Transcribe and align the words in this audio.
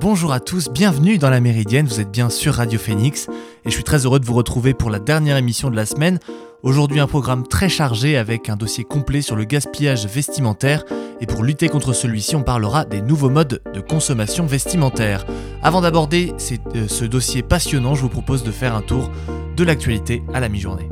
bonjour 0.00 0.32
à 0.32 0.40
tous, 0.40 0.70
bienvenue 0.70 1.18
dans 1.18 1.30
la 1.30 1.40
Méridienne, 1.40 1.86
vous 1.86 2.00
êtes 2.00 2.10
bien 2.10 2.30
sur 2.30 2.54
Radio 2.54 2.80
Phoenix 2.80 3.28
et 3.64 3.70
je 3.70 3.70
suis 3.70 3.84
très 3.84 4.04
heureux 4.04 4.18
de 4.18 4.24
vous 4.24 4.34
retrouver 4.34 4.74
pour 4.74 4.90
la 4.90 4.98
dernière 4.98 5.36
émission 5.36 5.70
de 5.70 5.76
la 5.76 5.86
semaine. 5.86 6.18
Aujourd'hui 6.64 6.98
un 6.98 7.06
programme 7.06 7.46
très 7.46 7.68
chargé 7.68 8.16
avec 8.16 8.48
un 8.48 8.56
dossier 8.56 8.82
complet 8.82 9.22
sur 9.22 9.36
le 9.36 9.44
gaspillage 9.44 10.06
vestimentaire 10.06 10.84
et 11.20 11.26
pour 11.26 11.44
lutter 11.44 11.68
contre 11.68 11.92
celui-ci 11.92 12.34
on 12.34 12.42
parlera 12.42 12.84
des 12.84 13.02
nouveaux 13.02 13.30
modes 13.30 13.62
de 13.72 13.80
consommation 13.80 14.46
vestimentaire. 14.46 15.24
Avant 15.62 15.80
d'aborder 15.80 16.32
euh, 16.74 16.88
ce 16.88 17.04
dossier 17.04 17.42
passionnant 17.42 17.94
je 17.94 18.02
vous 18.02 18.08
propose 18.08 18.42
de 18.42 18.50
faire 18.50 18.74
un 18.74 18.82
tour 18.82 19.10
de 19.56 19.62
l'actualité 19.62 20.24
à 20.34 20.40
la 20.40 20.48
mi-journée. 20.48 20.88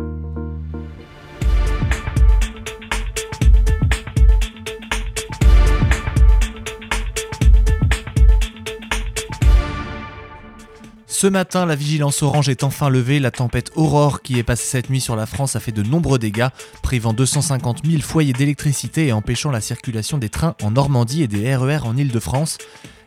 Ce 11.21 11.27
matin, 11.27 11.67
la 11.67 11.75
vigilance 11.75 12.23
orange 12.23 12.49
est 12.49 12.65
enfin 12.65 12.89
levée. 12.89 13.19
La 13.19 13.31
tempête 13.31 13.73
Aurore 13.75 14.23
qui 14.23 14.39
est 14.39 14.43
passée 14.43 14.65
cette 14.65 14.89
nuit 14.89 15.03
sur 15.03 15.17
la 15.17 15.27
France 15.27 15.55
a 15.55 15.61
fait 15.61 15.71
de 15.71 15.83
nombreux 15.83 16.19
dégâts, 16.19 16.49
privant 16.83 17.13
250 17.13 17.85
000 17.85 18.01
foyers 18.01 18.33
d'électricité 18.33 19.09
et 19.09 19.13
empêchant 19.13 19.51
la 19.51 19.61
circulation 19.61 20.17
des 20.17 20.31
trains 20.31 20.55
en 20.63 20.71
Normandie 20.71 21.23
et 21.23 21.29
des 21.29 21.55
RER 21.55 21.81
e 21.85 21.85
en 21.85 21.95
Ile-de-France. 21.99 22.57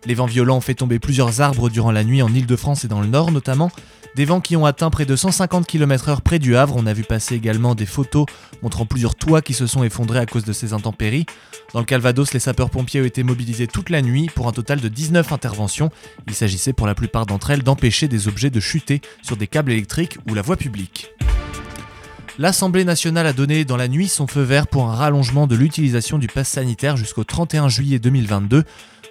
Les 0.05 0.15
vents 0.15 0.25
violents 0.25 0.57
ont 0.57 0.61
fait 0.61 0.75
tomber 0.75 0.99
plusieurs 0.99 1.39
arbres 1.39 1.69
durant 1.69 1.91
la 1.91 2.03
nuit 2.03 2.21
en 2.21 2.33
Ile-de-France 2.33 2.83
et 2.83 2.87
dans 2.87 2.99
le 2.99 3.07
Nord 3.07 3.31
notamment. 3.31 3.71
Des 4.15 4.25
vents 4.25 4.41
qui 4.41 4.55
ont 4.55 4.65
atteint 4.65 4.89
près 4.89 5.05
de 5.05 5.15
150 5.15 5.65
km/h 5.65 6.21
près 6.21 6.37
du 6.37 6.55
Havre. 6.55 6.75
On 6.77 6.85
a 6.85 6.93
vu 6.93 7.03
passer 7.03 7.35
également 7.35 7.73
des 7.73 7.85
photos 7.85 8.25
montrant 8.61 8.85
plusieurs 8.85 9.15
toits 9.15 9.41
qui 9.41 9.53
se 9.53 9.65
sont 9.65 9.83
effondrés 9.83 10.19
à 10.19 10.25
cause 10.25 10.43
de 10.43 10.53
ces 10.53 10.73
intempéries. 10.73 11.25
Dans 11.73 11.79
le 11.79 11.85
Calvados, 11.85 12.31
les 12.33 12.39
sapeurs-pompiers 12.39 13.01
ont 13.01 13.05
été 13.05 13.23
mobilisés 13.23 13.65
toute 13.65 13.89
la 13.89 14.01
nuit 14.01 14.29
pour 14.35 14.47
un 14.47 14.51
total 14.51 14.81
de 14.81 14.87
19 14.87 15.31
interventions. 15.31 15.89
Il 16.27 16.35
s'agissait 16.35 16.73
pour 16.73 16.85
la 16.85 16.95
plupart 16.95 17.25
d'entre 17.25 17.49
elles 17.49 17.63
d'empêcher 17.63 18.07
des 18.07 18.27
objets 18.27 18.51
de 18.51 18.59
chuter 18.59 19.01
sur 19.23 19.37
des 19.37 19.47
câbles 19.47 19.71
électriques 19.71 20.17
ou 20.29 20.35
la 20.35 20.43
voie 20.43 20.57
publique. 20.57 21.11
L'Assemblée 22.39 22.83
nationale 22.83 23.27
a 23.27 23.33
donné 23.33 23.63
dans 23.63 23.77
la 23.77 23.87
nuit 23.87 24.07
son 24.07 24.27
feu 24.27 24.41
vert 24.41 24.67
pour 24.67 24.89
un 24.89 24.95
rallongement 24.95 25.47
de 25.47 25.55
l'utilisation 25.55 26.17
du 26.17 26.27
pass 26.27 26.49
sanitaire 26.49 26.97
jusqu'au 26.97 27.23
31 27.23 27.69
juillet 27.69 27.99
2022. 27.99 28.63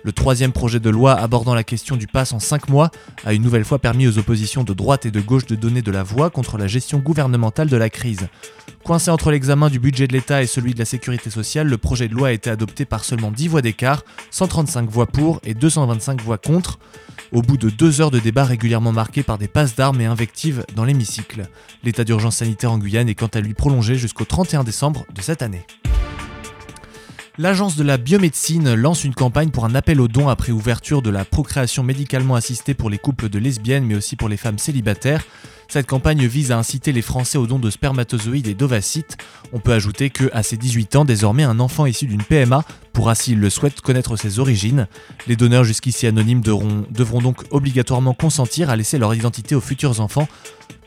Le 0.04 0.12
troisième 0.12 0.50
projet 0.50 0.80
de 0.80 0.90
loi 0.90 1.12
abordant 1.12 1.54
la 1.54 1.62
question 1.62 1.96
du 1.96 2.08
pass 2.08 2.32
en 2.32 2.40
5 2.40 2.68
mois 2.68 2.90
a 3.24 3.34
une 3.34 3.42
nouvelle 3.42 3.64
fois 3.64 3.78
permis 3.78 4.08
aux 4.08 4.18
oppositions 4.18 4.64
de 4.64 4.74
droite 4.74 5.06
et 5.06 5.12
de 5.12 5.20
gauche 5.20 5.46
de 5.46 5.54
donner 5.54 5.80
de 5.80 5.92
la 5.92 6.02
voix 6.02 6.28
contre 6.28 6.58
la 6.58 6.66
gestion 6.66 6.98
gouvernementale 6.98 7.68
de 7.68 7.76
la 7.76 7.88
crise. 7.88 8.26
Coincé 8.84 9.12
entre 9.12 9.30
l'examen 9.30 9.70
du 9.70 9.78
budget 9.78 10.08
de 10.08 10.12
l'État 10.12 10.42
et 10.42 10.46
celui 10.46 10.74
de 10.74 10.80
la 10.80 10.84
sécurité 10.84 11.30
sociale, 11.30 11.68
le 11.68 11.78
projet 11.78 12.08
de 12.08 12.14
loi 12.14 12.28
a 12.28 12.32
été 12.32 12.50
adopté 12.50 12.84
par 12.84 13.04
seulement 13.04 13.30
10 13.30 13.46
voix 13.46 13.62
d'écart, 13.62 14.02
135 14.32 14.90
voix 14.90 15.06
pour 15.06 15.40
et 15.44 15.54
225 15.54 16.20
voix 16.20 16.38
contre, 16.38 16.80
au 17.30 17.42
bout 17.42 17.56
de 17.56 17.70
deux 17.70 18.00
heures 18.00 18.10
de 18.10 18.18
débat 18.18 18.44
régulièrement 18.44 18.92
marqués 18.92 19.22
par 19.22 19.38
des 19.38 19.48
passes 19.48 19.76
d'armes 19.76 20.00
et 20.00 20.06
invectives 20.06 20.64
dans 20.74 20.84
l'hémicycle. 20.84 21.46
L'état 21.84 22.02
d'urgence 22.02 22.38
sanitaire 22.38 22.72
en 22.72 22.78
Guyane 22.78 23.08
est 23.08 23.14
quant 23.14 23.28
à 23.28 23.40
lui 23.40 23.54
prolongé 23.54 23.94
jusqu'au 23.94 24.24
31 24.24 24.64
décembre 24.64 25.06
de 25.14 25.22
cette 25.22 25.42
année. 25.42 25.64
L'Agence 27.38 27.76
de 27.76 27.82
la 27.82 27.96
biomédecine 27.96 28.74
lance 28.74 29.04
une 29.04 29.14
campagne 29.14 29.48
pour 29.48 29.64
un 29.64 29.74
appel 29.74 30.02
aux 30.02 30.08
dons 30.08 30.28
après 30.28 30.52
ouverture 30.52 31.00
de 31.00 31.08
la 31.08 31.24
procréation 31.24 31.82
médicalement 31.82 32.34
assistée 32.34 32.74
pour 32.74 32.90
les 32.90 32.98
couples 32.98 33.30
de 33.30 33.38
lesbiennes 33.38 33.86
mais 33.86 33.94
aussi 33.94 34.16
pour 34.16 34.28
les 34.28 34.36
femmes 34.36 34.58
célibataires. 34.58 35.24
Cette 35.66 35.86
campagne 35.86 36.26
vise 36.26 36.52
à 36.52 36.58
inciter 36.58 36.92
les 36.92 37.00
Français 37.00 37.38
au 37.38 37.46
don 37.46 37.58
de 37.58 37.70
spermatozoïdes 37.70 38.48
et 38.48 38.54
d'ovacytes. 38.54 39.16
On 39.54 39.60
peut 39.60 39.72
ajouter 39.72 40.10
que, 40.10 40.28
à 40.34 40.42
ses 40.42 40.58
18 40.58 40.96
ans, 40.96 41.04
désormais 41.06 41.44
un 41.44 41.58
enfant 41.58 41.86
issu 41.86 42.04
d'une 42.04 42.22
PMA 42.22 42.64
pourra, 42.92 43.14
s'il 43.14 43.40
le 43.40 43.48
souhaite, 43.48 43.80
connaître 43.80 44.16
ses 44.16 44.38
origines. 44.38 44.86
Les 45.26 45.36
donneurs 45.36 45.64
jusqu'ici 45.64 46.06
anonymes 46.06 46.42
devront 46.42 47.22
donc 47.22 47.44
obligatoirement 47.50 48.12
consentir 48.12 48.68
à 48.68 48.76
laisser 48.76 48.98
leur 48.98 49.14
identité 49.14 49.54
aux 49.54 49.62
futurs 49.62 50.00
enfants 50.00 50.28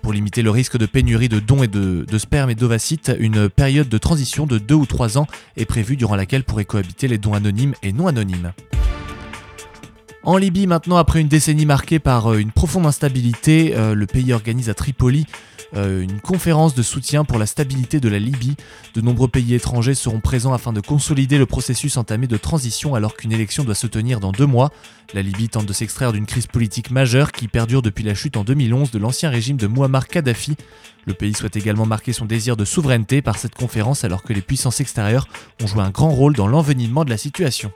pour 0.05 0.13
limiter 0.13 0.43
le 0.43 0.51
risque 0.51 0.77
de 0.77 0.85
pénurie 0.85 1.29
de 1.29 1.39
dons 1.39 1.63
et 1.63 1.67
de, 1.67 2.05
sperme 2.19 2.51
et 2.51 2.53
d'ovacytes, 2.53 3.11
une 3.17 3.49
période 3.49 3.89
de 3.89 3.97
transition 3.97 4.45
de 4.45 4.59
2 4.59 4.75
ou 4.75 4.85
3 4.85 5.17
ans 5.17 5.25
est 5.57 5.65
prévue 5.65 5.97
durant 5.97 6.15
laquelle 6.15 6.43
pourraient 6.43 6.63
cohabiter 6.63 7.07
les 7.07 7.17
dons 7.17 7.33
anonymes 7.33 7.73
et 7.81 7.91
non 7.91 8.05
anonymes. 8.05 8.53
En 10.21 10.37
Libye, 10.37 10.67
maintenant, 10.67 10.97
après 10.97 11.21
une 11.21 11.27
décennie 11.27 11.65
marquée 11.65 11.97
par 11.97 12.33
euh, 12.33 12.37
une 12.37 12.51
profonde 12.51 12.85
instabilité, 12.85 13.73
euh, 13.75 13.95
le 13.95 14.05
pays 14.05 14.31
organise 14.31 14.69
à 14.69 14.75
Tripoli 14.75 15.25
euh, 15.75 16.01
une 16.01 16.19
conférence 16.19 16.75
de 16.75 16.81
soutien 16.81 17.25
pour 17.25 17.37
la 17.37 17.45
stabilité 17.45 17.99
de 17.99 18.09
la 18.09 18.19
Libye. 18.19 18.55
De 18.93 19.01
nombreux 19.01 19.27
pays 19.27 19.53
étrangers 19.53 19.95
seront 19.95 20.19
présents 20.19 20.53
afin 20.53 20.73
de 20.73 20.79
consolider 20.79 21.37
le 21.37 21.45
processus 21.45 21.97
entamé 21.97 22.27
de 22.27 22.37
transition 22.37 22.95
alors 22.95 23.15
qu'une 23.15 23.31
élection 23.31 23.63
doit 23.63 23.75
se 23.75 23.87
tenir 23.87 24.19
dans 24.19 24.31
deux 24.31 24.45
mois. 24.45 24.71
La 25.13 25.21
Libye 25.21 25.49
tente 25.49 25.65
de 25.65 25.73
s'extraire 25.73 26.13
d'une 26.13 26.25
crise 26.25 26.47
politique 26.47 26.91
majeure 26.91 27.31
qui 27.31 27.47
perdure 27.47 27.81
depuis 27.81 28.03
la 28.03 28.15
chute 28.15 28.37
en 28.37 28.43
2011 28.43 28.91
de 28.91 28.99
l'ancien 28.99 29.29
régime 29.29 29.57
de 29.57 29.67
Muammar 29.67 30.07
Kadhafi. 30.07 30.55
Le 31.05 31.13
pays 31.13 31.33
souhaite 31.33 31.55
également 31.55 31.85
marquer 31.85 32.13
son 32.13 32.25
désir 32.25 32.57
de 32.57 32.65
souveraineté 32.65 33.21
par 33.21 33.37
cette 33.37 33.55
conférence 33.55 34.03
alors 34.03 34.23
que 34.23 34.33
les 34.33 34.41
puissances 34.41 34.79
extérieures 34.79 35.27
ont 35.61 35.67
joué 35.67 35.81
un 35.81 35.91
grand 35.91 36.09
rôle 36.09 36.35
dans 36.35 36.47
l'envenimement 36.47 37.05
de 37.05 37.09
la 37.09 37.17
situation. 37.17 37.71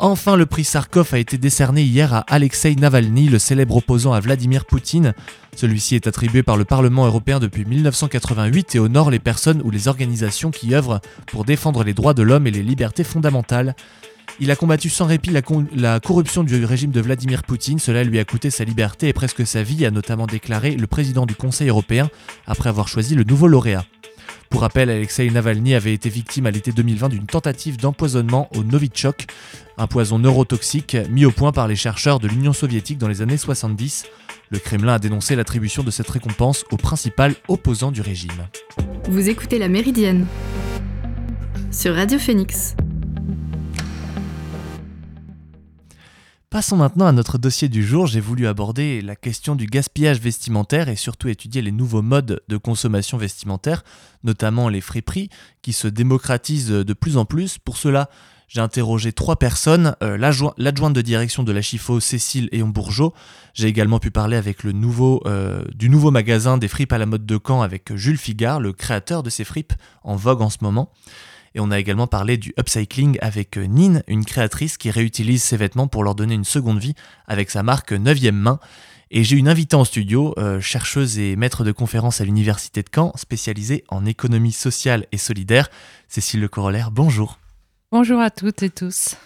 Enfin, 0.00 0.36
le 0.36 0.46
prix 0.46 0.62
Sarkov 0.62 1.12
a 1.12 1.18
été 1.18 1.38
décerné 1.38 1.82
hier 1.82 2.14
à 2.14 2.20
Alexei 2.28 2.76
Navalny, 2.76 3.28
le 3.28 3.40
célèbre 3.40 3.74
opposant 3.76 4.12
à 4.12 4.20
Vladimir 4.20 4.64
Poutine. 4.64 5.12
Celui-ci 5.56 5.96
est 5.96 6.06
attribué 6.06 6.44
par 6.44 6.56
le 6.56 6.64
Parlement 6.64 7.04
européen 7.04 7.40
depuis 7.40 7.64
1988 7.64 8.76
et 8.76 8.78
honore 8.78 9.10
les 9.10 9.18
personnes 9.18 9.60
ou 9.64 9.72
les 9.72 9.88
organisations 9.88 10.52
qui 10.52 10.72
œuvrent 10.72 11.00
pour 11.26 11.44
défendre 11.44 11.82
les 11.82 11.94
droits 11.94 12.14
de 12.14 12.22
l'homme 12.22 12.46
et 12.46 12.52
les 12.52 12.62
libertés 12.62 13.02
fondamentales. 13.02 13.74
Il 14.38 14.52
a 14.52 14.56
combattu 14.56 14.88
sans 14.88 15.06
répit 15.06 15.30
la, 15.30 15.98
corruption 15.98 16.44
du 16.44 16.64
régime 16.64 16.92
de 16.92 17.00
Vladimir 17.00 17.42
Poutine, 17.42 17.80
cela 17.80 18.04
lui 18.04 18.20
a 18.20 18.24
coûté 18.24 18.50
sa 18.50 18.62
liberté 18.62 19.08
et 19.08 19.12
presque 19.12 19.44
sa 19.44 19.64
vie, 19.64 19.84
a 19.84 19.90
notamment 19.90 20.26
déclaré 20.26 20.76
le 20.76 20.86
président 20.86 21.26
du 21.26 21.34
Conseil 21.34 21.70
européen 21.70 22.08
après 22.46 22.68
avoir 22.68 22.86
choisi 22.86 23.16
le 23.16 23.24
nouveau 23.24 23.48
lauréat. 23.48 23.84
Pour 24.50 24.62
rappel, 24.62 24.88
Alexei 24.88 25.30
Navalny 25.30 25.74
avait 25.74 25.92
été 25.92 26.08
victime 26.08 26.46
à 26.46 26.50
l'été 26.50 26.72
2020 26.72 27.10
d'une 27.10 27.26
tentative 27.26 27.76
d'empoisonnement 27.76 28.48
au 28.56 28.64
Novichok, 28.64 29.26
un 29.76 29.86
poison 29.86 30.18
neurotoxique 30.18 30.96
mis 31.10 31.24
au 31.24 31.30
point 31.30 31.52
par 31.52 31.68
les 31.68 31.76
chercheurs 31.76 32.18
de 32.18 32.28
l'Union 32.28 32.52
soviétique 32.52 32.98
dans 32.98 33.08
les 33.08 33.20
années 33.20 33.36
70. 33.36 34.06
Le 34.50 34.58
Kremlin 34.58 34.94
a 34.94 34.98
dénoncé 34.98 35.36
l'attribution 35.36 35.82
de 35.82 35.90
cette 35.90 36.08
récompense 36.08 36.64
au 36.70 36.76
principal 36.76 37.34
opposant 37.48 37.90
du 37.90 38.00
régime. 38.00 38.48
Vous 39.10 39.28
écoutez 39.28 39.58
La 39.58 39.68
Méridienne 39.68 40.26
sur 41.70 41.94
Radio 41.94 42.18
Phoenix. 42.18 42.74
Passons 46.50 46.78
maintenant 46.78 47.06
à 47.06 47.12
notre 47.12 47.36
dossier 47.36 47.68
du 47.68 47.84
jour. 47.86 48.06
J'ai 48.06 48.20
voulu 48.20 48.46
aborder 48.46 49.02
la 49.02 49.16
question 49.16 49.54
du 49.54 49.66
gaspillage 49.66 50.18
vestimentaire 50.18 50.88
et 50.88 50.96
surtout 50.96 51.28
étudier 51.28 51.60
les 51.60 51.72
nouveaux 51.72 52.00
modes 52.00 52.40
de 52.48 52.56
consommation 52.56 53.18
vestimentaire, 53.18 53.84
notamment 54.24 54.70
les 54.70 54.80
friperies, 54.80 55.28
qui 55.60 55.74
se 55.74 55.88
démocratisent 55.88 56.70
de 56.70 56.92
plus 56.94 57.18
en 57.18 57.26
plus. 57.26 57.58
Pour 57.58 57.76
cela, 57.76 58.08
j'ai 58.48 58.62
interrogé 58.62 59.12
trois 59.12 59.36
personnes, 59.36 59.94
euh, 60.02 60.16
l'adjointe 60.16 60.94
de 60.94 61.02
direction 61.02 61.42
de 61.42 61.52
la 61.52 61.60
Chifo, 61.60 62.00
Cécile 62.00 62.48
et 62.50 62.62
Bourgeot. 62.62 63.12
J'ai 63.52 63.68
également 63.68 63.98
pu 63.98 64.10
parler 64.10 64.38
avec 64.38 64.64
le 64.64 64.72
nouveau, 64.72 65.20
euh, 65.26 65.62
du 65.74 65.90
nouveau 65.90 66.10
magasin 66.10 66.56
des 66.56 66.68
fripes 66.68 66.94
à 66.94 66.98
la 66.98 67.04
mode 67.04 67.26
de 67.26 67.38
Caen 67.46 67.60
avec 67.60 67.94
Jules 67.94 68.16
Figard, 68.16 68.58
le 68.58 68.72
créateur 68.72 69.22
de 69.22 69.28
ces 69.28 69.44
fripes 69.44 69.74
en 70.02 70.16
vogue 70.16 70.40
en 70.40 70.48
ce 70.48 70.58
moment. 70.62 70.90
Et 71.54 71.60
on 71.60 71.70
a 71.70 71.78
également 71.78 72.06
parlé 72.06 72.36
du 72.36 72.52
upcycling 72.58 73.18
avec 73.20 73.56
euh, 73.58 73.64
Nine, 73.64 74.02
une 74.06 74.24
créatrice 74.24 74.76
qui 74.76 74.90
réutilise 74.90 75.42
ses 75.42 75.56
vêtements 75.56 75.88
pour 75.88 76.04
leur 76.04 76.14
donner 76.14 76.34
une 76.34 76.44
seconde 76.44 76.78
vie 76.78 76.94
avec 77.26 77.50
sa 77.50 77.62
marque 77.62 77.92
9e 77.92 78.32
main. 78.32 78.58
Et 79.10 79.24
j'ai 79.24 79.36
une 79.36 79.48
invitée 79.48 79.76
en 79.76 79.84
studio, 79.84 80.34
euh, 80.36 80.60
chercheuse 80.60 81.18
et 81.18 81.34
maître 81.36 81.64
de 81.64 81.72
conférence 81.72 82.20
à 82.20 82.24
l'Université 82.24 82.82
de 82.82 82.88
Caen, 82.94 83.12
spécialisée 83.16 83.84
en 83.88 84.04
économie 84.04 84.52
sociale 84.52 85.06
et 85.12 85.18
solidaire, 85.18 85.70
Cécile 86.08 86.40
Le 86.40 86.48
Corollaire. 86.48 86.90
Bonjour. 86.90 87.38
Bonjour 87.90 88.20
à 88.20 88.30
toutes 88.30 88.62
et 88.62 88.70
tous. 88.70 89.16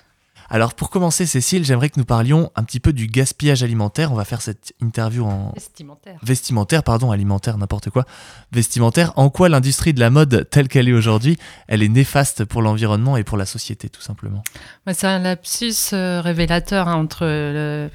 Alors 0.53 0.75
pour 0.75 0.91
commencer, 0.91 1.25
Cécile, 1.25 1.65
j'aimerais 1.65 1.89
que 1.89 1.99
nous 1.99 2.05
parlions 2.05 2.53
un 2.57 2.63
petit 2.63 2.79
peu 2.79 2.93
du 2.93 3.07
gaspillage 3.07 3.63
alimentaire. 3.63 4.13
On 4.13 4.17
va 4.17 4.27
faire 4.27 4.43
cette 4.43 4.75
interview 4.83 5.25
en 5.25 5.51
vestimentaire. 5.55 6.19
Vestimentaire, 6.23 6.83
pardon, 6.83 7.11
alimentaire, 7.11 7.57
n'importe 7.57 7.89
quoi. 7.89 8.05
Vestimentaire. 8.53 9.15
En 9.17 9.31
quoi 9.31 9.49
l'industrie 9.49 9.95
de 9.95 10.01
la 10.01 10.11
mode 10.11 10.47
telle 10.51 10.69
qu'elle 10.69 10.91
est 10.91 10.93
aujourd'hui, 10.93 11.39
elle 11.69 11.83
est 11.83 11.89
néfaste 11.89 12.45
pour 12.45 12.61
l'environnement 12.61 13.17
et 13.17 13.25
pour 13.25 13.39
la 13.39 13.47
société, 13.47 13.89
tout 13.89 14.03
simplement? 14.03 14.45
C'est 14.93 15.07
un 15.07 15.21
lapsus 15.21 15.95
euh, 15.95 16.21
révélateur 16.21 16.87
hein, 16.87 16.97
entre 16.97 17.25
le, 17.25 17.89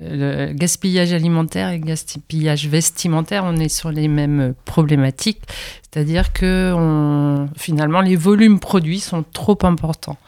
le 0.00 0.52
gaspillage 0.52 1.12
alimentaire 1.12 1.70
et 1.70 1.78
gaspillage 1.78 2.68
vestimentaire, 2.68 3.44
on 3.44 3.56
est 3.56 3.68
sur 3.68 3.90
les 3.90 4.08
mêmes 4.08 4.54
problématiques. 4.64 5.42
C'est-à-dire 5.82 6.32
que 6.32 6.72
on, 6.76 7.48
finalement, 7.56 8.00
les 8.00 8.16
volumes 8.16 8.60
produits 8.60 9.00
sont 9.00 9.24
trop 9.32 9.58
importants. 9.62 10.18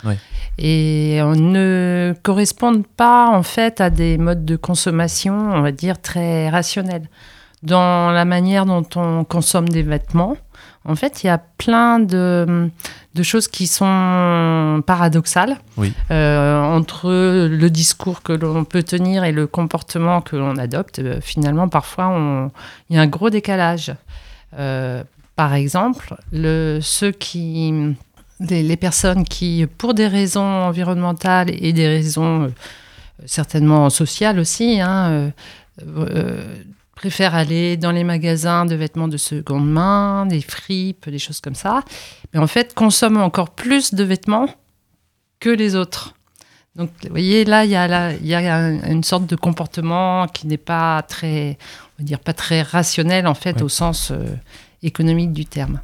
Et 0.58 1.20
on 1.22 1.36
ne 1.36 2.14
correspondent 2.22 2.86
pas, 2.86 3.28
en 3.28 3.42
fait, 3.42 3.80
à 3.80 3.90
des 3.90 4.18
modes 4.18 4.44
de 4.44 4.56
consommation, 4.56 5.34
on 5.34 5.60
va 5.60 5.72
dire, 5.72 6.00
très 6.00 6.48
rationnels. 6.48 7.08
Dans 7.62 8.10
la 8.10 8.24
manière 8.24 8.66
dont 8.66 8.86
on 8.96 9.24
consomme 9.24 9.68
des 9.68 9.82
vêtements, 9.82 10.36
En 10.84 10.96
fait, 10.96 11.22
il 11.22 11.26
y 11.26 11.30
a 11.30 11.38
plein 11.38 11.98
de, 11.98 12.70
choses 13.22 13.48
qui 13.48 13.66
sont 13.66 14.82
paradoxales 14.86 15.58
euh, 16.10 16.62
entre 16.62 17.10
le 17.10 17.68
discours 17.68 18.22
que 18.22 18.32
l'on 18.32 18.64
peut 18.64 18.82
tenir 18.82 19.24
et 19.24 19.32
le 19.32 19.46
comportement 19.46 20.20
que 20.20 20.36
l'on 20.36 20.56
adopte. 20.56 21.00
Euh, 21.00 21.20
finalement, 21.20 21.68
parfois, 21.68 22.50
il 22.88 22.96
y 22.96 22.98
a 22.98 23.02
un 23.02 23.06
gros 23.06 23.28
décalage. 23.28 23.92
Euh, 24.58 25.02
par 25.36 25.54
exemple, 25.54 26.16
le, 26.32 26.78
ceux 26.80 27.12
qui, 27.12 27.94
les, 28.40 28.76
personnes 28.76 29.24
qui, 29.24 29.66
pour 29.78 29.94
des 29.94 30.06
raisons 30.06 30.40
environnementales 30.40 31.50
et 31.50 31.72
des 31.72 31.86
raisons 31.86 32.52
certainement 33.26 33.90
sociales 33.90 34.38
aussi, 34.38 34.80
hein, 34.80 35.32
préfèrent 36.98 37.36
aller 37.36 37.76
dans 37.76 37.92
les 37.92 38.02
magasins 38.02 38.66
de 38.66 38.74
vêtements 38.74 39.06
de 39.06 39.16
seconde 39.16 39.70
main, 39.70 40.26
des 40.26 40.40
fripes, 40.40 41.08
des 41.08 41.20
choses 41.20 41.40
comme 41.40 41.54
ça, 41.54 41.84
mais 42.32 42.40
en 42.40 42.48
fait 42.48 42.74
consomment 42.74 43.22
encore 43.22 43.50
plus 43.50 43.94
de 43.94 44.02
vêtements 44.02 44.48
que 45.38 45.48
les 45.48 45.76
autres. 45.76 46.14
Donc, 46.74 46.90
vous 47.04 47.10
voyez, 47.10 47.44
là, 47.44 47.64
il 47.64 47.70
y 47.70 47.76
a, 47.76 48.12
il 48.12 48.26
y 48.26 48.34
a 48.34 48.68
une 48.90 49.04
sorte 49.04 49.26
de 49.26 49.36
comportement 49.36 50.26
qui 50.26 50.48
n'est 50.48 50.56
pas 50.56 51.02
très, 51.02 51.56
on 51.98 52.02
va 52.02 52.04
dire, 52.04 52.18
pas 52.18 52.32
très 52.32 52.62
rationnel, 52.62 53.28
en 53.28 53.34
fait, 53.34 53.62
au 53.62 53.68
sens 53.68 54.10
euh, 54.10 54.24
économique 54.82 55.32
du 55.32 55.46
terme. 55.46 55.80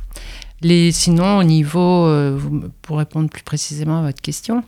Les, 0.63 0.91
sinon, 0.91 1.39
au 1.39 1.45
niveau, 1.45 2.07
euh, 2.07 2.41
pour 2.83 2.99
répondre 2.99 3.29
plus 3.31 3.43
précisément 3.45 4.01
à 4.01 4.03
votre 4.03 4.21
question, 4.21 4.65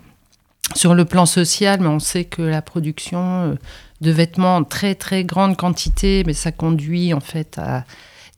sur 0.74 0.94
le 0.94 1.04
plan 1.04 1.26
social, 1.26 1.80
mais 1.80 1.88
on 1.88 2.00
sait 2.00 2.24
que 2.24 2.42
la 2.42 2.62
production 2.62 3.18
euh, 3.20 3.54
de 4.00 4.10
vêtements 4.10 4.56
en 4.56 4.64
très 4.64 4.94
très 4.94 5.24
grande 5.24 5.56
quantité, 5.56 6.22
mais 6.26 6.34
ça 6.34 6.52
conduit 6.52 7.14
en 7.14 7.20
fait 7.20 7.58
à 7.58 7.84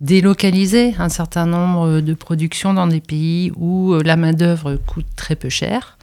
délocaliser 0.00 0.94
un 0.98 1.08
certain 1.08 1.46
nombre 1.46 2.00
de 2.00 2.14
productions 2.14 2.74
dans 2.74 2.86
des 2.86 3.00
pays 3.00 3.50
où 3.56 3.94
euh, 3.94 4.02
la 4.04 4.16
main-d'œuvre 4.16 4.76
coûte 4.76 5.06
très 5.16 5.34
peu 5.34 5.48
cher 5.48 5.98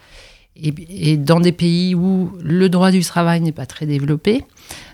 et, 0.57 1.17
dans 1.17 1.39
des 1.39 1.51
pays 1.51 1.95
où 1.95 2.31
le 2.41 2.69
droit 2.69 2.91
du 2.91 3.01
travail 3.01 3.41
n'est 3.41 3.51
pas 3.51 3.65
très 3.65 3.85
développé. 3.85 4.43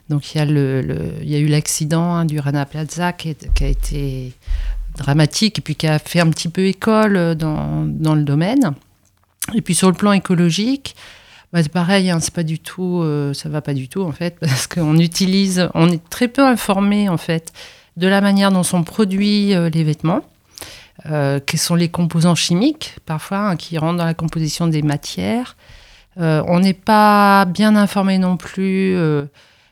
Donc 0.10 0.34
il 0.34 0.40
y 0.40 0.42
a, 0.42 0.46
le, 0.46 1.14
il 1.22 1.30
y 1.30 1.36
a 1.36 1.40
eu 1.40 1.48
l'accident 1.48 2.16
hein, 2.16 2.26
du 2.26 2.40
Rana 2.40 2.66
Plaza 2.66 3.14
qui, 3.14 3.36
qui, 3.56 3.64
a 3.64 3.68
été 3.68 4.34
dramatique 4.98 5.60
et 5.60 5.62
puis 5.62 5.76
qui 5.76 5.88
a 5.88 6.00
fait 6.00 6.20
un 6.20 6.30
petit 6.30 6.50
peu 6.50 6.66
école 6.66 7.36
dans, 7.36 7.86
dans 7.86 8.16
le 8.16 8.24
domaine. 8.24 8.74
Et 9.54 9.62
puis 9.62 9.76
sur 9.76 9.90
le 9.90 9.96
plan 9.96 10.12
écologique, 10.12 10.96
bah, 11.54 11.62
c'est 11.62 11.72
pareil, 11.72 12.10
hein, 12.10 12.20
c'est 12.22 12.34
pas 12.34 12.44
du 12.44 12.60
tout, 12.60 13.02
euh, 13.02 13.34
ça 13.34 13.50
va 13.50 13.62
pas 13.62 13.74
du 13.74 13.90
tout 13.90 14.02
en 14.04 14.12
fait, 14.12 14.38
parce 14.40 14.68
qu'on 14.68 14.98
utilise, 14.98 15.70
on 15.74 15.90
est 15.90 16.10
très 16.10 16.28
peu 16.28 16.46
informé 16.46 17.10
en 17.10 17.18
fait 17.18 17.52
de 17.98 18.08
la 18.08 18.22
manière 18.22 18.52
dont 18.52 18.64
sont 18.64 18.84
produits 18.84 19.54
euh, 19.54 19.70
les 19.70 19.84
vêtements, 19.84 20.22
euh, 21.08 21.40
quels 21.46 21.60
sont 21.60 21.76
les 21.76 21.90
composants 21.90 22.36
chimiques 22.36 22.96
parfois 23.06 23.50
hein, 23.50 23.56
qui 23.58 23.78
rentrent 23.78 23.98
dans 23.98 24.06
la 24.06 24.14
composition 24.14 24.68
des 24.68 24.82
matières. 24.82 25.58
on 26.18 26.60
n'est 26.60 26.74
pas 26.74 27.46
bien 27.46 27.76
informé 27.76 28.18
non 28.18 28.38
plus 28.38 28.96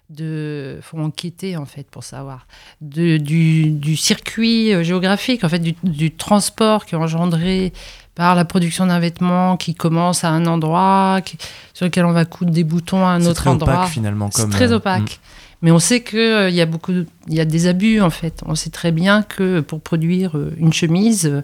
de 0.10 0.80
faut 0.82 0.98
enquêter 0.98 1.56
en 1.56 1.66
fait 1.66 1.88
pour 1.90 2.04
savoir 2.04 2.48
du, 2.82 3.96
circuit 3.96 4.84
géographique 4.84 5.44
en 5.44 5.50
fait 5.50 5.60
du, 5.60 5.75
du, 5.84 6.12
transport 6.12 6.86
qui 6.86 6.96
est 6.96 6.98
engendré 6.98 7.74
par 8.19 8.36
la 8.36 8.44
production 8.44 8.86
d'un 8.86 9.00
vêtement 9.00 9.56
qui 9.56 9.75
commence 9.75 10.25
à 10.25 10.30
un 10.30 10.45
endroit, 10.45 11.21
sur 11.74 11.86
lequel 11.86 12.04
on 12.04 12.12
va 12.12 12.25
coudre 12.25 12.51
des 12.51 12.66
boutons 12.66 13.06
à 13.06 13.12
un 13.12 13.21
autre 13.21 13.44
très 13.44 13.50
endroit. 13.50 13.75
Opaque, 13.75 13.88
finalement, 13.92 14.30
C'est 14.30 14.50
très 14.50 14.74
euh, 14.74 14.75
opaque. 14.75 15.04
Mm. 15.04 15.62
Mais 15.62 15.71
on 15.71 15.80
sait 15.80 16.04
qu'il 16.04 16.19
euh, 16.19 16.50
il 16.50 16.56
y 16.56 16.60
a 16.60 16.66
beaucoup, 16.66 16.92
il 16.92 17.33
y 17.33 17.39
a 17.39 17.45
des 17.45 17.68
abus 17.68 18.01
en 18.01 18.10
fait. 18.10 18.42
On 18.45 18.56
sait 18.56 18.71
très 18.71 18.92
bien 18.92 19.21
que 19.21 19.62
pour 19.62 19.80
produire 19.80 20.38
euh, 20.38 20.54
une 20.57 20.74
chemise, 20.74 21.42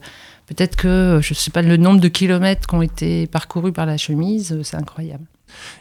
peut-être 0.48 0.76
que 0.76 1.20
je 1.22 1.32
ne 1.32 1.36
sais 1.36 1.50
pas 1.50 1.62
le 1.62 1.78
nombre 1.78 2.02
de 2.02 2.10
kilomètres 2.10 2.68
qui 2.68 2.76
ont 2.76 2.82
été 2.82 3.26
parcourus 3.28 3.72
par 3.72 3.86
la 3.86 3.96
chemise, 3.96 4.60
c'est 4.64 4.76
incroyable. 4.76 5.24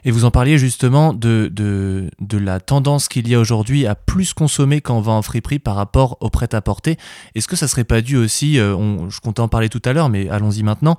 Et 0.05 0.11
vous 0.11 0.25
en 0.25 0.31
parliez 0.31 0.59
justement 0.59 1.13
de, 1.13 1.51
de, 1.53 2.11
de 2.21 2.39
la 2.39 2.61
tendance 2.61 3.09
qu'il 3.09 3.29
y 3.29 3.35
a 3.35 3.41
aujourd'hui 3.41 3.87
à 3.87 3.95
plus 3.95 4.35
consommer 4.35 4.81
quand 4.81 4.97
on 4.97 5.01
va 5.01 5.13
en 5.13 5.23
friperie 5.23 5.59
par 5.59 5.77
rapport 5.77 6.17
au 6.21 6.31
prêt-à-porter. 6.31 6.99
Est-ce 7.35 7.49
que 7.49 7.57
ça 7.57 7.69
serait 7.69 7.85
pas 7.85 8.01
dû 8.01 8.17
aussi, 8.17 8.59
euh, 8.59 8.77
je 9.11 9.21
comptais 9.21 9.41
en 9.41 9.49
parler 9.49 9.69
tout 9.69 9.83
à 9.85 9.93
l'heure, 9.93 10.09
mais 10.09 10.29
allons-y 10.29 10.63
maintenant, 10.63 10.97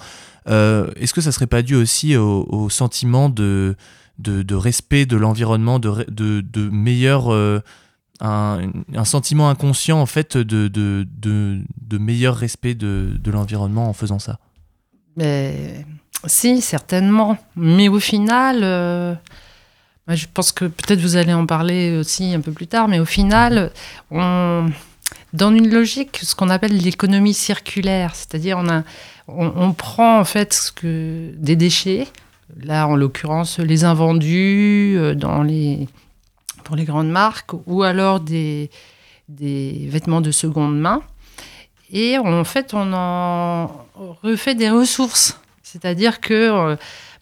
euh, 0.48 0.92
est-ce 0.96 1.14
que 1.14 1.22
ça 1.22 1.32
serait 1.32 1.48
pas 1.48 1.62
dû 1.62 1.76
aussi 1.76 2.16
au, 2.16 2.70
sentiment 2.70 3.30
de, 3.30 3.76
de, 4.20 4.56
respect 4.56 5.06
de 5.06 5.18
l'environnement, 5.18 5.80
de, 5.80 6.06
de, 6.10 6.42
de 6.42 6.70
meilleur... 6.70 7.34
Euh, 7.34 7.60
un, 8.22 8.72
un, 8.96 9.04
sentiment 9.04 9.50
inconscient 9.50 10.00
en 10.00 10.06
fait 10.06 10.38
de, 10.38 10.70
de, 10.70 11.06
de, 11.20 11.60
de 11.82 11.98
meilleur 11.98 12.38
respect 12.38 12.74
de, 12.74 13.12
de 13.20 13.30
l'environnement 13.30 13.90
en 13.90 13.94
faisant 13.94 14.20
ça? 14.20 14.40
Mais 15.18 15.86
si, 16.28 16.62
certainement. 16.62 17.38
Mais 17.56 17.88
au 17.88 18.00
final, 18.00 18.62
euh, 18.64 19.16
je 20.08 20.26
pense 20.34 20.52
que 20.52 20.66
peut-être 20.66 21.00
vous 21.00 21.16
allez 21.16 21.34
en 21.34 21.46
parler 21.46 21.98
aussi 21.98 22.34
un 22.34 22.42
peu 22.42 22.52
plus 22.52 22.68
tard, 22.68 22.88
mais 22.88 23.00
au 23.00 23.06
final, 23.06 23.72
dans 24.12 25.54
une 25.54 25.70
logique, 25.70 26.20
ce 26.22 26.36
qu'on 26.36 26.50
appelle 26.50 26.78
l'économie 26.78 27.34
circulaire, 27.34 28.16
c'est-à-dire 28.16 28.58
on, 29.28 29.54
on, 29.56 29.74
prend 29.74 30.20
en 30.20 30.24
fait 30.26 30.54
ce 30.54 30.72
que, 30.72 31.32
des 31.36 31.56
déchets, 31.56 32.08
là 32.62 32.88
en 32.88 32.96
l'occurrence 32.96 33.60
les 33.60 33.84
invendus 33.84 34.96
euh, 34.98 35.16
dans 35.16 35.44
les, 35.44 35.88
pour 36.64 36.76
les 36.76 36.86
grandes 36.86 37.10
marques, 37.10 37.52
ou 37.66 37.84
alors 37.84 38.20
des, 38.20 38.70
des 39.28 39.88
vêtements 39.90 40.22
de 40.22 40.32
seconde 40.32 40.80
main, 40.80 41.02
et 41.92 42.18
en 42.18 42.44
fait 42.44 42.74
on 42.74 42.94
en 42.94 43.86
refait 44.24 44.56
des 44.56 44.70
ressources. 44.70 45.40
C'est-à-dire 45.76 46.22
que 46.22 46.34
euh, 46.34 46.76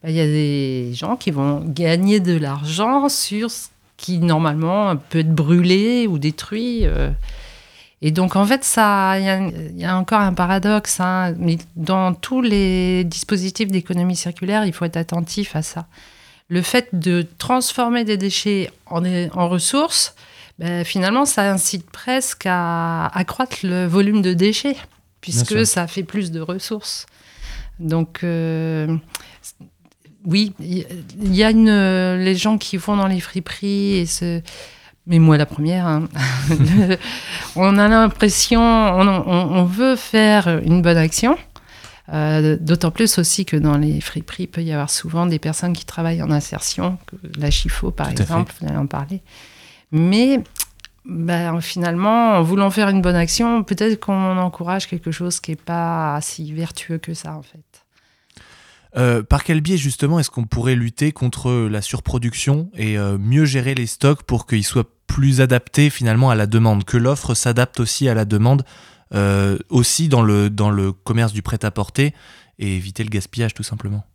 bah, 0.03 0.09
il 0.09 0.15
y 0.15 0.19
a 0.19 0.27
des 0.27 0.91
gens 0.93 1.15
qui 1.15 1.31
vont 1.31 1.63
gagner 1.65 2.19
de 2.19 2.37
l'argent 2.37 3.09
sur 3.09 3.49
ce 3.49 3.69
qui 3.97 4.19
normalement 4.19 4.95
peut 4.95 5.19
être 5.19 5.33
brûlé 5.33 6.05
ou 6.05 6.19
détruit. 6.19 6.81
Euh. 6.83 7.09
Et 8.03 8.11
donc 8.11 8.35
en 8.35 8.45
fait, 8.45 8.63
ça, 8.63 9.17
il 9.17 9.79
y, 9.79 9.85
a 9.85 9.97
encore 9.97 10.19
un 10.19 10.33
paradoxe. 10.33 10.99
Hein, 10.99 11.33
mais 11.39 11.57
dans 11.75 12.13
tous 12.13 12.41
les 12.41 13.03
dispositifs 13.05 13.71
d'économie 13.71 14.15
circulaire, 14.15 14.65
il 14.65 14.73
faut 14.73 14.85
être 14.85 14.97
attentif 14.97 15.55
à 15.55 15.63
ça. 15.63 15.87
Le 16.49 16.61
fait 16.61 16.89
de 16.93 17.25
transformer 17.39 18.03
des 18.03 18.17
déchets 18.17 18.69
en, 18.85 19.03
en 19.05 19.49
ressources, 19.49 20.13
ben, 20.59 20.85
finalement, 20.85 21.25
ça 21.25 21.51
incite 21.51 21.89
presque 21.89 22.45
à 22.45 23.07
accroître 23.17 23.57
le 23.63 23.87
volume 23.87 24.21
de 24.21 24.33
déchets, 24.33 24.75
puisque 25.21 25.65
ça 25.65 25.87
fait 25.87 26.03
plus 26.03 26.29
de 26.29 26.41
ressources. 26.41 27.07
Donc, 27.79 28.19
euh, 28.23 28.95
oui, 30.25 30.53
il 30.59 31.35
y 31.35 31.43
a 31.43 31.51
une, 31.51 32.15
les 32.17 32.35
gens 32.35 32.57
qui 32.57 32.77
vont 32.77 32.95
dans 32.95 33.07
les 33.07 33.19
friperies 33.19 33.97
et 33.97 34.05
se. 34.05 34.41
Mais 35.05 35.19
moi, 35.19 35.37
la 35.37 35.45
première, 35.45 35.85
hein. 35.85 36.07
on 37.57 37.77
a 37.77 37.89
l'impression, 37.89 38.61
on, 38.61 39.65
veut 39.65 39.97
faire 39.97 40.61
une 40.63 40.81
bonne 40.81 40.97
action. 40.97 41.37
Euh, 42.13 42.57
d'autant 42.59 42.91
plus 42.91 43.17
aussi 43.17 43.43
que 43.45 43.57
dans 43.57 43.77
les 43.77 43.99
friperies, 43.99 44.43
il 44.43 44.47
peut 44.47 44.63
y 44.63 44.71
avoir 44.71 44.89
souvent 44.89 45.25
des 45.25 45.39
personnes 45.39 45.73
qui 45.73 45.85
travaillent 45.85 46.21
en 46.21 46.31
insertion, 46.31 46.97
la 47.37 47.49
Chifo 47.49 47.91
par 47.91 48.09
exemple, 48.09 48.53
vous 48.59 48.67
allez 48.67 48.77
en 48.77 48.87
parler. 48.87 49.21
Mais 49.91 50.41
ben, 51.05 51.59
finalement, 51.59 52.37
en 52.37 52.41
voulant 52.41 52.69
faire 52.69 52.89
une 52.89 53.01
bonne 53.01 53.15
action, 53.15 53.63
peut-être 53.63 53.99
qu'on 53.99 54.37
encourage 54.37 54.87
quelque 54.87 55.11
chose 55.11 55.39
qui 55.39 55.51
n'est 55.51 55.57
pas 55.57 56.19
si 56.21 56.53
vertueux 56.53 56.97
que 56.97 57.13
ça, 57.13 57.35
en 57.35 57.41
fait. 57.41 57.83
Euh, 58.95 59.23
par 59.23 59.43
quel 59.43 59.61
biais 59.61 59.77
justement 59.77 60.19
est-ce 60.19 60.29
qu'on 60.29 60.45
pourrait 60.45 60.75
lutter 60.75 61.11
contre 61.11 61.51
la 61.51 61.81
surproduction 61.81 62.69
et 62.75 62.97
euh, 62.97 63.17
mieux 63.17 63.45
gérer 63.45 63.73
les 63.73 63.87
stocks 63.87 64.21
pour 64.21 64.45
qu'ils 64.45 64.63
soient 64.63 64.87
plus 65.07 65.41
adaptés 65.41 65.89
finalement 65.89 66.29
à 66.29 66.35
la 66.35 66.45
demande, 66.45 66.83
que 66.83 66.97
l'offre 66.97 67.33
s'adapte 67.33 67.79
aussi 67.79 68.07
à 68.07 68.13
la 68.13 68.25
demande, 68.25 68.63
euh, 69.15 69.57
aussi 69.69 70.09
dans 70.09 70.21
le, 70.21 70.51
dans 70.51 70.69
le 70.69 70.91
commerce 70.91 71.33
du 71.33 71.41
prêt-à-porter 71.41 72.13
et 72.59 72.75
éviter 72.75 73.03
le 73.03 73.09
gaspillage 73.09 73.55
tout 73.55 73.63
simplement? 73.63 74.05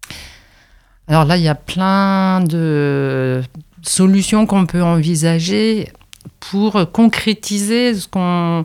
Alors 1.08 1.24
là, 1.24 1.36
il 1.36 1.42
y 1.42 1.48
a 1.48 1.54
plein 1.54 2.40
de 2.40 3.42
solutions 3.82 4.46
qu'on 4.46 4.66
peut 4.66 4.82
envisager 4.82 5.90
pour 6.40 6.90
concrétiser 6.92 7.94
ce 7.94 8.08
qu'on 8.08 8.64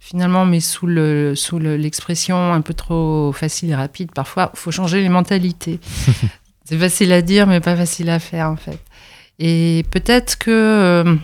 finalement 0.00 0.46
met 0.46 0.60
sous 0.60 0.86
le 0.86 1.34
sous 1.34 1.58
l'expression 1.58 2.52
un 2.52 2.62
peu 2.62 2.74
trop 2.74 3.32
facile 3.32 3.70
et 3.70 3.74
rapide. 3.74 4.10
Parfois, 4.12 4.50
il 4.54 4.58
faut 4.58 4.70
changer 4.70 5.02
les 5.02 5.08
mentalités. 5.08 5.80
c'est 6.64 6.78
facile 6.78 7.12
à 7.12 7.22
dire, 7.22 7.46
mais 7.46 7.60
pas 7.60 7.76
facile 7.76 8.10
à 8.10 8.18
faire 8.18 8.48
en 8.48 8.56
fait. 8.56 8.78
Et 9.38 9.84
peut-être 9.90 10.38
que 10.38 10.50
euh, 10.50 11.16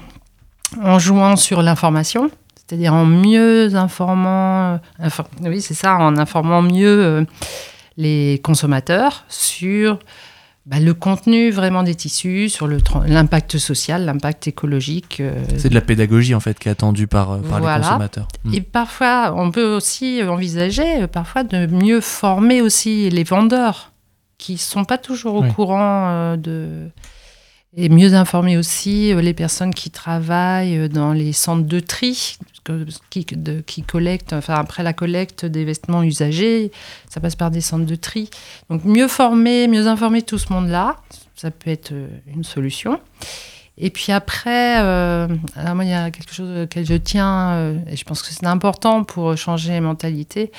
en 0.82 0.98
jouant 0.98 1.36
sur 1.36 1.62
l'information, 1.62 2.30
c'est-à-dire 2.54 2.94
en 2.94 3.04
mieux 3.04 3.74
informant, 3.74 4.80
euh, 5.00 5.08
oui 5.42 5.60
c'est 5.60 5.74
ça, 5.74 5.96
en 5.96 6.16
informant 6.16 6.62
mieux 6.62 7.02
euh, 7.02 7.24
les 7.96 8.40
consommateurs 8.42 9.24
sur 9.28 9.98
bah, 10.66 10.80
le 10.80 10.94
contenu 10.94 11.50
vraiment 11.50 11.82
des 11.82 11.94
tissus, 11.94 12.48
sur 12.48 12.66
l'impact 12.68 13.58
social, 13.58 14.04
l'impact 14.04 14.48
écologique. 14.48 15.22
C'est 15.58 15.68
de 15.68 15.74
la 15.74 15.80
pédagogie 15.80 16.34
en 16.34 16.40
fait 16.40 16.58
qui 16.58 16.68
est 16.68 16.72
attendue 16.72 17.06
par, 17.06 17.40
par 17.42 17.60
les 17.60 17.82
consommateurs. 17.82 18.28
Et 18.52 18.60
parfois, 18.60 19.34
on 19.36 19.50
peut 19.50 19.74
aussi 19.74 20.22
envisager 20.22 21.06
parfois 21.06 21.44
de 21.44 21.66
mieux 21.66 22.00
former 22.00 22.62
aussi 22.62 23.10
les 23.10 23.24
vendeurs 23.24 23.92
qui 24.38 24.58
sont 24.58 24.84
pas 24.84 24.98
toujours 24.98 25.34
au 25.34 25.42
courant 25.42 26.36
de 26.36 26.90
et 27.76 27.88
mieux 27.88 28.14
informer 28.14 28.56
aussi 28.56 29.12
euh, 29.12 29.20
les 29.20 29.34
personnes 29.34 29.74
qui 29.74 29.90
travaillent 29.90 30.78
euh, 30.78 30.88
dans 30.88 31.12
les 31.12 31.32
centres 31.32 31.66
de 31.66 31.80
tri, 31.80 32.36
qui, 33.10 33.24
de, 33.24 33.60
qui 33.60 33.82
collectent, 33.82 34.32
enfin 34.32 34.54
après 34.54 34.82
la 34.82 34.92
collecte 34.92 35.44
des 35.44 35.64
vêtements 35.64 36.02
usagés, 36.02 36.70
ça 37.08 37.20
passe 37.20 37.36
par 37.36 37.50
des 37.50 37.60
centres 37.60 37.86
de 37.86 37.96
tri. 37.96 38.30
Donc 38.70 38.84
mieux 38.84 39.08
former, 39.08 39.68
mieux 39.68 39.86
informer 39.86 40.22
tout 40.22 40.38
ce 40.38 40.52
monde-là, 40.52 40.96
ça 41.34 41.50
peut 41.50 41.70
être 41.70 41.92
euh, 41.92 42.08
une 42.34 42.44
solution. 42.44 43.00
Et 43.76 43.90
puis 43.90 44.12
après, 44.12 44.76
alors 44.76 45.74
moi, 45.74 45.84
il 45.84 45.90
y 45.90 45.94
a 45.94 46.12
quelque 46.12 46.32
chose 46.32 46.62
auquel 46.62 46.86
je 46.86 46.94
tiens, 46.94 47.74
et 47.90 47.96
je 47.96 48.04
pense 48.04 48.22
que 48.22 48.28
c'est 48.28 48.46
important 48.46 49.02
pour 49.02 49.36
changer 49.36 49.72
les 49.72 49.80
mentalités, 49.80 50.52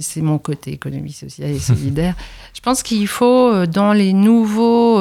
c'est 0.00 0.22
mon 0.22 0.38
côté 0.38 0.72
économie 0.72 1.12
sociale 1.12 1.50
et 1.50 1.58
solidaire. 1.58 2.14
je 2.54 2.62
pense 2.62 2.82
qu'il 2.82 3.06
faut, 3.08 3.66
dans 3.66 3.92
les 3.92 4.14
nouveaux 4.14 4.98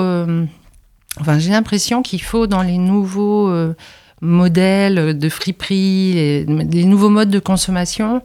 Enfin, 1.20 1.40
j'ai 1.40 1.52
l'impression 1.52 2.02
qu'il 2.02 2.22
faut 2.22 2.48
dans 2.48 2.62
les 2.62 2.78
nouveaux 2.78 3.50
euh, 3.50 3.74
modèles 4.22 5.18
de 5.18 5.30
friperie, 5.30 6.14
les, 6.14 6.46
les, 6.46 6.86
nouveaux 6.86 7.10
modes 7.10 7.30
de 7.30 7.40
consommation, 7.40 8.22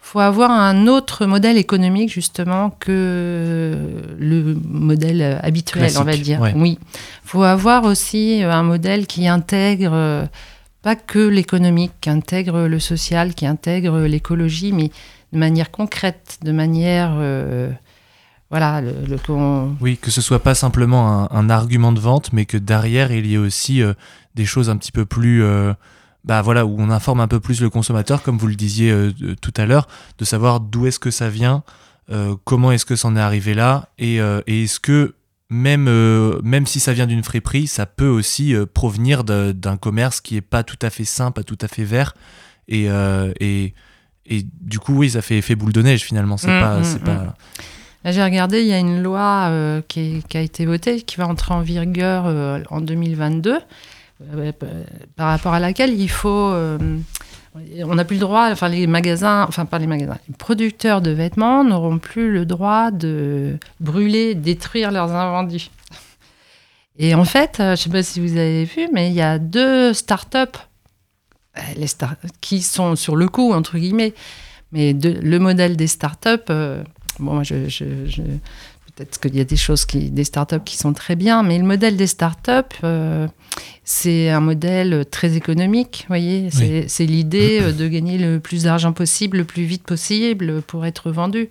faut 0.00 0.18
avoir 0.18 0.50
un 0.50 0.88
autre 0.88 1.26
modèle 1.26 1.56
économique 1.56 2.10
justement 2.12 2.70
que 2.80 3.76
le 4.18 4.56
modèle 4.68 5.40
habituel, 5.42 5.92
on 5.96 6.02
va 6.02 6.16
dire. 6.16 6.40
Oui, 6.56 6.78
faut 7.24 7.44
avoir 7.44 7.84
aussi 7.84 8.42
un 8.42 8.64
modèle 8.64 9.06
qui 9.06 9.28
intègre 9.28 10.28
pas 10.82 10.96
que 10.96 11.20
l'économique, 11.20 11.92
qui 12.00 12.10
intègre 12.10 12.62
le 12.62 12.78
social, 12.80 13.34
qui 13.34 13.46
intègre 13.46 14.00
l'écologie, 14.00 14.72
mais 14.72 14.90
de 15.32 15.38
manière 15.38 15.70
concrète, 15.70 16.38
de 16.42 16.52
manière 16.52 17.12
euh, 17.14 17.70
voilà, 18.52 18.82
le, 18.82 19.16
Oui, 19.80 19.96
que 19.96 20.10
ce 20.10 20.20
soit 20.20 20.42
pas 20.42 20.54
simplement 20.54 21.32
un, 21.32 21.48
argument 21.48 21.90
de 21.90 21.98
vente, 21.98 22.34
mais 22.34 22.44
que 22.44 22.58
derrière, 22.58 23.10
il 23.10 23.26
y 23.26 23.32
ait 23.32 23.38
aussi 23.38 23.82
euh, 23.82 23.94
des 24.34 24.44
choses 24.44 24.68
un 24.68 24.76
petit 24.76 24.92
peu 24.92 25.06
plus... 25.06 25.42
Euh, 25.42 25.72
bah 26.26 26.42
voilà, 26.42 26.66
où 26.66 26.76
on 26.78 26.90
informe 26.90 27.20
un 27.20 27.28
peu 27.28 27.40
plus 27.40 27.62
le 27.62 27.70
consommateur, 27.70 28.22
comme 28.22 28.36
vous 28.36 28.46
le 28.46 28.54
disiez 28.54 28.90
euh, 28.90 29.10
tout 29.40 29.54
à 29.56 29.64
l'heure, 29.64 29.88
de 30.18 30.26
savoir 30.26 30.60
d'où 30.60 30.86
est-ce 30.86 30.98
que 30.98 31.10
ça 31.10 31.30
vient, 31.30 31.64
comment 32.44 32.70
est-ce 32.72 32.84
que 32.84 32.94
ça 32.94 33.08
en 33.08 33.16
est 33.16 33.20
arrivé 33.20 33.54
là, 33.54 33.88
et, 33.98 34.16
est-ce 34.46 34.78
que 34.78 35.14
même, 35.48 35.84
même 36.42 36.66
si 36.66 36.78
ça 36.78 36.92
vient 36.92 37.06
d'une 37.06 37.24
friperie, 37.24 37.66
ça 37.66 37.86
peut 37.86 38.06
aussi 38.06 38.54
provenir 38.74 39.24
d'un 39.24 39.76
commerce 39.78 40.20
qui 40.20 40.36
est 40.36 40.42
pas 40.42 40.62
tout 40.62 40.78
à 40.82 40.90
fait 40.90 41.06
sain, 41.06 41.30
pas 41.30 41.42
tout 41.42 41.58
à 41.62 41.68
fait 41.68 41.84
vert, 41.84 42.14
et, 42.68 42.88
et, 43.40 43.72
et, 44.26 44.46
du 44.60 44.78
coup, 44.78 44.94
oui, 44.94 45.10
ça 45.10 45.22
fait 45.22 45.38
effet 45.38 45.54
boule 45.54 45.72
de 45.72 45.80
neige 45.80 46.02
finalement, 46.02 46.36
c'est 46.36 46.54
mmh, 46.54 46.60
pas... 46.60 46.78
Mmh, 46.80 46.98
pas 46.98 47.14
mmh. 47.14 47.32
Là, 48.04 48.10
j'ai 48.10 48.22
regardé, 48.22 48.62
il 48.62 48.66
y 48.66 48.72
a 48.72 48.78
une 48.78 49.00
loi 49.00 49.46
euh, 49.50 49.80
qui, 49.86 50.22
a 50.34 50.40
été 50.40 50.66
votée, 50.66 51.02
qui 51.02 51.16
va 51.16 51.28
entrer 51.28 51.54
en 51.54 51.60
vigueur 51.60 52.24
euh, 52.26 52.60
en 52.70 52.80
2022, 52.80 53.60
euh, 54.34 54.52
par 55.14 55.28
rapport 55.28 55.54
à 55.54 55.60
laquelle 55.60 55.98
il 55.98 56.10
faut. 56.10 56.52
on 56.52 57.94
n'a 57.94 58.04
plus 58.04 58.16
le 58.16 58.20
droit, 58.20 58.50
enfin 58.50 58.68
les 58.68 58.88
magasins, 58.88 59.44
enfin 59.48 59.66
pas 59.66 59.78
les 59.78 59.86
magasins, 59.86 60.18
les 60.28 60.34
producteurs 60.34 61.00
de 61.00 61.12
vêtements 61.12 61.62
n'auront 61.62 61.98
plus 61.98 62.32
le 62.32 62.44
droit 62.44 62.90
de 62.90 63.56
brûler, 63.78 64.34
détruire 64.34 64.90
leurs 64.90 65.12
invendus. 65.12 65.70
Et 66.98 67.14
en 67.14 67.24
fait, 67.24 67.54
je 67.58 67.70
ne 67.70 67.76
sais 67.76 67.90
pas 67.90 68.02
si 68.02 68.20
vous 68.20 68.36
avez 68.36 68.64
vu, 68.64 68.88
mais 68.92 69.08
il 69.08 69.14
y 69.14 69.22
a 69.22 69.38
deux 69.38 69.92
startups 69.92 70.58
les 71.76 71.86
qui 72.40 72.62
sont 72.62 72.96
sur 72.96 73.14
le 73.14 73.28
coup, 73.28 73.52
entre 73.52 73.78
guillemets, 73.78 74.14
mais 74.72 74.92
le 74.92 75.38
modèle 75.38 75.76
des 75.76 75.86
startups 75.86 76.50
Bon, 77.18 77.34
moi, 77.34 77.42
je, 77.42 77.54
peut-être 78.94 79.20
qu'il 79.20 79.36
y 79.36 79.40
a 79.40 79.44
des 79.44 79.56
choses, 79.56 79.84
qui, 79.84 80.10
des 80.10 80.24
startups 80.24 80.64
qui 80.64 80.76
sont 80.76 80.92
très 80.92 81.16
bien, 81.16 81.42
mais 81.42 81.58
le 81.58 81.64
modèle 81.64 81.96
des 81.96 82.06
startups, 82.06 82.76
euh, 82.84 83.26
c'est 83.84 84.30
un 84.30 84.40
modèle 84.40 85.04
très 85.10 85.36
économique. 85.36 86.04
voyez, 86.08 86.48
c'est 86.50 87.06
l'idée 87.06 87.58
euh, 87.60 87.72
de 87.72 87.88
gagner 87.88 88.18
le 88.18 88.40
plus 88.40 88.64
d'argent 88.64 88.92
possible, 88.92 89.38
le 89.38 89.44
plus 89.44 89.64
vite 89.64 89.84
possible 89.84 90.62
pour 90.62 90.86
être 90.86 91.10
vendu 91.10 91.48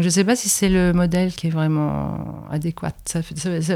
je 0.00 0.06
ne 0.06 0.10
sais 0.10 0.24
pas 0.24 0.36
si 0.36 0.48
c'est 0.48 0.68
le 0.68 0.92
modèle 0.92 1.32
qui 1.32 1.46
est 1.46 1.50
vraiment 1.50 2.44
adéquat. 2.50 2.92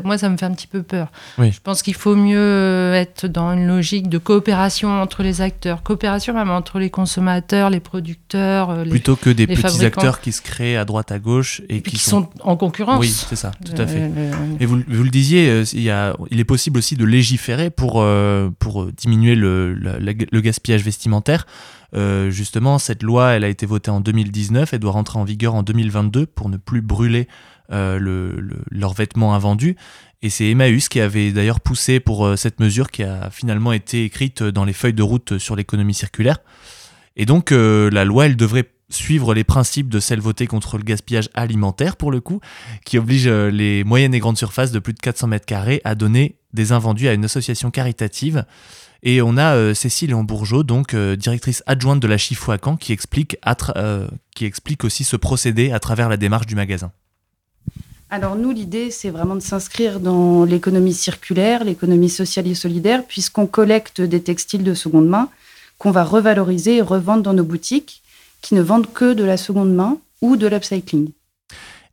moi, 0.05 0.19
ça 0.19 0.29
me 0.29 0.37
fait 0.37 0.47
un 0.47 0.53
petit 0.53 0.67
peu 0.67 0.83
peur. 0.83 1.09
Je 1.39 1.59
pense 1.63 1.83
qu'il 1.83 1.95
faut 1.95 2.17
mieux 2.17 2.93
être 2.95 3.27
dans 3.27 3.53
une 3.53 3.67
logique 3.67 4.09
de 4.09 4.19
coopération 4.19 5.01
entre 5.01 5.23
les 5.23 5.41
acteurs, 5.41 5.83
coopération 5.83 6.35
même 6.35 6.51
entre 6.51 6.79
les 6.79 6.91
consommateurs, 6.91 7.71
les 7.71 7.81
producteurs. 7.81 8.71
Euh, 8.71 8.85
Plutôt 8.85 9.17
que 9.17 9.31
des 9.31 9.47
petits 9.47 9.85
acteurs 9.85 10.21
qui 10.21 10.33
se 10.33 10.43
créent 10.43 10.77
à 10.77 10.85
droite, 10.85 11.13
à 11.13 11.19
gauche 11.19 11.63
et, 11.69 11.83
qui, 11.83 11.99
sont... 11.99 12.29
en 12.43 12.57
concurrence. 12.57 13.01
Oui, 13.01 13.09
c'est 13.09 13.37
ça, 13.37 13.53
tout 13.65 13.81
à 13.81 13.87
fait. 13.87 14.11
Et 14.61 14.67
vous, 14.67 14.81
vous, 14.87 15.05
le 15.05 15.11
disiez, 15.11 15.49
euh, 15.49 15.65
il, 15.73 15.83
y 15.83 15.91
a, 15.91 16.17
il 16.31 16.41
est 16.41 16.45
possible 16.45 16.79
aussi 16.79 16.97
de 16.97 17.05
légiférer 17.05 17.71
pour, 17.71 18.01
euh, 18.03 18.51
pour 18.59 18.87
diminuer 18.93 19.35
le, 19.35 19.75
le 19.75 20.41
gaspillage 20.41 20.83
vestimentaire. 20.83 21.47
Euh, 21.95 22.31
justement, 22.31 22.79
cette 22.79 23.03
loi, 23.03 23.33
elle 23.33 23.45
a 23.45 23.49
été 23.49 23.67
votée 23.67 23.91
en 23.91 24.01
2019, 24.01 24.73
elle 24.73 24.81
doit 24.81 24.93
rentrer 24.93 25.19
en 25.19 25.25
vigueur 25.25 25.55
en 25.55 25.63
2022 25.63 26.27
pour 26.27 26.49
ne 26.49 26.57
plus 26.57 26.81
brûler 26.81 27.29
euh, 27.71 28.39
leurs 28.71 28.95
vêtements 28.95 29.35
invendus. 29.35 29.77
Et 30.23 30.31
c'est 30.31 30.49
Emmaüs 30.51 30.89
qui 30.89 31.01
avait 31.01 31.33
d'ailleurs 31.33 31.61
poussé 31.61 32.01
pour 32.01 32.27
euh, 32.27 32.37
cette 32.37 32.61
mesure 32.61 32.91
qui 32.91 33.03
a 33.03 33.31
finalement 33.31 33.73
été 33.73 34.05
écrite 34.05 34.43
dans 34.43 34.65
les 34.65 34.73
feuilles 34.73 34.95
de 34.95 35.03
route 35.03 35.39
sur 35.39 35.57
l'économie 35.57 35.95
circulaire. 35.95 36.39
Et 37.17 37.27
donc 37.27 37.51
la 37.51 38.07
loi, 38.07 38.25
elle 38.25 38.37
devrait 38.37 38.71
suivre 38.89 39.35
les 39.35 39.45
principes 39.45 39.91
de 39.91 40.01
celle 40.01 40.21
votée 40.21 40.47
contre 40.47 40.79
le 40.79 40.83
gaspillage 40.83 41.29
alimentaire, 41.35 41.97
pour 41.97 42.11
le 42.11 42.21
coup, 42.21 42.41
qui 42.87 42.97
oblige 42.97 43.29
les 43.29 43.85
moyennes 43.85 44.15
et 44.15 44.19
grandes 44.19 44.39
surfaces 44.39 44.73
de 44.73 44.79
plus 44.79 44.95
de 44.95 44.99
400 44.99 45.27
mètres 45.27 45.45
carrés 45.45 45.83
à 45.85 45.95
donner 45.95 46.37
des 46.55 46.73
invendus 46.73 47.09
à 47.09 47.13
une 47.13 47.27
association 47.27 47.71
caritative. 47.71 48.47
Et 49.03 49.21
on 49.21 49.37
a 49.37 49.57
euh, 49.57 49.75
Cécile 49.75 50.15
Bourgeot, 50.15 50.63
donc 50.63 50.95
euh, 50.95 51.17
directrice 51.17 51.63
adjointe 51.67 52.01
de 52.01 52.07
la 52.07 52.19
Chifou 52.19 52.53
à 52.53 52.59
Caen, 52.63 52.77
qui 52.77 52.93
explique, 52.93 53.37
euh, 53.77 54.07
qui 54.35 54.45
explique 54.45 54.85
aussi 54.85 55.03
ce 55.03 55.17
procédé 55.17 55.73
à 55.73 55.81
travers 55.81 56.09
la 56.09 56.17
démarche 56.17 56.47
du 56.47 56.55
magasin. 56.55 56.93
Alors 58.11 58.37
nous, 58.37 58.53
l'idée, 58.53 58.91
c'est 58.91 59.11
vraiment 59.11 59.35
de 59.35 59.41
s'inscrire 59.41 59.99
dans 59.99 60.45
l'économie 60.45 60.95
circulaire, 60.95 61.65
l'économie 61.65 62.11
sociale 62.11 62.47
et 62.47 62.55
solidaire, 62.55 63.05
puisqu'on 63.05 63.47
collecte 63.47 64.01
des 64.01 64.23
textiles 64.23 64.63
de 64.63 64.75
seconde 64.75 65.09
main 65.09 65.31
qu'on 65.79 65.91
va 65.91 66.05
revaloriser 66.05 66.77
et 66.77 66.83
revendre 66.83 67.25
dans 67.25 67.33
nos 67.33 67.43
boutiques, 67.43 68.03
qui 68.41 68.55
ne 68.55 68.63
vendent 68.63 68.93
que 68.93 69.15
de 69.15 69.25
la 69.25 69.37
seconde 69.37 69.75
main 69.75 69.99
ou 70.21 70.37
de 70.37 70.47
l'upcycling. 70.47 71.11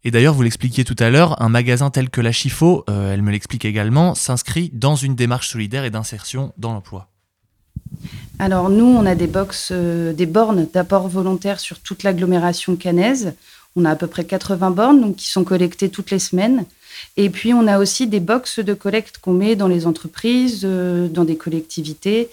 Et 0.06 0.12
d'ailleurs, 0.12 0.34
vous 0.34 0.44
l'expliquiez 0.44 0.86
tout 0.86 0.96
à 1.00 1.10
l'heure, 1.10 1.42
un 1.42 1.50
magasin 1.50 1.90
tel 1.90 2.10
que 2.10 2.22
la 2.22 2.32
Chifo, 2.32 2.86
euh, 2.90 3.14
elle 3.14 3.22
me 3.22 3.32
l'explique 3.32 3.66
également, 3.66 4.16
s'inscrit 4.16 4.72
dans 4.74 4.96
une 4.96 5.16
démarche 5.16 5.50
solidaire 5.50 5.84
et 5.84 5.90
d'insertion 5.90 6.54
dans 6.58 6.72
l'emploi. 6.72 7.10
Alors 8.38 8.70
nous, 8.70 8.86
on 8.86 9.06
a 9.06 9.16
des 9.16 9.28
box, 9.28 9.70
euh, 9.72 10.14
des 10.14 10.26
bornes 10.26 10.68
d'apport 10.74 11.10
volontaire 11.10 11.60
sur 11.60 11.80
toute 11.80 12.04
l'agglomération 12.04 12.78
canaise. 12.78 13.34
On 13.76 13.84
a 13.84 13.92
à 13.92 13.96
peu 13.96 14.08
près 14.08 14.24
80 14.24 14.72
bornes 14.72 15.16
qui 15.16 15.28
sont 15.28 15.44
collectées 15.44 15.90
toutes 15.90 16.12
les 16.12 16.20
semaines. 16.20 16.66
Et 17.18 17.30
puis 17.30 17.54
on 17.54 17.68
a 17.68 17.80
aussi 17.80 18.08
des 18.08 18.20
box 18.22 18.60
de 18.60 18.74
collecte 18.74 19.18
qu'on 19.18 19.34
met 19.34 19.56
dans 19.56 19.68
les 19.68 19.86
entreprises, 19.86 20.62
euh, 20.64 21.10
dans 21.10 21.26
des 21.26 21.36
collectivités. 21.36 22.30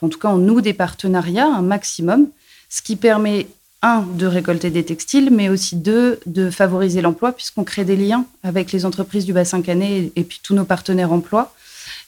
en 0.00 0.08
tout 0.08 0.18
cas, 0.18 0.28
on 0.28 0.38
noue 0.38 0.62
des 0.62 0.72
partenariats 0.72 1.46
un 1.46 1.62
maximum, 1.62 2.28
ce 2.70 2.80
qui 2.82 2.96
permet 2.96 3.46
un, 3.82 4.02
de 4.02 4.26
récolter 4.26 4.70
des 4.70 4.84
textiles, 4.84 5.30
mais 5.32 5.48
aussi 5.48 5.76
deux, 5.76 6.20
de 6.26 6.50
favoriser 6.50 7.00
l'emploi, 7.00 7.32
puisqu'on 7.32 7.64
crée 7.64 7.84
des 7.84 7.96
liens 7.96 8.24
avec 8.44 8.70
les 8.72 8.86
entreprises 8.86 9.24
du 9.24 9.32
bassin 9.32 9.60
canet 9.60 10.12
et, 10.14 10.22
puis 10.22 10.40
tous 10.42 10.54
nos 10.54 10.64
partenaires 10.64 11.12
emploi. 11.12 11.52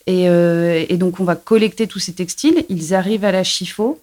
Euh, 0.09 0.85
et, 0.89 0.97
donc, 0.97 1.19
on 1.19 1.25
va 1.25 1.35
collecter 1.35 1.87
tous 1.89 1.99
ces 1.99 2.13
textiles. 2.13 2.65
Ils 2.69 2.95
arrivent 2.95 3.25
à 3.25 3.33
la 3.33 3.43
Chifo. 3.43 4.01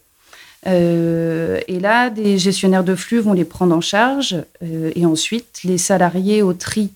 Euh, 0.67 1.59
et 1.67 1.79
là, 1.79 2.09
des 2.09 2.37
gestionnaires 2.37 2.83
de 2.83 2.95
flux 2.95 3.19
vont 3.19 3.33
les 3.33 3.45
prendre 3.45 3.75
en 3.75 3.81
charge. 3.81 4.35
Euh, 4.63 4.91
et 4.95 5.05
ensuite, 5.05 5.61
les 5.63 5.77
salariés 5.77 6.41
au 6.41 6.53
tri 6.53 6.89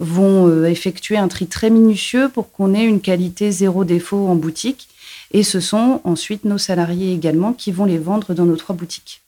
vont 0.00 0.64
effectuer 0.66 1.16
un 1.16 1.28
tri 1.28 1.46
très 1.46 1.70
minutieux 1.70 2.28
pour 2.28 2.50
qu'on 2.52 2.74
ait 2.74 2.84
une 2.84 3.00
qualité 3.00 3.50
zéro 3.50 3.84
défaut 3.84 4.26
en 4.28 4.34
boutique. 4.34 4.88
Et 5.30 5.42
ce 5.42 5.60
sont 5.60 6.02
ensuite 6.04 6.44
nos 6.44 6.58
salariés 6.58 7.14
également 7.14 7.54
qui 7.54 7.72
vont 7.72 7.86
les 7.86 7.98
vendre 7.98 8.34
dans 8.34 8.44
nos 8.44 8.56
trois 8.56 8.76
boutiques. 8.76 9.22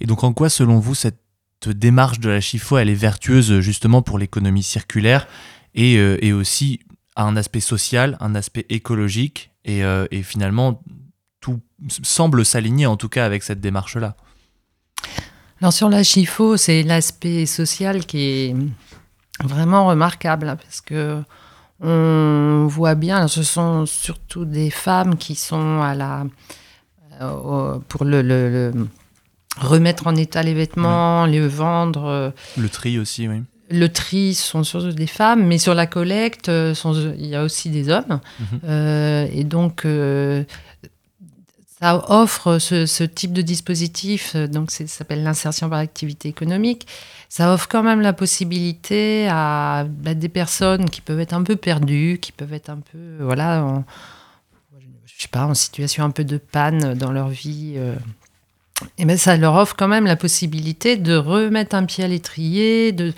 Et 0.00 0.06
donc 0.06 0.24
en 0.24 0.32
quoi, 0.32 0.48
selon 0.48 0.78
vous, 0.78 0.94
cette 0.94 1.20
démarche 1.66 2.20
de 2.20 2.28
la 2.28 2.40
Chifo, 2.40 2.76
elle 2.78 2.90
est 2.90 2.94
vertueuse 2.94 3.60
justement 3.60 4.02
pour 4.02 4.18
l'économie 4.18 4.62
circulaire 4.62 5.26
et, 5.74 5.96
euh, 5.96 6.36
aussi 6.36 6.80
à 7.16 7.24
un 7.24 7.36
aspect 7.36 7.60
social, 7.60 8.16
un 8.20 8.34
aspect 8.34 8.66
écologique 8.68 9.50
et, 9.64 9.84
euh, 9.84 10.06
finalement 10.22 10.82
tout 11.40 11.60
semble 12.02 12.44
s'aligner 12.44 12.86
en 12.86 12.96
tout 12.96 13.08
cas 13.08 13.24
avec 13.26 13.42
cette 13.42 13.60
démarche-là? 13.60 14.16
Alors 15.60 15.72
sur 15.72 15.88
la 15.88 16.02
Chifo, 16.02 16.56
c'est 16.56 16.82
l'aspect 16.82 17.46
social 17.46 18.04
qui 18.04 18.18
est 18.18 18.56
vraiment 19.42 19.86
remarquable 19.86 20.48
hein, 20.48 20.56
parce 20.56 20.80
que 20.80 21.22
on 21.80 22.66
voit 22.68 22.94
bien, 22.94 23.28
ce 23.28 23.42
sont 23.42 23.84
surtout 23.84 24.44
des 24.44 24.70
femmes 24.70 25.16
qui 25.16 25.34
sont 25.34 25.82
à 25.82 25.94
la 25.94 26.24
euh, 27.20 27.78
pour 27.88 28.04
le, 28.04 28.72
remettre 29.58 30.06
en 30.06 30.16
état 30.16 30.42
les 30.42 30.54
vêtements, 30.54 31.26
les 31.26 31.46
vendre. 31.46 32.04
Euh, 32.04 32.30
le 32.56 32.68
tri 32.68 32.98
aussi, 32.98 33.28
oui. 33.28 33.42
Le 33.70 33.88
tri 33.88 34.34
sont 34.34 34.62
surtout 34.62 34.92
des 34.92 35.06
femmes, 35.06 35.46
mais 35.46 35.58
sur 35.58 35.74
la 35.74 35.86
collecte, 35.86 36.48
euh, 36.48 36.74
il 37.18 37.26
y 37.26 37.34
a 37.34 37.42
aussi 37.42 37.70
des 37.70 37.88
hommes. 37.88 38.20
Mhm. 38.38 39.28
et 39.32 39.44
donc, 39.44 39.86
ça 41.80 42.10
offre 42.10 42.58
ce, 42.58 43.04
type 43.04 43.32
de 43.32 43.42
dispositif, 43.42 44.36
donc 44.36 44.70
ça 44.70 44.86
s'appelle 44.86 45.22
l'insertion 45.22 45.68
par 45.68 45.78
activité 45.78 46.28
économique. 46.28 46.86
Ça 47.28 47.52
offre 47.52 47.66
quand 47.68 47.82
même 47.82 48.00
la 48.00 48.12
possibilité 48.12 49.26
à, 49.28 49.84
des 49.88 50.28
personnes 50.28 50.88
qui 50.88 51.00
peuvent 51.00 51.20
être 51.20 51.32
un 51.32 51.42
peu 51.42 51.56
perdues, 51.56 52.18
qui 52.20 52.32
peuvent 52.32 52.52
être 52.52 52.70
un 52.70 52.78
peu, 52.78 53.16
voilà, 53.20 53.64
en, 53.64 53.84
je 55.04 55.22
sais 55.22 55.28
pas, 55.28 55.46
en 55.46 55.54
situation 55.54 56.04
un 56.04 56.10
peu 56.10 56.24
de 56.24 56.38
panne 56.38 56.94
dans 56.94 57.12
leur 57.12 57.28
vie. 57.28 57.74
Euh, 57.76 57.94
et 58.98 59.04
ben 59.04 59.16
ça 59.16 59.36
leur 59.36 59.54
offre 59.54 59.76
quand 59.76 59.88
même 59.88 60.06
la 60.06 60.16
possibilité 60.16 60.96
de 60.96 61.14
remettre 61.14 61.76
un 61.76 61.84
pied 61.84 62.04
à 62.04 62.08
l'étrier, 62.08 62.92
de, 62.92 63.12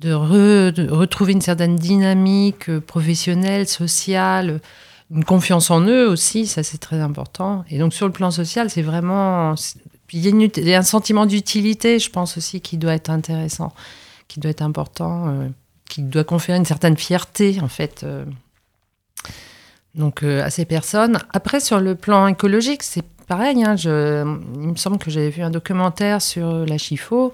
de, 0.00 0.12
retrouver 0.12 1.32
une 1.32 1.40
certaine 1.40 1.76
dynamique 1.76 2.68
euh, 2.68 2.80
professionnelle, 2.80 3.66
sociale, 3.66 4.60
une 5.10 5.24
confiance 5.24 5.70
en 5.70 5.82
eux 5.82 6.08
aussi, 6.08 6.46
ça 6.46 6.62
c'est 6.62 6.78
très 6.78 7.00
important. 7.00 7.64
Et 7.70 7.78
donc 7.78 7.94
sur 7.94 8.06
le 8.06 8.12
plan 8.12 8.30
social, 8.30 8.70
c'est 8.70 8.82
vraiment... 8.82 9.54
Il 10.14 10.26
y, 10.26 10.74
a 10.74 10.78
un 10.78 10.82
sentiment 10.82 11.24
d'utilité, 11.24 11.98
je 11.98 12.10
pense 12.10 12.36
aussi, 12.36 12.60
qui 12.60 12.76
doit 12.76 12.92
être 12.92 13.08
intéressant, 13.08 13.72
qui 14.28 14.40
doit 14.40 14.50
être 14.50 14.60
important, 14.60 15.28
euh, 15.28 15.48
qui 15.88 16.02
doit 16.02 16.24
conférer 16.24 16.58
une 16.58 16.66
certaine 16.66 16.98
fierté, 16.98 17.58
en 17.62 17.68
fait 17.68 18.04
donc 19.94 20.22
euh, 20.22 20.42
à 20.42 20.50
ces 20.50 20.64
personnes. 20.64 21.18
Après, 21.32 21.60
sur 21.60 21.80
le 21.80 21.94
plan 21.94 22.26
écologique, 22.26 22.82
c'est 22.82 23.04
pareil. 23.32 23.64
Hein, 23.64 23.76
je, 23.76 24.24
il 24.60 24.68
me 24.68 24.76
semble 24.76 24.98
que 24.98 25.10
j'avais 25.10 25.30
vu 25.30 25.42
un 25.42 25.50
documentaire 25.50 26.20
sur 26.20 26.66
la 26.66 26.76
Chifo 26.76 27.32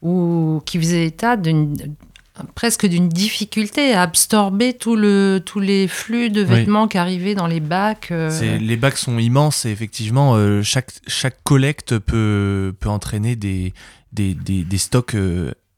où, 0.00 0.62
qui 0.64 0.78
faisait 0.78 1.06
état 1.06 1.36
d'une 1.36 1.74
presque 2.54 2.86
d'une 2.86 3.08
difficulté 3.08 3.92
à 3.92 4.02
absorber 4.02 4.72
tout 4.72 4.96
le, 4.96 5.42
tous 5.44 5.60
les 5.60 5.86
flux 5.86 6.30
de 6.30 6.40
vêtements 6.40 6.88
qui 6.88 6.96
arrivaient 6.96 7.34
dans 7.34 7.46
les 7.46 7.60
bacs. 7.60 8.10
Euh. 8.10 8.58
Les 8.58 8.76
bacs 8.76 8.96
sont 8.96 9.18
immenses 9.18 9.66
et 9.66 9.70
effectivement, 9.70 10.34
euh, 10.34 10.62
chaque, 10.62 10.92
chaque 11.06 11.42
collecte 11.42 11.98
peut, 11.98 12.72
peut 12.80 12.88
entraîner 12.88 13.36
des, 13.36 13.74
des, 14.12 14.34
des, 14.34 14.62
des 14.64 14.78
stocks 14.78 15.14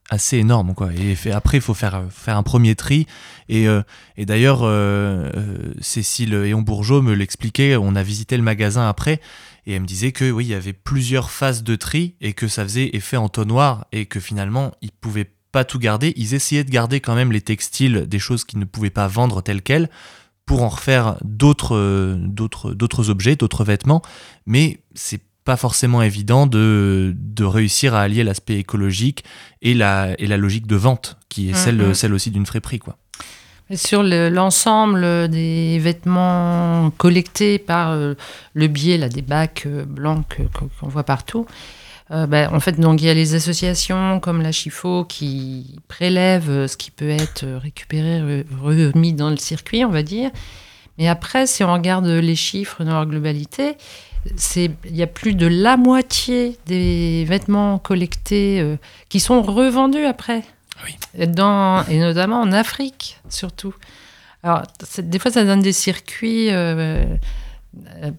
assez 0.09 0.37
énorme 0.37 0.75
quoi 0.75 0.89
et 0.93 1.31
après 1.31 1.57
il 1.57 1.61
faut 1.61 1.73
faire 1.73 2.03
faire 2.11 2.37
un 2.37 2.43
premier 2.43 2.75
tri 2.75 3.07
et, 3.49 3.67
euh, 3.67 3.81
et 4.17 4.25
d'ailleurs 4.25 4.61
euh, 4.61 5.31
euh, 5.35 5.73
Cécile 5.81 6.35
Eon 6.35 6.61
Bourgeot 6.61 7.01
me 7.01 7.13
l'expliquait 7.13 7.75
on 7.75 7.95
a 7.95 8.03
visité 8.03 8.37
le 8.37 8.43
magasin 8.43 8.87
après 8.87 9.19
et 9.65 9.73
elle 9.73 9.81
me 9.81 9.87
disait 9.87 10.11
que 10.11 10.29
oui 10.29 10.45
il 10.45 10.49
y 10.49 10.53
avait 10.53 10.73
plusieurs 10.73 11.31
phases 11.31 11.63
de 11.63 11.75
tri 11.75 12.15
et 12.21 12.33
que 12.33 12.47
ça 12.47 12.63
faisait 12.63 12.95
effet 12.95 13.17
entonnoir 13.17 13.85
et 13.91 14.05
que 14.05 14.19
finalement 14.19 14.73
ils 14.81 14.91
pouvaient 14.91 15.31
pas 15.51 15.65
tout 15.65 15.79
garder 15.79 16.13
ils 16.15 16.33
essayaient 16.33 16.63
de 16.63 16.71
garder 16.71 16.99
quand 16.99 17.15
même 17.15 17.31
les 17.31 17.41
textiles 17.41 18.05
des 18.07 18.19
choses 18.19 18.43
qu'ils 18.43 18.59
ne 18.59 18.65
pouvaient 18.65 18.89
pas 18.89 19.07
vendre 19.07 19.41
telles 19.41 19.61
quelles 19.61 19.89
pour 20.45 20.61
en 20.61 20.69
refaire 20.69 21.17
d'autres 21.23 22.17
d'autres 22.19 22.73
d'autres 22.73 23.09
objets 23.09 23.35
d'autres 23.35 23.63
vêtements 23.63 24.01
mais 24.45 24.79
c'est 24.93 25.21
pas 25.45 25.57
forcément 25.57 26.01
évident 26.01 26.47
de, 26.47 27.13
de 27.15 27.43
réussir 27.43 27.93
à 27.93 28.01
allier 28.01 28.23
l'aspect 28.23 28.57
écologique 28.57 29.23
et 29.61 29.75
la, 29.75 30.19
et 30.19 30.25
la 30.25 30.37
logique 30.37 30.65
de 30.65 30.75
vente, 30.75 31.17
qui 31.29 31.49
est 31.49 31.53
mm, 31.53 31.55
celle, 31.55 31.77
mm. 31.89 31.93
celle 31.93 32.13
aussi 32.15 32.31
d'une 32.31 32.47
friperie. 32.47 32.79
Quoi. 32.79 32.97
Sur 33.73 34.03
l'ensemble 34.03 35.27
des 35.29 35.79
vêtements 35.79 36.91
collectés 36.97 37.57
par 37.57 37.91
euh, 37.91 38.13
le 38.53 38.67
biais 38.67 38.97
des 39.09 39.21
bacs 39.21 39.63
euh, 39.65 39.85
blancs 39.85 40.25
qu'on 40.53 40.87
voit 40.87 41.03
partout, 41.03 41.45
euh, 42.11 42.27
ben, 42.27 42.53
en 42.53 42.59
fait, 42.59 42.79
donc 42.79 43.01
il 43.01 43.05
y 43.05 43.09
a 43.09 43.13
les 43.15 43.33
associations 43.33 44.19
comme 44.19 44.41
la 44.41 44.51
Chifo 44.51 45.05
qui 45.05 45.79
prélèvent 45.87 46.67
ce 46.67 46.77
qui 46.77 46.91
peut 46.91 47.09
être 47.09 47.45
récupéré, 47.45 48.45
remis 48.61 49.13
dans 49.13 49.31
le 49.31 49.37
circuit, 49.37 49.83
on 49.83 49.89
va 49.89 50.03
dire. 50.03 50.29
Mais 50.97 51.07
après, 51.07 51.47
si 51.47 51.63
on 51.63 51.73
regarde 51.73 52.05
les 52.05 52.35
chiffres 52.35 52.83
dans 52.83 52.93
leur 52.93 53.05
globalité, 53.05 53.75
il 54.55 54.95
y 54.95 55.03
a 55.03 55.07
plus 55.07 55.35
de 55.35 55.47
la 55.47 55.77
moitié 55.77 56.57
des 56.65 57.25
vêtements 57.25 57.77
collectés 57.77 58.59
euh, 58.59 58.77
qui 59.09 59.19
sont 59.19 59.41
revendus 59.41 60.05
après. 60.05 60.43
Oui. 60.83 61.27
Dans, 61.27 61.85
et 61.85 61.99
notamment 61.99 62.41
en 62.41 62.51
Afrique, 62.51 63.19
surtout. 63.29 63.73
Alors, 64.43 64.63
des 64.97 65.19
fois, 65.19 65.31
ça 65.31 65.43
donne 65.43 65.61
des 65.61 65.73
circuits. 65.73 66.51
Euh, 66.51 67.05
euh, 68.03 68.11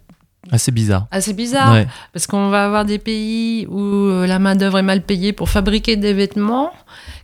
assez 0.50 0.72
bizarres. 0.72 1.06
Assez 1.10 1.34
bizarres. 1.34 1.84
Parce 2.12 2.26
qu'on 2.26 2.48
va 2.48 2.64
avoir 2.64 2.84
des 2.84 2.98
pays 2.98 3.66
où 3.66 4.08
la 4.26 4.38
main-d'œuvre 4.38 4.78
est 4.78 4.82
mal 4.82 5.02
payée 5.02 5.32
pour 5.32 5.50
fabriquer 5.50 5.96
des 5.96 6.12
vêtements 6.12 6.72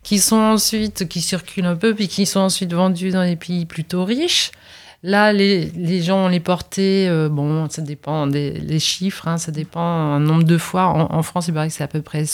qui 0.02 0.18
sont 0.18 0.36
ensuite, 0.36 1.08
qui 1.08 1.20
circulent 1.20 1.66
un 1.66 1.76
peu, 1.76 1.94
puis 1.94 2.08
qui 2.08 2.26
sont 2.26 2.40
ensuite 2.40 2.72
vendus 2.72 3.10
dans 3.10 3.22
les 3.22 3.36
pays 3.36 3.66
plutôt 3.66 4.04
riches. 4.04 4.50
Là, 5.04 5.32
les, 5.32 5.66
les 5.70 6.00
gens 6.00 6.28
les 6.28 6.38
porté, 6.38 7.08
euh, 7.08 7.28
bon, 7.28 7.68
ça 7.68 7.82
dépend 7.82 8.28
des 8.28 8.78
chiffres, 8.78 9.26
hein, 9.26 9.36
ça 9.36 9.50
dépend 9.50 9.80
un 9.80 10.20
nombre 10.20 10.44
de 10.44 10.58
fois. 10.58 10.86
En, 10.86 11.22
France, 11.22 11.48
il 11.48 11.54
paraît 11.54 11.68
que 11.68 11.74
c'est 11.74 11.82
à 11.82 11.88
peu 11.88 12.02
près 12.02 12.24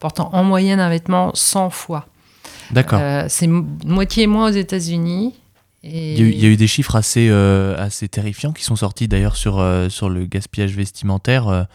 portant 0.00 0.30
en 0.32 0.42
moyenne 0.42 0.80
un 0.80 0.88
vêtement 0.88 1.30
100 1.34 1.70
fois. 1.70 2.06
D'accord. 2.70 3.00
Euh, 3.00 3.26
c'est 3.28 3.46
moitié 3.46 4.26
moins 4.26 4.50
aux 4.50 4.54
États-Unis. 4.54 5.34
Et... 5.82 6.14
Il, 6.14 6.38
y 6.38 6.46
a 6.46 6.48
eu, 6.48 6.56
des 6.56 6.66
chiffres 6.66 6.96
assez, 6.96 7.28
euh, 7.30 7.76
assez 7.78 8.08
terrifiants 8.08 8.52
qui 8.52 8.64
sont 8.64 8.76
sortis 8.76 9.08
d'ailleurs 9.08 9.36
sur, 9.36 9.64
sur 9.88 10.08
le 10.08 10.26
gaspillage 10.26 10.74
vestimentaire 10.74 11.66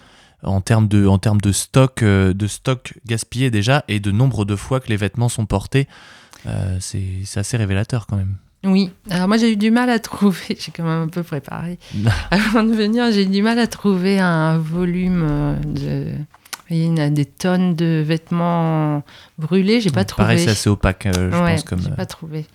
en 0.44 0.60
termes 0.60 0.88
de, 0.88 1.08
en 1.08 1.18
termes 1.18 1.40
de 1.40 1.52
stock, 1.52 2.04
de 2.04 2.48
stock 2.48 2.94
gaspillé 3.06 3.52
déjà 3.52 3.86
et 3.88 4.00
de 4.00 4.12
nombre 4.12 4.44
de 4.44 4.56
fois 4.56 4.80
que 4.80 4.90
les 4.90 4.98
vêtements 4.98 5.30
sont 5.30 5.46
portés. 5.46 5.88
c'est 6.80 7.38
assez 7.38 7.58
révélateur 7.58 8.06
quand 8.08 8.18
même. 8.18 8.36
Oui, 8.64 8.92
alors 9.10 9.28
moi 9.28 9.38
j'ai 9.38 9.52
eu 9.52 9.56
du 9.56 9.72
mal 9.72 9.90
à 9.90 9.98
trouver, 9.98 10.38
j'ai 10.60 10.72
quand 10.72 10.84
même 10.84 11.04
un 11.04 11.08
peu 11.08 11.24
préparé. 11.24 11.80
Avant 12.32 12.64
de 12.64 12.74
venir, 12.74 13.12
j'ai 13.12 13.24
eu 13.24 13.28
du 13.28 13.42
mal 13.42 13.58
à 13.58 13.68
trouver 13.68 14.20
un 14.20 14.60
volume 14.60 15.26
euh, 15.28 16.14
Il 16.72 16.98
y 16.98 17.02
a 17.02 17.10
des 17.10 17.26
tonnes 17.26 17.76
de 17.76 18.04
vêtements 18.06 19.04
brûlés, 19.38 19.82
j'ai 19.82 19.92
pas 19.92 20.06
trouvé. 20.06 20.24
Pareil, 20.24 20.40
c'est 20.40 20.52
assez 20.52 20.70
opaque, 20.70 21.06
euh, 21.06 21.32
je 21.32 21.38
pense. 21.38 21.64
Comme... 21.64 21.82
J'ai 21.82 21.92
pas 21.92 22.06
trouvé. 22.06 22.46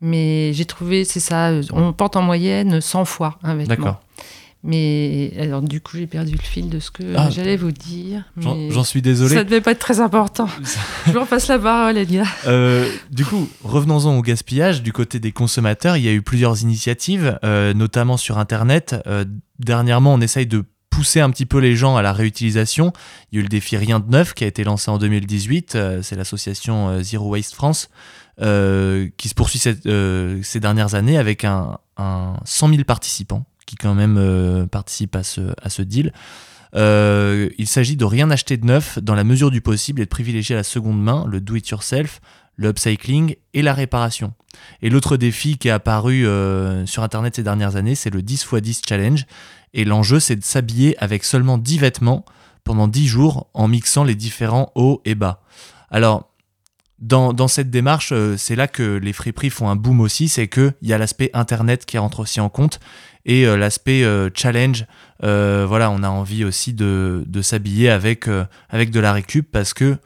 Mais 0.00 0.52
j'ai 0.52 0.64
trouvé, 0.64 1.04
c'est 1.04 1.20
ça, 1.20 1.52
on 1.72 1.92
porte 1.92 2.16
en 2.16 2.22
moyenne 2.22 2.80
100 2.80 3.04
fois 3.04 3.38
un 3.42 3.56
vêtement. 3.56 3.74
D'accord. 3.74 4.00
Mais 4.64 5.32
alors, 5.38 5.62
du 5.62 5.80
coup, 5.80 5.96
j'ai 5.96 6.08
perdu 6.08 6.32
le 6.32 6.42
fil 6.42 6.68
de 6.68 6.80
ce 6.80 6.90
que 6.90 7.02
ah. 7.16 7.30
j'allais 7.30 7.56
vous 7.56 7.70
dire. 7.70 8.24
J'en 8.36 8.82
suis 8.82 9.00
désolé. 9.00 9.36
Ça 9.36 9.44
devait 9.44 9.60
pas 9.60 9.70
être 9.70 9.78
très 9.78 10.00
important. 10.00 10.48
Je 11.06 11.12
vous 11.12 11.20
repasse 11.20 11.46
la 11.46 11.60
parole, 11.60 11.96
Edgar. 11.96 12.26
Euh, 12.46 12.90
du 13.10 13.24
coup, 13.24 13.48
revenons-en 13.62 14.16
au 14.16 14.22
gaspillage. 14.22 14.82
Du 14.82 14.92
côté 14.92 15.20
des 15.20 15.30
consommateurs, 15.30 15.96
il 15.96 16.04
y 16.04 16.08
a 16.08 16.12
eu 16.12 16.22
plusieurs 16.22 16.60
initiatives, 16.60 17.38
euh, 17.44 17.72
notamment 17.72 18.16
sur 18.16 18.38
Internet. 18.38 18.96
Euh, 19.06 19.24
dernièrement, 19.60 20.14
on 20.14 20.20
essaye 20.20 20.46
de 20.46 20.64
pousser 20.98 21.20
un 21.20 21.30
petit 21.30 21.46
peu 21.46 21.58
les 21.58 21.76
gens 21.76 21.96
à 21.96 22.02
la 22.02 22.12
réutilisation. 22.12 22.92
Il 23.30 23.36
y 23.36 23.38
a 23.38 23.40
eu 23.40 23.42
le 23.44 23.48
défi 23.48 23.76
Rien 23.76 24.00
de 24.00 24.10
Neuf 24.10 24.34
qui 24.34 24.42
a 24.42 24.48
été 24.48 24.64
lancé 24.64 24.90
en 24.90 24.98
2018. 24.98 25.78
C'est 26.02 26.16
l'association 26.16 27.00
Zero 27.02 27.28
Waste 27.28 27.54
France. 27.54 27.88
qui 28.38 29.28
se 29.28 29.34
poursuit 29.36 29.60
ces 29.60 30.60
dernières 30.60 30.96
années 30.96 31.18
avec 31.18 31.44
un, 31.44 31.78
un 31.98 32.34
100 32.44 32.70
000 32.70 32.82
participants 32.82 33.44
qui 33.68 33.76
quand 33.76 33.94
même 33.94 34.16
euh, 34.18 34.66
participe 34.66 35.14
à 35.14 35.22
ce, 35.22 35.82
deal. 35.82 36.12
Euh, 36.74 37.50
il 37.58 37.68
s'agit 37.68 37.96
de 37.96 38.04
rien 38.04 38.30
acheter 38.30 38.56
de 38.56 38.64
neuf 38.64 38.98
dans 38.98 39.14
la 39.14 39.24
mesure 39.24 39.50
du 39.50 39.60
possible 39.60 40.00
et 40.00 40.04
de 40.06 40.08
privilégier 40.08 40.56
la 40.56 40.62
seconde 40.62 41.00
main, 41.00 41.26
le 41.28 41.40
do-it-yourself, 41.40 42.20
le 42.56 42.70
upcycling 42.70 43.36
et 43.52 43.62
la 43.62 43.74
réparation. 43.74 44.32
Et 44.80 44.88
l'autre 44.88 45.16
défi 45.16 45.58
qui 45.58 45.68
est 45.68 45.70
apparu 45.70 46.26
euh, 46.26 46.86
sur 46.86 47.02
Internet 47.02 47.36
ces 47.36 47.42
dernières 47.42 47.76
années, 47.76 47.94
c'est 47.94 48.10
le 48.10 48.22
10 48.22 48.42
x 48.42 48.54
10 48.54 48.82
challenge. 48.88 49.26
Et 49.74 49.84
l'enjeu, 49.84 50.20
c'est 50.20 50.36
de 50.36 50.44
s'habiller 50.44 50.96
avec 50.98 51.24
seulement 51.24 51.58
10 51.58 51.78
vêtements 51.78 52.24
pendant 52.64 52.88
10 52.88 53.06
jours 53.06 53.48
en 53.54 53.68
mixant 53.68 54.04
les 54.04 54.14
différents 54.14 54.72
hauts 54.74 55.00
et 55.04 55.14
bas. 55.14 55.42
Alors, 55.90 56.28
dans, 56.98 57.48
cette 57.48 57.70
démarche, 57.70 58.12
c'est 58.36 58.56
là 58.56 58.66
que 58.66 58.96
les 58.96 59.12
friperies 59.12 59.50
font 59.50 59.68
un 59.68 59.76
boom 59.76 60.00
aussi, 60.00 60.28
c'est 60.28 60.48
qu'il 60.48 60.74
y 60.82 60.92
a 60.92 60.98
l'aspect 60.98 61.30
Internet 61.32 61.86
qui 61.86 61.96
rentre 61.96 62.20
aussi 62.20 62.40
en 62.40 62.48
compte 62.48 62.80
et 63.24 63.46
euh, 63.46 63.56
l'aspect 63.56 64.02
euh, 64.02 64.30
challenge. 64.34 64.84
Euh, 65.22 65.64
voilà, 65.68 65.90
on 65.90 66.02
a 66.02 66.08
envie 66.08 66.44
aussi 66.44 66.72
de, 66.72 67.22
de 67.26 67.42
s'habiller 67.42 67.90
avec, 67.90 68.26
avec 68.68 68.90
de 68.90 68.98
la 68.98 69.12
récup 69.12 69.48
parce 69.52 69.74
que 69.74 69.96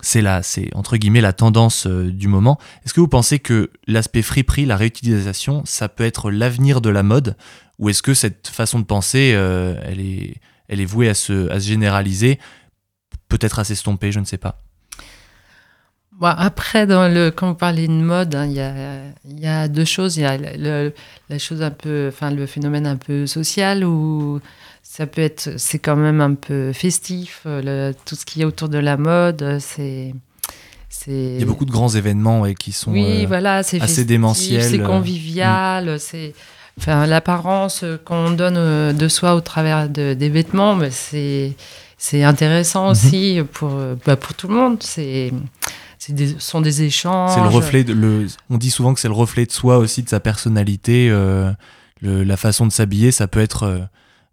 c'est 0.00 0.22
la, 0.22 0.42
c'est 0.42 0.74
entre 0.74 0.96
guillemets 0.96 1.20
la 1.20 1.32
tendance 1.32 1.86
du 1.86 2.28
moment. 2.28 2.58
Est-ce 2.84 2.94
que 2.94 3.00
vous 3.00 3.08
pensez 3.08 3.38
que 3.38 3.70
l'aspect 3.86 4.22
friperie, 4.22 4.66
la 4.66 4.76
réutilisation, 4.76 5.62
ça 5.64 5.88
peut 5.88 6.04
être 6.04 6.30
l'avenir 6.30 6.80
de 6.80 6.90
la 6.90 7.02
mode, 7.02 7.36
ou 7.78 7.88
est-ce 7.88 8.02
que 8.02 8.14
cette 8.14 8.48
façon 8.48 8.78
de 8.78 8.84
penser, 8.84 9.30
elle 9.84 10.00
est, 10.00 10.36
elle 10.68 10.80
est 10.80 10.84
vouée 10.84 11.08
à 11.08 11.14
se, 11.14 11.50
à 11.50 11.60
se 11.60 11.66
généraliser, 11.66 12.38
peut-être 13.28 13.58
à 13.58 13.64
s'estomper, 13.64 14.12
je 14.12 14.20
ne 14.20 14.24
sais 14.24 14.38
pas. 14.38 14.58
après, 16.22 16.86
dans 16.86 17.12
le, 17.12 17.30
quand 17.30 17.48
vous 17.48 17.54
parlez 17.54 17.86
de 17.86 17.92
mode, 17.92 18.34
hein, 18.34 18.46
il 18.46 18.52
y, 18.52 18.60
a, 18.60 19.02
y, 19.24 19.46
a, 19.46 19.68
deux 19.68 19.84
choses. 19.84 20.16
Il 20.16 20.22
y 20.22 20.24
a 20.24 20.36
le, 20.36 20.92
un 21.30 21.70
peu, 21.70 22.08
enfin, 22.12 22.30
le 22.30 22.46
phénomène 22.46 22.86
un 22.86 22.96
peu 22.96 23.26
social 23.26 23.84
où 23.84 24.40
ça 24.98 25.06
peut 25.06 25.22
être, 25.22 25.52
c'est 25.58 25.78
quand 25.78 25.94
même 25.94 26.20
un 26.20 26.34
peu 26.34 26.72
festif. 26.72 27.42
Le, 27.44 27.92
tout 28.04 28.16
ce 28.16 28.24
qui 28.24 28.42
est 28.42 28.44
autour 28.44 28.68
de 28.68 28.78
la 28.78 28.96
mode, 28.96 29.58
c'est. 29.60 30.12
Il 31.06 31.38
y 31.38 31.42
a 31.42 31.46
beaucoup 31.46 31.66
de 31.66 31.70
grands 31.70 31.90
événements 31.90 32.44
et 32.46 32.56
qui 32.56 32.72
sont 32.72 32.90
oui, 32.90 33.24
voilà, 33.24 33.58
assez 33.58 33.78
festif, 33.78 34.06
démentiels. 34.06 34.64
C'est 34.64 34.80
convivial, 34.80 35.94
mm. 35.94 35.98
c'est. 36.00 36.34
Enfin, 36.78 37.06
l'apparence 37.06 37.84
qu'on 38.04 38.32
donne 38.32 38.92
de 38.92 39.08
soi 39.08 39.36
au 39.36 39.40
travers 39.40 39.88
de, 39.88 40.14
des 40.14 40.30
vêtements, 40.30 40.74
mais 40.74 40.90
c'est 40.90 41.52
c'est 41.96 42.24
intéressant 42.24 42.88
mm-hmm. 42.88 42.90
aussi 42.90 43.40
pour, 43.52 43.78
bah, 44.04 44.16
pour 44.16 44.34
tout 44.34 44.48
le 44.48 44.54
monde. 44.54 44.78
C'est 44.80 45.30
ce 45.98 46.12
sont 46.40 46.60
des 46.60 46.82
échanges. 46.82 47.34
C'est 47.36 47.40
le 47.40 47.46
reflet. 47.46 47.84
De, 47.84 47.92
le, 47.92 48.26
on 48.50 48.58
dit 48.58 48.72
souvent 48.72 48.94
que 48.94 48.98
c'est 48.98 49.06
le 49.06 49.14
reflet 49.14 49.46
de 49.46 49.52
soi 49.52 49.78
aussi, 49.78 50.02
de 50.02 50.08
sa 50.08 50.18
personnalité. 50.18 51.08
Euh, 51.08 51.52
la 52.02 52.36
façon 52.36 52.66
de 52.66 52.72
s'habiller, 52.72 53.12
ça 53.12 53.28
peut 53.28 53.40
être. 53.40 53.88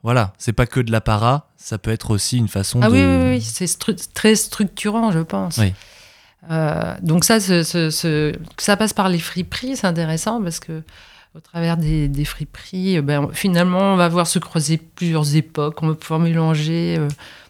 Euh, 0.05 0.11
voilà, 0.11 0.33
c'est 0.37 0.53
pas 0.53 0.65
que 0.65 0.79
de 0.79 0.91
l'apparat, 0.91 1.49
ça 1.57 1.77
peut 1.77 1.91
être 1.91 2.11
aussi 2.11 2.37
une 2.37 2.47
façon 2.47 2.79
ah 2.81 2.89
de. 2.89 2.93
oui, 2.93 3.03
oui, 3.03 3.29
oui. 3.35 3.41
c'est 3.41 4.13
très 4.13 4.35
structurant, 4.35 5.11
je 5.11 5.19
pense. 5.19 5.57
Oui. 5.57 5.73
Euh, 6.51 6.93
donc 7.01 7.23
ça, 7.23 7.39
ça 7.39 8.77
passe 8.77 8.93
par 8.93 9.09
les 9.09 9.19
friperies, 9.19 9.77
c'est 9.77 9.87
intéressant 9.87 10.41
parce 10.43 10.59
que 10.59 10.83
au 11.33 11.39
travers 11.39 11.75
des, 11.75 12.07
des 12.07 12.23
friperies, 12.23 13.01
ben, 13.01 13.29
finalement, 13.33 13.93
on 13.93 13.95
va 13.95 14.07
voir 14.07 14.27
se 14.27 14.39
croiser 14.39 14.77
plusieurs 14.77 15.35
époques, 15.35 15.81
on 15.81 15.87
va 15.87 15.95
pouvoir 15.95 16.19
mélanger 16.19 16.97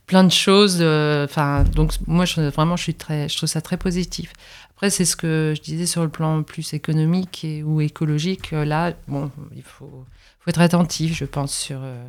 plein 0.05 0.23
de 0.23 0.31
choses. 0.31 0.77
Euh, 0.81 1.27
donc 1.73 1.93
moi, 2.07 2.25
je, 2.25 2.41
vraiment, 2.41 2.75
je 2.75 2.83
suis 2.83 2.95
très, 2.95 3.29
je 3.29 3.37
trouve 3.37 3.49
ça 3.49 3.61
très 3.61 3.77
positif. 3.77 4.33
Après, 4.75 4.89
c'est 4.89 5.05
ce 5.05 5.15
que 5.15 5.53
je 5.55 5.61
disais 5.61 5.85
sur 5.85 6.03
le 6.03 6.09
plan 6.09 6.43
plus 6.43 6.73
économique 6.73 7.43
et, 7.43 7.63
ou 7.63 7.81
écologique. 7.81 8.53
Euh, 8.53 8.65
là, 8.65 8.93
bon, 9.07 9.31
il 9.55 9.63
faut, 9.63 10.05
faut 10.39 10.49
être 10.49 10.61
attentif, 10.61 11.15
je 11.15 11.25
pense, 11.25 11.55
sur 11.55 11.79
euh, 11.81 12.05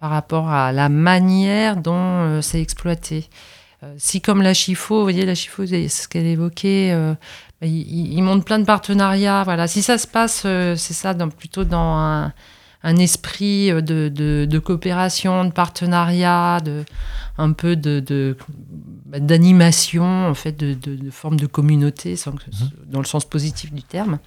par 0.00 0.10
rapport 0.10 0.48
à 0.48 0.72
la 0.72 0.88
manière 0.88 1.76
dont 1.76 2.40
c'est 2.42 2.60
exploité. 2.60 3.28
si 3.96 4.20
comme 4.20 4.42
la 4.42 4.54
Chifo, 4.54 4.96
vous 4.96 5.02
voyez, 5.02 5.26
la 5.26 5.34
Chifo, 5.34 5.66
c'est 5.66 5.88
ce 5.88 6.08
qu'elle 6.08 6.26
évoquait. 6.26 6.94
Bah, 7.60 7.66
il, 7.66 8.22
montre 8.22 8.44
plein 8.44 8.60
de 8.60 8.64
partenariats. 8.64 9.42
Voilà, 9.42 9.66
si 9.66 9.82
ça 9.82 9.98
se 9.98 10.06
passe, 10.06 10.42
c'est 10.42 10.94
ça, 10.94 11.14
dans, 11.14 11.28
plutôt 11.28 11.64
dans 11.64 11.96
un, 11.96 12.32
un 12.82 12.96
esprit 12.96 13.70
de, 13.70 14.08
de, 14.08 14.46
de, 14.48 14.58
coopération, 14.58 15.44
de 15.44 15.50
partenariat, 15.50 16.60
de, 16.60 16.84
un 17.36 17.52
peu 17.52 17.76
de, 17.76 18.36
bah, 19.06 19.20
d'animation, 19.20 20.28
en 20.28 20.34
fait, 20.34 20.52
de, 20.52 20.74
de, 20.74 21.10
forme 21.10 21.38
de 21.38 21.46
communauté, 21.46 22.16
sans 22.16 22.32
mhm. 22.32 22.38
dans 22.86 23.00
le 23.00 23.06
sens 23.06 23.24
positif 23.24 23.72
du 23.72 23.82
terme. 23.82 24.18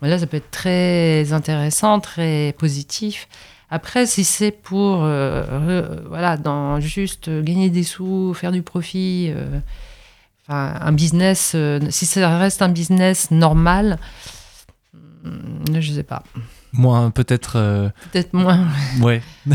Voilà, 0.00 0.18
ça 0.18 0.26
peut 0.26 0.36
être 0.36 0.50
très 0.50 1.32
intéressant, 1.32 2.00
très 2.00 2.54
positif. 2.58 3.28
Après, 3.70 4.06
si 4.06 4.24
c'est 4.24 4.52
pour, 4.52 5.02
euh, 5.02 6.00
voilà, 6.08 6.36
dans 6.36 6.78
juste 6.80 7.28
gagner 7.42 7.68
des 7.68 7.82
sous, 7.82 8.32
faire 8.34 8.52
du 8.52 8.62
profit, 8.62 9.32
euh, 9.34 9.60
un 10.48 10.92
business, 10.92 11.52
euh, 11.54 11.80
si 11.90 12.06
ça 12.06 12.38
reste 12.38 12.62
un 12.62 12.68
business 12.68 13.30
normal, 13.30 13.98
hmm, 15.24 15.80
je 15.80 15.90
ne 15.90 15.96
sais 15.96 16.02
pas. 16.02 16.22
Moins, 16.72 17.10
peut-être. 17.10 17.56
Euh, 17.56 17.88
peut-être 18.12 18.32
moins. 18.34 18.66
Ouais. 19.00 19.22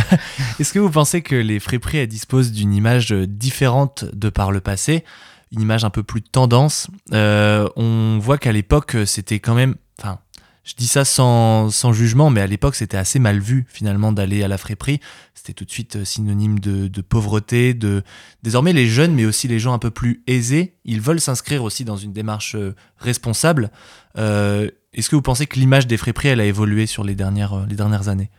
Est-ce 0.59 0.73
que 0.73 0.79
vous 0.79 0.89
pensez 0.89 1.21
que 1.21 1.35
les 1.35 1.59
friperies 1.59 2.07
disposent 2.07 2.51
d'une 2.51 2.73
image 2.73 3.11
différente 3.11 4.05
de 4.13 4.29
par 4.29 4.51
le 4.51 4.59
passé? 4.59 5.05
Une 5.51 5.61
image 5.61 5.83
un 5.83 5.89
peu 5.89 6.03
plus 6.03 6.21
tendance? 6.21 6.87
Euh, 7.13 7.67
On 7.75 8.17
voit 8.19 8.37
qu'à 8.37 8.51
l'époque, 8.51 8.97
c'était 9.05 9.39
quand 9.39 9.53
même. 9.53 9.75
Enfin, 9.99 10.19
je 10.63 10.75
dis 10.75 10.87
ça 10.87 11.05
sans, 11.05 11.69
sans 11.69 11.93
jugement, 11.93 12.29
mais 12.29 12.41
à 12.41 12.47
l'époque, 12.47 12.75
c'était 12.75 12.97
assez 12.97 13.19
mal 13.19 13.39
vu 13.39 13.65
finalement 13.69 14.11
d'aller 14.11 14.43
à 14.43 14.47
la 14.47 14.57
friperie. 14.57 14.99
C'était 15.33 15.53
tout 15.53 15.65
de 15.65 15.71
suite 15.71 15.95
euh, 15.95 16.05
synonyme 16.05 16.59
de, 16.59 16.87
de, 16.87 17.01
pauvreté. 17.01 17.73
De... 17.73 18.03
Désormais, 18.43 18.73
les 18.73 18.87
jeunes, 18.87 19.13
mais 19.13 19.25
aussi 19.25 19.47
les 19.47 19.59
gens 19.59 19.73
un 19.73 19.79
peu 19.79 19.91
plus 19.91 20.21
aisés, 20.27 20.75
ils 20.85 21.01
veulent 21.01 21.21
s'inscrire 21.21 21.63
aussi 21.63 21.85
dans 21.85 21.97
une 21.97 22.13
démarche 22.13 22.55
responsable. 22.97 23.71
Euh, 24.17 24.69
est-ce 24.93 25.09
que 25.09 25.15
vous 25.15 25.21
pensez 25.21 25.47
que 25.47 25.57
l'image 25.57 25.87
des 25.87 25.95
friperies, 25.95 26.29
elle 26.29 26.41
a 26.41 26.45
évolué 26.45 26.85
sur 26.85 27.03
les 27.03 27.15
dernières, 27.15 27.53
euh, 27.53 27.65
les 27.67 27.75
dernières 27.75 28.09
années? 28.09 28.29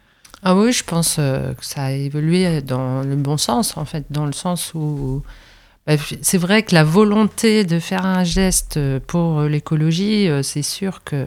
Ah 0.42 0.54
oui, 0.54 0.72
je 0.72 0.84
pense 0.84 1.16
euh, 1.18 1.54
que 1.54 1.64
ça 1.64 1.84
a 1.84 1.90
évolué 1.92 2.60
dans 2.60 3.02
le 3.02 3.16
bon 3.16 3.38
sens, 3.38 3.76
en 3.76 3.84
fait, 3.84 4.06
dans 4.10 4.26
le 4.26 4.32
sens 4.32 4.72
où 4.74 5.22
bah, 5.86 5.94
c'est 6.20 6.38
vrai 6.38 6.62
que 6.62 6.74
la 6.74 6.84
volonté 6.84 7.64
de 7.64 7.78
faire 7.78 8.04
un 8.04 8.24
geste 8.24 8.78
pour 9.06 9.42
l'écologie, 9.42 10.28
euh, 10.28 10.42
c'est 10.42 10.62
sûr 10.62 11.02
que 11.04 11.24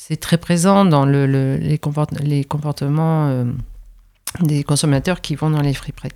c'est 0.00 0.20
très 0.20 0.38
présent 0.38 0.84
dans 0.84 1.04
le, 1.04 1.26
les, 1.56 1.78
comportements 1.78 3.44
des 4.40 4.62
consommateurs 4.62 5.20
qui 5.20 5.34
vont 5.34 5.50
dans 5.50 5.60
les 5.60 5.74
friperies. 5.74 6.12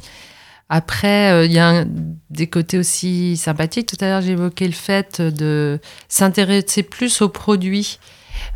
Après, 0.68 1.45
il 1.47 1.53
y 1.53 1.59
a 1.59 1.85
des 2.31 2.47
côtés 2.47 2.79
aussi 2.79 3.37
sympathiques. 3.37 3.88
Tout 3.88 4.03
à 4.03 4.07
l'heure, 4.07 4.23
j'évoquais 4.23 4.66
le 4.66 4.73
fait 4.73 5.21
de 5.21 5.81
s'intéresser 6.09 6.85
plus 6.85 7.23
aux 7.23 7.29
produits 7.29 7.99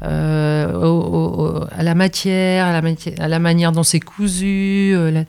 euh, 0.03 1.65
à 1.71 1.83
la 1.83 1.95
matière, 1.95 2.67
à 2.67 3.29
la, 3.29 3.39
manière 3.39 3.73
dont 3.73 3.83
c'est 3.83 4.01
cousu. 4.01 4.93
Euh, 4.95 5.25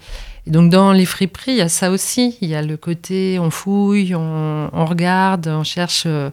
et 0.46 0.52
donc 0.52 0.70
dans 0.72 0.92
les 0.92 1.06
friperies, 1.06 1.52
il 1.52 1.58
y 1.58 1.62
a 1.62 1.70
ça 1.70 1.92
aussi. 1.92 2.38
Il 2.42 2.50
y 2.50 2.56
a 2.56 2.62
le 2.62 2.78
côté 2.78 3.38
on 3.40 3.50
fouille, 3.50 4.16
on, 4.16 4.86
regarde, 4.86 5.48
on 5.48 5.64
cherche 5.64 6.04
euh, 6.06 6.30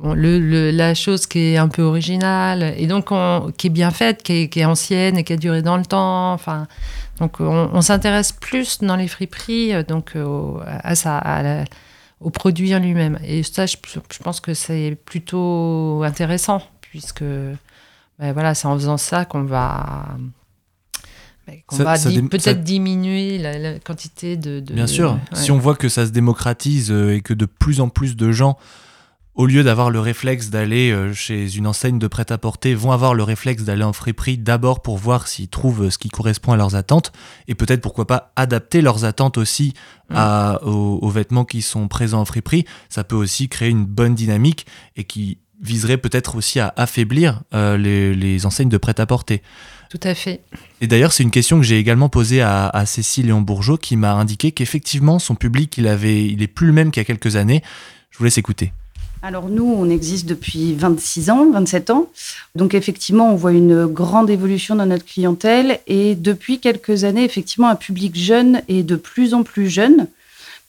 le, 0.00 0.70
la 0.70 0.94
chose 0.94 1.26
qui 1.26 1.38
est 1.38 1.56
un 1.56 1.68
peu 1.68 1.82
originale 1.82 2.74
et 2.76 2.86
donc 2.86 3.08
qui 3.56 3.66
est 3.66 3.70
bien 3.70 3.90
faite, 3.90 4.22
qui 4.22 4.32
est, 4.32 4.48
qui 4.48 4.60
est, 4.60 4.64
ancienne 4.64 5.16
et 5.16 5.24
qui 5.24 5.32
a 5.32 5.36
duré 5.36 5.62
dans 5.62 5.76
le 5.76 5.86
temps. 5.86 6.32
Enfin, 6.32 6.66
donc 7.18 7.40
on, 7.40 7.80
s'intéresse 7.80 8.32
plus 8.32 8.78
dans 8.80 8.96
les 8.96 9.08
friperies 9.08 9.84
donc 9.84 10.14
à 10.66 10.94
ça, 10.94 11.18
à 11.18 11.64
au 12.20 12.30
produit 12.30 12.74
en 12.74 12.78
lui-même. 12.78 13.18
Et 13.24 13.42
ça, 13.42 13.66
je, 13.66 13.76
je 13.84 14.18
pense 14.18 14.40
que 14.40 14.54
c'est 14.54 14.96
plutôt 15.04 16.02
intéressant 16.04 16.62
puisque 16.80 17.24
ben 18.18 18.32
voilà, 18.32 18.54
c'est 18.54 18.66
en 18.66 18.74
faisant 18.74 18.96
ça 18.96 19.24
qu'on 19.24 19.44
va 19.44 20.16
ben, 21.46 21.56
qu'on 21.66 21.76
va 21.76 21.94
peut-être 21.98 22.64
diminuer 22.64 23.38
la, 23.38 23.78
quantité 23.78 24.36
de, 24.36 24.60
Bien 24.60 24.86
sûr, 24.86 25.18
si 25.32 25.50
on 25.50 25.58
voit 25.58 25.76
que 25.76 25.88
ça 25.88 26.06
se 26.06 26.10
démocratise 26.10 26.90
euh, 26.90 27.14
et 27.14 27.20
que 27.20 27.34
de 27.34 27.46
plus 27.46 27.80
en 27.80 27.88
plus 27.88 28.16
de 28.16 28.32
gens, 28.32 28.58
au 29.36 29.46
lieu 29.46 29.62
d'avoir 29.62 29.90
le 29.90 30.00
réflexe 30.00 30.50
d'aller 30.50 30.90
euh, 30.90 31.12
chez 31.12 31.56
une 31.56 31.66
enseigne 31.66 31.98
de 31.98 32.06
prêt-à-porter, 32.08 32.74
vont 32.74 32.90
avoir 32.90 33.14
le 33.14 33.22
réflexe 33.22 33.62
d'aller 33.62 33.84
en 33.84 33.92
friperie 33.92 34.38
d'abord 34.38 34.82
pour 34.82 34.98
voir 34.98 35.28
s'ils 35.28 35.48
trouvent 35.48 35.90
ce 35.90 35.98
qui 35.98 36.08
correspond 36.08 36.52
à 36.52 36.56
leurs 36.56 36.74
attentes 36.74 37.12
et 37.46 37.54
peut-être 37.54 37.80
pourquoi 37.80 38.06
pas 38.06 38.32
adapter 38.34 38.80
leurs 38.80 39.04
attentes 39.04 39.38
aussi 39.38 39.74
mm. 40.10 40.14
à, 40.16 40.60
aux, 40.64 40.98
aux, 41.00 41.10
vêtements 41.10 41.44
qui 41.44 41.62
sont 41.62 41.86
présents 41.86 42.20
en 42.20 42.24
friperie. 42.24 42.64
Ça 42.88 43.04
peut 43.04 43.16
aussi 43.16 43.48
créer 43.48 43.68
une 43.68 43.84
bonne 43.84 44.14
dynamique 44.14 44.66
et 44.96 45.04
qui 45.04 45.38
viserait 45.60 45.98
peut-être 45.98 46.36
aussi 46.36 46.60
à 46.60 46.72
affaiblir 46.76 47.42
euh, 47.54 47.76
les, 47.76 48.46
enseignes 48.46 48.68
de 48.68 48.76
prêt-à-porter. 48.76 49.42
Tout 49.90 50.00
à 50.02 50.14
fait. 50.14 50.40
Et 50.80 50.86
d'ailleurs, 50.86 51.12
c'est 51.12 51.22
une 51.22 51.30
question 51.30 51.58
que 51.58 51.64
j'ai 51.64 51.78
également 51.78 52.08
posée 52.08 52.42
à, 52.42 52.84
Cécile 52.86 53.26
Léon 53.26 53.40
Bourgeot 53.40 53.78
qui 53.78 53.96
m'a 53.96 54.12
indiqué 54.12 54.52
qu'effectivement, 54.52 55.18
son 55.18 55.34
public, 55.34 55.76
il, 55.78 55.86
avait, 55.86 56.26
il 56.26 56.42
est 56.42 56.48
plus 56.48 56.66
le 56.66 56.72
même 56.72 56.90
qu'il 56.90 57.00
y 57.00 57.02
a 57.02 57.04
quelques 57.04 57.36
années. 57.36 57.62
Je 58.10 58.18
vous 58.18 58.24
laisse 58.24 58.38
écouter. 58.38 58.72
Alors 59.26 59.48
nous, 59.48 59.64
on 59.64 59.90
existe 59.90 60.26
depuis 60.26 60.72
26 60.74 61.30
ans, 61.30 61.50
27 61.50 61.90
ans. 61.90 62.08
Donc 62.54 62.74
effectivement, 62.74 63.32
on 63.32 63.34
voit 63.34 63.50
une 63.50 63.86
grande 63.86 64.30
évolution 64.30 64.76
dans 64.76 64.86
notre 64.86 65.04
clientèle. 65.04 65.80
Et 65.88 66.14
depuis 66.14 66.60
quelques 66.60 67.02
années, 67.02 67.24
effectivement, 67.24 67.66
un 67.66 67.74
public 67.74 68.16
jeune 68.16 68.62
et 68.68 68.84
de 68.84 68.94
plus 68.94 69.34
en 69.34 69.42
plus 69.42 69.68
jeune. 69.68 70.06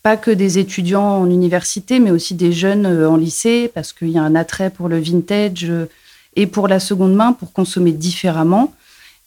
Pas 0.01 0.17
que 0.17 0.31
des 0.31 0.57
étudiants 0.57 1.19
en 1.19 1.29
université, 1.29 1.99
mais 1.99 2.09
aussi 2.09 2.33
des 2.33 2.51
jeunes 2.51 2.87
euh, 2.87 3.07
en 3.07 3.15
lycée, 3.15 3.69
parce 3.71 3.93
qu'il 3.93 4.09
y 4.09 4.17
a 4.17 4.23
un 4.23 4.33
attrait 4.33 4.71
pour 4.71 4.89
le 4.89 4.99
vintage 4.99 5.65
euh, 5.69 5.85
et 6.35 6.47
pour 6.47 6.67
la 6.67 6.79
seconde 6.79 7.13
main, 7.13 7.33
pour 7.33 7.53
consommer 7.53 7.91
différemment, 7.91 8.73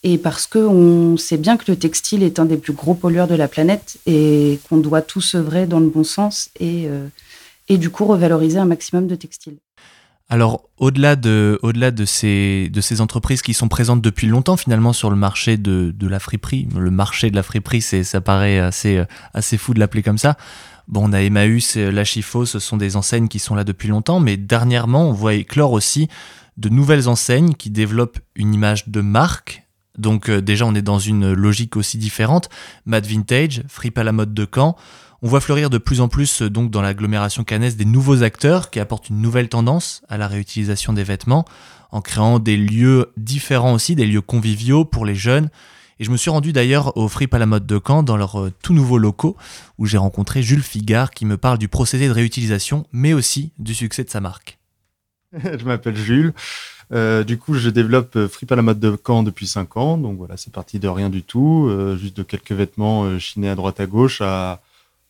et 0.02 0.18
parce 0.18 0.48
qu'on 0.48 1.16
sait 1.16 1.36
bien 1.36 1.56
que 1.56 1.70
le 1.70 1.76
textile 1.76 2.24
est 2.24 2.40
un 2.40 2.46
des 2.46 2.56
plus 2.56 2.72
gros 2.72 2.94
pollueurs 2.94 3.28
de 3.28 3.36
la 3.36 3.46
planète 3.46 3.98
et 4.06 4.58
qu'on 4.68 4.78
doit 4.78 5.02
tous 5.02 5.36
œuvrer 5.36 5.66
dans 5.66 5.78
le 5.78 5.88
bon 5.88 6.02
sens 6.02 6.50
et, 6.58 6.86
euh, 6.88 7.06
et 7.70 7.78
du 7.78 7.88
coup 7.88 8.04
revaloriser 8.04 8.58
un 8.58 8.66
maximum 8.66 9.06
de 9.06 9.14
textile. 9.14 9.56
Alors, 10.28 10.68
au-delà 10.76 11.16
de, 11.16 11.58
au 11.62 11.72
-delà 11.72 11.90
de, 11.90 12.04
ces, 12.04 12.68
de 12.68 12.80
ces 12.80 13.00
entreprises 13.00 13.42
qui 13.42 13.54
sont 13.54 13.68
présentes 13.68 14.02
depuis 14.02 14.28
longtemps 14.28 14.56
finalement 14.56 14.92
sur 14.92 15.10
le 15.10 15.16
marché 15.16 15.56
de, 15.56 15.92
de 15.96 16.06
la 16.06 16.20
friperie, 16.20 16.68
le 16.76 16.90
marché 16.90 17.30
de 17.30 17.36
la 17.36 17.42
friperie, 17.42 17.80
ça 17.80 18.20
paraît 18.20 18.58
assez, 18.58 19.02
assez 19.34 19.56
fou 19.56 19.74
de 19.74 19.80
l'appeler 19.80 20.02
comme 20.02 20.18
ça, 20.18 20.36
Bon, 20.90 21.08
on 21.08 21.12
a 21.12 21.20
Emmaüs 21.20 21.76
La 21.76 22.02
Chifo, 22.02 22.46
ce 22.46 22.58
sont 22.58 22.76
des 22.76 22.96
enseignes 22.96 23.28
qui 23.28 23.38
sont 23.38 23.54
là 23.54 23.62
depuis 23.62 23.86
longtemps, 23.86 24.18
mais 24.18 24.36
dernièrement, 24.36 25.08
on 25.08 25.12
voit 25.12 25.34
éclore 25.34 25.70
aussi 25.70 26.08
de 26.56 26.68
nouvelles 26.68 27.08
enseignes 27.08 27.54
qui 27.54 27.70
développent 27.70 28.18
une 28.34 28.52
image 28.52 28.88
de 28.88 29.00
marque 29.00 29.62
Donc 29.96 30.28
déjà 30.28 30.66
on 30.66 30.74
est 30.74 30.82
dans 30.82 30.98
une 30.98 31.32
logique 31.32 31.76
aussi 31.76 31.96
différente. 31.96 32.48
Mad 32.86 33.06
Vintage, 33.06 33.62
Fripe 33.68 33.98
à 33.98 34.04
la 34.04 34.10
mode 34.10 34.34
de 34.34 34.48
Caen. 34.52 34.76
On 35.22 35.28
voit 35.28 35.40
fleurir 35.40 35.68
de 35.68 35.76
plus 35.76 36.00
en 36.00 36.08
plus 36.08 36.40
donc 36.40 36.70
dans 36.70 36.80
l'agglomération 36.80 37.44
cannaise 37.44 37.76
des 37.76 37.84
nouveaux 37.84 38.22
acteurs 38.22 38.70
qui 38.70 38.80
apportent 38.80 39.10
une 39.10 39.20
nouvelle 39.20 39.50
tendance 39.50 40.00
à 40.08 40.16
la 40.16 40.26
réutilisation 40.26 40.94
des 40.94 41.04
vêtements 41.04 41.44
en 41.90 42.00
créant 42.00 42.38
des 42.38 42.56
lieux 42.56 43.12
différents 43.18 43.74
aussi, 43.74 43.94
des 43.94 44.06
lieux 44.06 44.22
conviviaux 44.22 44.86
pour 44.86 45.04
les 45.04 45.14
jeunes. 45.14 45.50
Et 45.98 46.04
je 46.04 46.10
me 46.10 46.16
suis 46.16 46.30
rendu 46.30 46.54
d'ailleurs 46.54 46.96
au 46.96 47.06
Fripe 47.08 47.34
à 47.34 47.38
la 47.38 47.44
mode 47.44 47.66
de 47.66 47.78
Caen 47.86 48.02
dans 48.02 48.16
leurs 48.16 48.40
euh, 48.40 48.52
tout 48.62 48.72
nouveaux 48.72 48.96
locaux 48.96 49.36
où 49.76 49.84
j'ai 49.84 49.98
rencontré 49.98 50.42
Jules 50.42 50.62
Figard 50.62 51.10
qui 51.10 51.26
me 51.26 51.36
parle 51.36 51.58
du 51.58 51.68
procédé 51.68 52.08
de 52.08 52.12
réutilisation 52.12 52.86
mais 52.90 53.12
aussi 53.12 53.52
du 53.58 53.74
succès 53.74 54.04
de 54.04 54.08
sa 54.08 54.20
marque. 54.20 54.58
je 55.34 55.64
m'appelle 55.66 55.96
Jules. 55.96 56.32
Euh, 56.92 57.24
du 57.24 57.36
coup, 57.36 57.52
je 57.52 57.68
développe 57.68 58.16
euh, 58.16 58.26
Fripe 58.26 58.50
à 58.52 58.56
la 58.56 58.62
mode 58.62 58.80
de 58.80 58.98
Caen 59.06 59.22
depuis 59.22 59.46
5 59.46 59.76
ans. 59.76 59.98
Donc 59.98 60.16
voilà, 60.16 60.38
c'est 60.38 60.50
parti 60.52 60.78
de 60.78 60.88
rien 60.88 61.10
du 61.10 61.22
tout, 61.22 61.70
juste 62.00 62.16
de 62.16 62.22
quelques 62.22 62.52
vêtements 62.52 63.18
chinés 63.18 63.50
à 63.50 63.54
droite 63.54 63.80
à 63.80 63.86
gauche 63.86 64.22
à 64.22 64.62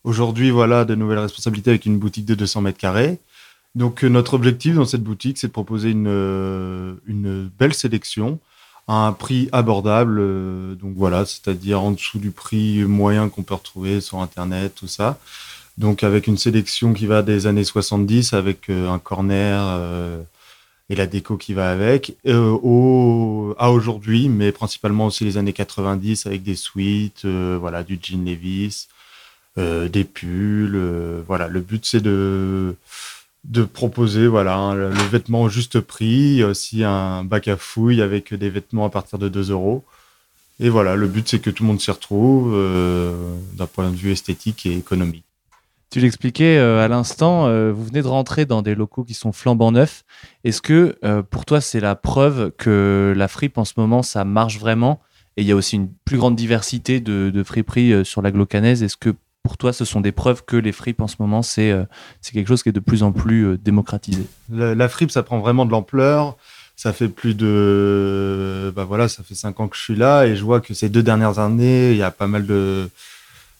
aujourd'hui, 0.04 0.50
voilà, 0.50 0.84
de 0.84 0.94
nouvelles 0.94 1.18
responsabilités 1.18 1.70
avec 1.70 1.86
une 1.86 1.98
boutique 1.98 2.26
de 2.26 2.34
200 2.34 2.62
mètres 2.62 2.78
carrés. 2.78 3.18
Donc, 3.74 4.02
euh, 4.04 4.08
notre 4.08 4.34
objectif 4.34 4.74
dans 4.74 4.84
cette 4.84 5.02
boutique, 5.02 5.38
c'est 5.38 5.48
de 5.48 5.52
proposer 5.52 5.90
une, 5.90 6.08
euh, 6.08 6.94
une 7.06 7.48
belle 7.58 7.74
sélection 7.74 8.40
à 8.88 9.06
un 9.06 9.12
prix 9.12 9.48
abordable. 9.52 10.18
Euh, 10.20 10.74
donc, 10.74 10.94
voilà, 10.96 11.24
c'est-à-dire 11.24 11.82
en 11.82 11.92
dessous 11.92 12.18
du 12.18 12.30
prix 12.30 12.84
moyen 12.84 13.28
qu'on 13.28 13.42
peut 13.42 13.54
retrouver 13.54 14.00
sur 14.00 14.18
Internet, 14.20 14.74
tout 14.74 14.88
ça. 14.88 15.18
Donc, 15.78 16.02
avec 16.02 16.26
une 16.26 16.36
sélection 16.36 16.92
qui 16.92 17.06
va 17.06 17.22
des 17.22 17.46
années 17.46 17.64
70, 17.64 18.32
avec 18.32 18.68
un 18.68 18.98
corner 18.98 20.20
et 20.90 20.96
la 20.96 21.06
déco 21.06 21.38
qui 21.38 21.54
va 21.54 21.70
avec, 21.70 22.16
au, 22.26 23.54
à 23.58 23.70
aujourd'hui, 23.70 24.28
mais 24.28 24.52
principalement 24.52 25.06
aussi 25.06 25.24
les 25.24 25.38
années 25.38 25.54
90 25.54 26.26
avec 26.26 26.42
des 26.42 26.56
suites, 26.56 27.24
voilà, 27.24 27.82
du 27.82 27.98
jean 28.02 28.26
Levis, 28.26 28.88
des 29.56 30.04
pulls. 30.04 30.78
voilà, 31.26 31.48
le 31.48 31.60
but, 31.60 31.84
c'est 31.84 32.00
de 32.00 32.76
de 33.44 33.64
proposer 33.64 34.26
voilà 34.26 34.74
le 34.74 34.90
vêtement 35.10 35.42
au 35.42 35.48
juste 35.48 35.80
prix, 35.80 36.44
aussi 36.44 36.84
un 36.84 37.24
bac 37.24 37.48
à 37.48 37.56
fouilles 37.56 38.02
avec 38.02 38.34
des 38.34 38.50
vêtements 38.50 38.84
à 38.84 38.90
partir 38.90 39.18
de 39.18 39.28
2 39.28 39.50
euros. 39.50 39.84
Et 40.58 40.68
voilà, 40.68 40.94
le 40.94 41.08
but 41.08 41.26
c'est 41.26 41.38
que 41.38 41.50
tout 41.50 41.62
le 41.62 41.68
monde 41.68 41.80
s'y 41.80 41.90
retrouve 41.90 42.52
euh, 42.54 43.34
d'un 43.54 43.66
point 43.66 43.90
de 43.90 43.96
vue 43.96 44.12
esthétique 44.12 44.66
et 44.66 44.76
économique. 44.76 45.24
Tu 45.90 46.00
l'expliquais 46.00 46.58
euh, 46.58 46.84
à 46.84 46.86
l'instant, 46.86 47.46
euh, 47.46 47.72
vous 47.72 47.84
venez 47.84 48.02
de 48.02 48.06
rentrer 48.06 48.44
dans 48.44 48.62
des 48.62 48.74
locaux 48.74 49.02
qui 49.02 49.14
sont 49.14 49.32
flambant 49.32 49.72
neufs. 49.72 50.04
Est-ce 50.44 50.60
que 50.60 50.98
pour 51.30 51.46
toi 51.46 51.60
c'est 51.60 51.80
la 51.80 51.94
preuve 51.94 52.52
que 52.58 53.14
la 53.16 53.28
fripe 53.28 53.56
en 53.56 53.64
ce 53.64 53.74
moment 53.78 54.02
ça 54.02 54.24
marche 54.24 54.58
vraiment? 54.58 55.00
Et 55.36 55.42
il 55.42 55.48
y 55.48 55.52
a 55.52 55.56
aussi 55.56 55.76
une 55.76 55.88
plus 56.04 56.18
grande 56.18 56.36
diversité 56.36 57.00
de, 57.00 57.30
de 57.32 57.42
friperies 57.42 58.04
sur 58.04 58.20
la 58.20 58.30
glocanaise 58.30 58.82
Est-ce 58.82 58.98
que 58.98 59.14
pour 59.42 59.57
toi, 59.57 59.72
ce 59.72 59.85
sont 59.85 60.00
des 60.00 60.12
preuves 60.12 60.44
que 60.44 60.57
les 60.57 60.72
fripes 60.72 61.00
en 61.00 61.09
ce 61.09 61.16
moment, 61.18 61.42
c'est 61.42 61.70
euh, 61.70 61.85
quelque 62.33 62.48
chose 62.48 62.62
qui 62.62 62.68
est 62.68 62.72
de 62.72 62.81
plus 62.81 63.03
en 63.03 63.12
plus 63.12 63.46
euh, 63.46 63.59
démocratisé 63.59 64.26
la, 64.50 64.88
fripe, 64.88 65.11
ça 65.11 65.22
prend 65.22 65.38
vraiment 65.38 65.64
de 65.64 65.70
l'ampleur. 65.70 66.37
Ça 66.76 66.94
fait 66.94 67.09
plus 67.09 67.35
de. 67.35 68.72
Bah 68.74 68.85
voilà, 68.85 69.07
ça 69.09 69.22
fait 69.22 69.35
cinq 69.35 69.61
ans 69.61 69.68
que 69.68 69.76
je 69.76 69.83
suis 69.83 69.96
là 69.96 70.24
et 70.24 70.35
je 70.35 70.42
vois 70.42 70.61
que 70.61 70.72
ces 70.72 70.88
deux 70.88 71.03
dernières 71.03 71.38
années, 71.38 71.90
il 71.90 71.98
y 71.98 72.03
a 72.03 72.11
pas 72.11 72.26
mal 72.26 72.46
de, 72.46 72.88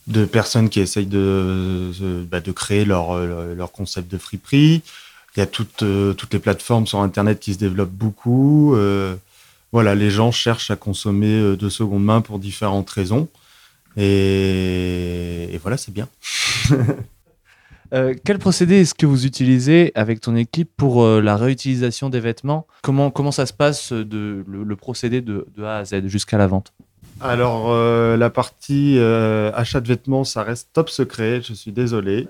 de 0.07 0.25
personnes 0.25 0.71
qui 0.71 0.81
essayent 0.81 1.05
de, 1.05 1.91
bah, 2.31 2.41
de 2.41 2.51
créer 2.51 2.87
leur, 2.87 3.19
leur 3.19 3.73
concept 3.73 4.11
de 4.11 4.17
friperie. 4.17 4.83
Il 5.37 5.41
y 5.41 5.43
a 5.43 5.47
toutes, 5.47 5.83
euh, 5.83 6.15
toutes 6.15 6.33
les 6.33 6.39
plateformes 6.39 6.87
sur 6.87 7.01
Internet 7.01 7.41
qui 7.41 7.53
se 7.53 7.59
développent 7.59 7.91
beaucoup. 7.91 8.75
voilà, 9.71 9.95
les 9.95 10.11
gens 10.11 10.33
cherchent 10.33 10.71
à 10.71 10.77
consommer 10.77 11.57
de 11.57 11.69
seconde 11.69 12.05
main 12.05 12.23
pour 12.23 12.39
différentes 12.39 12.89
raisons. 12.89 13.29
Et, 13.97 15.59
voilà, 15.63 15.77
c'est 15.77 15.93
bien. 15.93 16.09
Euh, 17.93 18.15
quel 18.25 18.39
procédé 18.39 18.83
est-ce 18.83 18.95
que 18.95 19.05
vous 19.05 19.27
utilisez 19.27 19.91
avec 19.97 20.21
ton 20.21 20.37
équipe 20.37 20.71
pour 20.77 21.03
euh, 21.03 21.21
la 21.21 21.37
réutilisation 21.37 22.09
des 22.09 22.21
vêtements? 22.21 22.69
Comment, 22.83 23.11
comment 23.11 23.33
ça 23.33 23.47
se 23.47 23.53
passe 23.53 23.93
de, 23.93 24.45
le, 24.47 24.77
procédé 24.77 25.21
de, 25.21 25.45
A 25.61 25.79
à 25.79 25.85
Z 25.85 26.07
jusqu'à 26.07 26.39
la 26.39 26.47
vente? 26.47 26.73
Alors, 27.21 27.73
euh, 27.73 28.17
la 28.17 28.31
partie 28.31 28.97
achat 28.97 29.81
de 29.81 29.89
vêtements, 29.89 30.23
ça 30.23 30.45
reste 30.45 30.69
top 30.73 30.89
secret, 30.89 31.43
je 31.43 31.53
suis 31.53 31.73
désolé. 31.73 32.29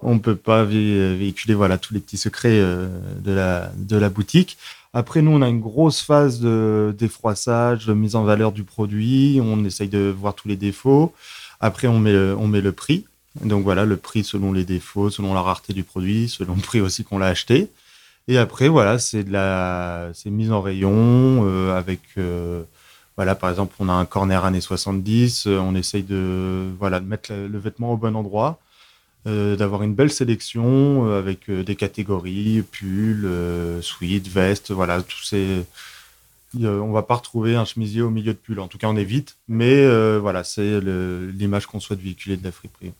On 0.00 0.18
peut 0.18 0.36
pas 0.36 0.64
véhiculer 0.64 1.54
voilà, 1.54 1.78
tous 1.78 1.94
les 1.94 2.00
petits 2.00 2.18
secrets 2.18 2.58
de, 2.58 3.32
la, 3.32 3.72
de 3.76 3.96
la 3.96 4.10
boutique. 4.10 4.58
Après, 4.92 5.22
nous, 5.22 5.30
on 5.30 5.40
a 5.40 5.48
une 5.48 5.60
grosse 5.60 6.02
phase 6.02 6.40
de 6.40 6.94
défroissage, 6.98 7.86
de 7.86 7.94
mise 7.94 8.14
en 8.14 8.24
valeur 8.24 8.52
du 8.52 8.64
produit. 8.64 9.40
On 9.42 9.64
essaye 9.64 9.88
de 9.88 10.14
voir 10.16 10.34
tous 10.34 10.46
les 10.48 10.56
défauts. 10.56 11.14
Après, 11.60 11.88
on 11.88 11.98
met, 12.00 12.14
on 12.14 12.46
met 12.48 12.60
le 12.60 12.72
prix. 12.72 13.06
Donc 13.42 13.64
voilà, 13.64 13.84
le 13.84 13.96
prix 13.96 14.24
selon 14.24 14.52
les 14.52 14.64
défauts, 14.64 15.10
selon 15.10 15.34
la 15.34 15.42
rareté 15.42 15.72
du 15.72 15.82
produit, 15.82 16.28
selon 16.28 16.54
le 16.54 16.60
prix 16.60 16.80
aussi 16.80 17.02
qu'on 17.04 17.18
l'a 17.18 17.26
acheté. 17.26 17.70
Et 18.28 18.38
après, 18.38 18.68
voilà, 18.68 18.98
c'est 18.98 19.24
de 19.24 19.32
la, 19.32 20.10
c'est 20.14 20.30
mise 20.30 20.50
en 20.52 20.62
rayon 20.62 21.42
euh, 21.44 21.76
avec, 21.76 22.00
euh, 22.16 22.62
voilà, 23.16 23.34
par 23.34 23.50
exemple, 23.50 23.74
on 23.80 23.88
a 23.88 23.92
un 23.92 24.06
corner 24.06 24.44
années 24.44 24.60
70. 24.60 25.46
Euh, 25.46 25.58
on 25.58 25.74
essaye 25.74 26.04
de, 26.04 26.70
voilà, 26.78 27.00
de 27.00 27.06
mettre 27.06 27.32
le 27.32 27.58
vêtement 27.58 27.92
au 27.92 27.96
bon 27.96 28.16
endroit. 28.16 28.58
Euh, 29.26 29.56
d'avoir 29.56 29.82
une 29.82 29.94
belle 29.94 30.12
sélection 30.12 31.08
euh, 31.08 31.18
avec 31.18 31.48
euh, 31.48 31.64
des 31.64 31.76
catégories, 31.76 32.62
pulls, 32.70 33.26
suites, 33.80 34.28
vestes, 34.28 34.70
voilà, 34.70 35.00
tous 35.00 35.22
ces. 35.22 35.64
on 36.60 36.92
va 36.92 37.02
pas 37.02 37.14
retrouver 37.14 37.56
un 37.56 37.64
chemisier 37.64 38.02
au 38.02 38.10
milieu 38.10 38.34
de 38.34 38.38
pull. 38.38 38.60
En 38.60 38.68
tout 38.68 38.76
cas, 38.76 38.88
on 38.88 38.96
évite. 38.96 39.36
Mais 39.48 39.86
voilà, 40.18 40.44
c'est 40.44 40.80
l'image 40.80 41.66
qu'on 41.66 41.80
souhaite 41.80 42.00
véhiculer 42.00 42.36
de 42.36 42.44
la 42.44 42.52
friperie. 42.52 42.92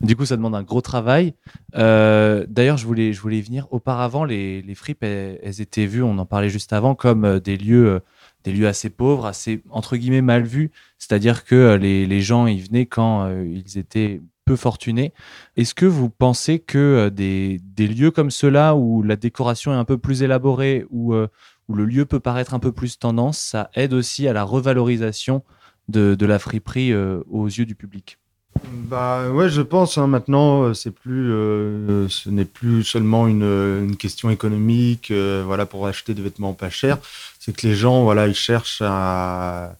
Du 0.00 0.16
coup, 0.16 0.26
ça 0.26 0.36
demande 0.36 0.56
un 0.56 0.64
gros 0.64 0.80
travail. 0.80 1.34
D'ailleurs, 1.72 2.76
je 2.76 2.86
voulais, 2.86 3.12
je 3.12 3.20
voulais 3.20 3.38
y 3.38 3.42
venir. 3.42 3.68
Auparavant, 3.70 4.24
les, 4.24 4.60
les 4.62 4.74
fripes, 4.74 5.04
elles, 5.04 5.60
étaient 5.60 5.86
vues, 5.86 6.02
on 6.02 6.18
en 6.18 6.26
parlait 6.26 6.50
juste 6.50 6.72
avant, 6.72 6.96
comme 6.96 7.38
des 7.38 7.56
lieux, 7.56 8.00
des 8.42 8.52
lieux 8.52 8.66
assez 8.66 8.90
pauvres, 8.90 9.26
assez 9.26 9.62
entre 9.70 9.96
guillemets 9.96 10.20
mal 10.20 10.42
vus. 10.42 10.72
C'est-à-dire 10.98 11.44
que 11.44 11.76
les, 11.76 12.06
les, 12.06 12.20
gens 12.22 12.48
y 12.48 12.60
venaient 12.60 12.86
quand 12.86 13.30
ils 13.30 13.78
étaient 13.78 14.20
peu 14.44 14.56
fortunés. 14.56 15.12
Est-ce 15.56 15.74
que 15.74 15.86
vous 15.86 16.10
pensez 16.10 16.58
que 16.58 16.78
euh, 16.78 17.10
des, 17.10 17.60
lieux 17.78 18.10
comme 18.10 18.30
ceux-là, 18.30 18.74
où 18.74 19.02
la 19.02 19.16
décoration 19.16 19.72
est 19.72 19.76
un 19.76 19.84
peu 19.84 19.98
plus 19.98 20.22
élaborée, 20.22 20.84
où, 20.90 21.14
euh, 21.14 21.28
où 21.68 21.74
le 21.74 21.84
lieu 21.84 22.04
peut 22.04 22.20
paraître 22.20 22.54
un 22.54 22.58
peu 22.58 22.72
plus 22.72 22.98
tendance, 22.98 23.38
ça 23.38 23.70
aide 23.74 23.92
aussi 23.92 24.28
à 24.28 24.32
la 24.32 24.44
revalorisation 24.44 25.42
de, 25.88 26.16
la 26.20 26.38
friperie 26.38 26.92
euh, 26.92 27.22
aux 27.30 27.46
yeux 27.46 27.66
du 27.66 27.74
public? 27.74 28.18
Bah 28.64 29.30
ouais, 29.30 29.48
je 29.48 29.62
pense. 29.62 29.96
Hein, 29.96 30.06
maintenant, 30.06 30.74
c'est 30.74 30.90
plus, 30.90 31.30
ce 31.30 32.28
n'est 32.28 32.44
plus 32.44 32.84
seulement 32.84 33.26
une, 33.26 33.96
question 33.98 34.28
économique. 34.28 35.10
voilà, 35.10 35.64
pour 35.64 35.86
acheter 35.86 36.12
des 36.12 36.20
vêtements 36.20 36.52
pas 36.52 36.68
chers, 36.68 36.98
c'est 37.40 37.56
que 37.56 37.66
les 37.66 37.74
gens, 37.74 38.04
voilà, 38.04 38.28
ils 38.28 38.34
cherchent 38.34 38.82
à, 38.84 39.76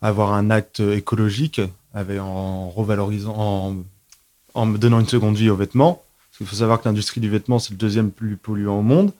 avoir 0.00 0.34
un 0.34 0.50
acte 0.50 0.78
écologique, 0.78 1.60
en 1.94 2.70
revalorisant, 2.70 3.76
en 4.54 4.66
me 4.66 4.78
donnant 4.78 5.00
une 5.00 5.08
seconde 5.08 5.36
vie 5.36 5.50
aux 5.50 5.56
vêtements. 5.56 6.02
Parce 6.30 6.38
qu'il 6.38 6.46
faut 6.46 6.56
savoir 6.56 6.80
que 6.80 6.88
l'industrie 6.88 7.20
du 7.20 7.28
vêtement, 7.28 7.58
c'est 7.58 7.72
le 7.72 7.76
deuxième 7.76 8.10
plus 8.10 8.36
polluant 8.36 8.78
au 8.78 8.82
monde. 8.82 9.12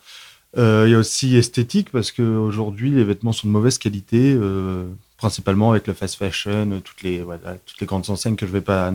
Euh, 0.57 0.83
il 0.87 0.91
y 0.91 0.95
a 0.95 0.99
aussi 0.99 1.35
esthétique, 1.35 1.89
parce 1.91 2.11
qu'aujourd'hui, 2.11 2.91
les 2.91 3.03
vêtements 3.03 3.31
sont 3.31 3.47
de 3.47 3.51
mauvaise 3.51 3.77
qualité, 3.77 4.35
euh, 4.39 4.85
principalement 5.17 5.71
avec 5.71 5.87
le 5.87 5.93
fast 5.93 6.15
fashion, 6.15 6.81
toutes 6.83 7.01
les, 7.01 7.23
toutes 7.65 7.81
les 7.81 7.87
grandes 7.87 8.09
enseignes 8.09 8.35
que 8.35 8.45
je 8.45 8.51
ne 8.51 8.57
vais 8.57 8.63
pas 8.63 8.91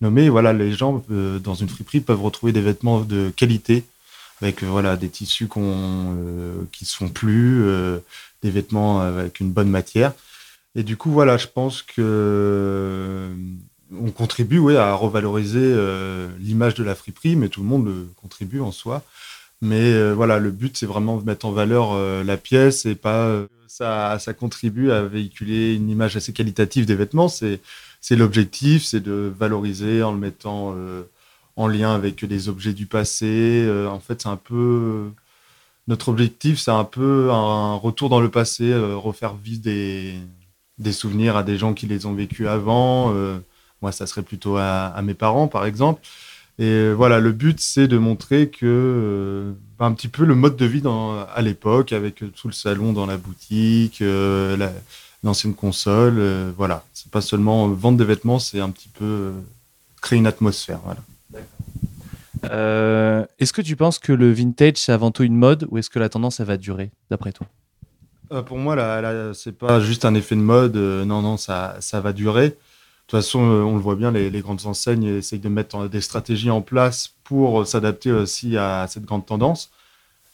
nommer. 0.00 0.28
Voilà, 0.28 0.52
les 0.52 0.72
gens, 0.72 1.04
euh, 1.10 1.38
dans 1.38 1.54
une 1.54 1.68
friperie, 1.68 2.00
peuvent 2.00 2.22
retrouver 2.22 2.52
des 2.52 2.60
vêtements 2.60 3.00
de 3.00 3.32
qualité, 3.34 3.84
avec 4.40 4.62
voilà, 4.62 4.96
des 4.96 5.08
tissus 5.08 5.46
qu'on, 5.46 6.16
qui 6.72 6.84
sont 6.84 7.08
plus, 7.08 7.64
des 8.42 8.50
vêtements 8.50 9.00
avec 9.00 9.40
une 9.40 9.50
bonne 9.50 9.70
matière. 9.70 10.12
Et 10.74 10.82
du 10.82 10.96
coup, 10.96 11.10
voilà, 11.10 11.36
je 11.36 11.46
pense 11.46 11.82
que 11.82 13.30
on 14.00 14.10
contribue 14.10 14.58
ouais, 14.58 14.76
à 14.76 14.94
revaloriser 14.94 15.60
euh, 15.62 16.28
l'image 16.38 16.74
de 16.74 16.84
la 16.84 16.94
friperie, 16.94 17.36
mais 17.36 17.48
tout 17.48 17.60
le 17.62 17.66
monde 17.66 17.86
le 17.86 18.08
contribue 18.20 18.60
en 18.60 18.72
soi. 18.72 19.02
Mais 19.60 19.92
euh, 19.92 20.12
voilà, 20.12 20.38
le 20.38 20.50
but, 20.50 20.76
c'est 20.76 20.86
vraiment 20.86 21.18
de 21.18 21.24
mettre 21.24 21.46
en 21.46 21.52
valeur 21.52 21.92
euh, 21.92 22.24
la 22.24 22.36
pièce 22.36 22.86
et 22.86 22.94
pas 22.94 23.42
ça, 23.68 24.18
ça 24.18 24.34
contribue 24.34 24.90
à 24.90 25.02
véhiculer 25.02 25.74
une 25.74 25.88
image 25.88 26.16
assez 26.16 26.32
qualitative 26.32 26.86
des 26.86 26.94
vêtements. 26.94 27.28
C'est, 27.28 27.60
c'est 28.00 28.16
l'objectif, 28.16 28.84
c'est 28.84 29.00
de 29.00 29.32
valoriser 29.38 30.02
en 30.02 30.12
le 30.12 30.18
mettant 30.18 30.74
en 31.56 31.66
lien 31.68 31.94
avec 31.94 32.24
des 32.24 32.48
objets 32.50 32.74
du 32.74 32.86
passé. 32.86 33.66
en 33.88 34.00
fait, 34.00 34.22
c'est 34.22 34.28
un 34.28 34.36
peu 34.36 35.10
notre 35.88 36.10
objectif, 36.10 36.58
c'est 36.58 36.70
un 36.70 36.84
peu 36.84 37.30
un 37.30 37.74
retour 37.74 38.10
dans 38.10 38.20
le 38.20 38.30
passé, 38.30 38.74
refaire 38.74 39.34
vivre 39.36 39.62
des, 39.62 40.16
des 40.78 40.92
souvenirs 40.92 41.36
à 41.36 41.42
des 41.42 41.56
gens 41.56 41.72
qui 41.72 41.86
les 41.86 42.04
ont 42.04 42.12
vécus 42.12 42.48
avant. 42.48 43.14
Moi, 43.82 43.90
ça 43.90 44.06
serait 44.06 44.22
plutôt 44.22 44.56
à, 44.56 44.98
mes 45.02 45.14
parents, 45.14 45.48
par 45.48 45.66
exemple. 45.66 46.00
Et 46.58 46.64
euh, 46.64 46.92
voilà, 46.92 47.18
le 47.18 47.32
but, 47.32 47.58
c'est 47.60 47.88
de 47.88 47.98
montrer 47.98 48.48
que 48.48 48.58
euh, 48.64 49.52
un 49.80 49.92
petit 49.92 50.08
peu 50.08 50.24
le 50.24 50.36
mode 50.36 50.56
de 50.56 50.66
vie 50.66 50.82
dans, 50.82 51.18
à 51.18 51.42
l'époque, 51.42 51.92
avec 51.92 52.22
tout 52.36 52.46
le 52.46 52.52
salon 52.52 52.92
dans 52.92 53.06
la 53.06 53.16
boutique, 53.16 54.00
euh, 54.02 54.56
une 55.24 55.28
ancienne 55.28 55.54
console. 55.54 56.20
voilà, 56.56 56.84
c'est 56.92 57.10
pas 57.10 57.20
seulement 57.20 57.68
vendre 57.68 57.98
des 57.98 58.04
vêtements, 58.04 58.38
c'est 58.38 58.60
un 58.60 58.70
petit 58.70 58.88
peu 58.88 59.32
créer 60.00 60.18
une 60.18 60.26
atmosphère. 60.26 60.78
Voilà. 60.84 61.00
est-ce 63.38 63.52
que 63.52 63.62
tu 63.62 63.74
penses 63.74 63.98
que 63.98 64.12
le 64.12 64.30
vintage, 64.32 64.76
c'est 64.76 64.92
avant 64.92 65.10
tout 65.10 65.24
une 65.24 65.36
mode 65.36 65.66
ou 65.70 65.78
est-ce 65.78 65.90
que 65.90 65.98
la 65.98 66.08
tendance, 66.08 66.38
elle 66.38 66.46
va 66.46 66.56
durer, 66.56 66.92
d'après 67.10 67.32
toi? 67.32 67.48
Pour 68.46 68.58
moi, 68.58 68.76
là, 68.76 69.32
c'est 69.34 69.58
pas 69.58 69.80
juste 69.80 70.04
un 70.04 70.14
effet 70.14 70.36
de 70.36 70.40
mode. 70.40 70.76
non, 70.76 71.22
non, 71.22 71.36
ça, 71.36 71.76
ça 71.80 72.00
va 72.00 72.12
durer. 72.12 72.56
De 73.08 73.18
toute 73.18 73.20
façon, 73.20 73.40
on 73.40 73.74
le 73.74 73.82
voit 73.82 73.96
bien, 73.96 74.10
les, 74.10 74.40
grandes 74.40 74.64
enseignes 74.64 75.04
essayent 75.04 75.38
de 75.38 75.48
mettre 75.48 75.88
des 75.88 76.00
stratégies 76.00 76.50
en 76.50 76.62
place 76.62 77.12
pour 77.24 77.66
s'adapter 77.66 78.10
aussi 78.10 78.56
à 78.56 78.86
cette 78.88 79.04
grande 79.04 79.26
tendance. 79.26 79.70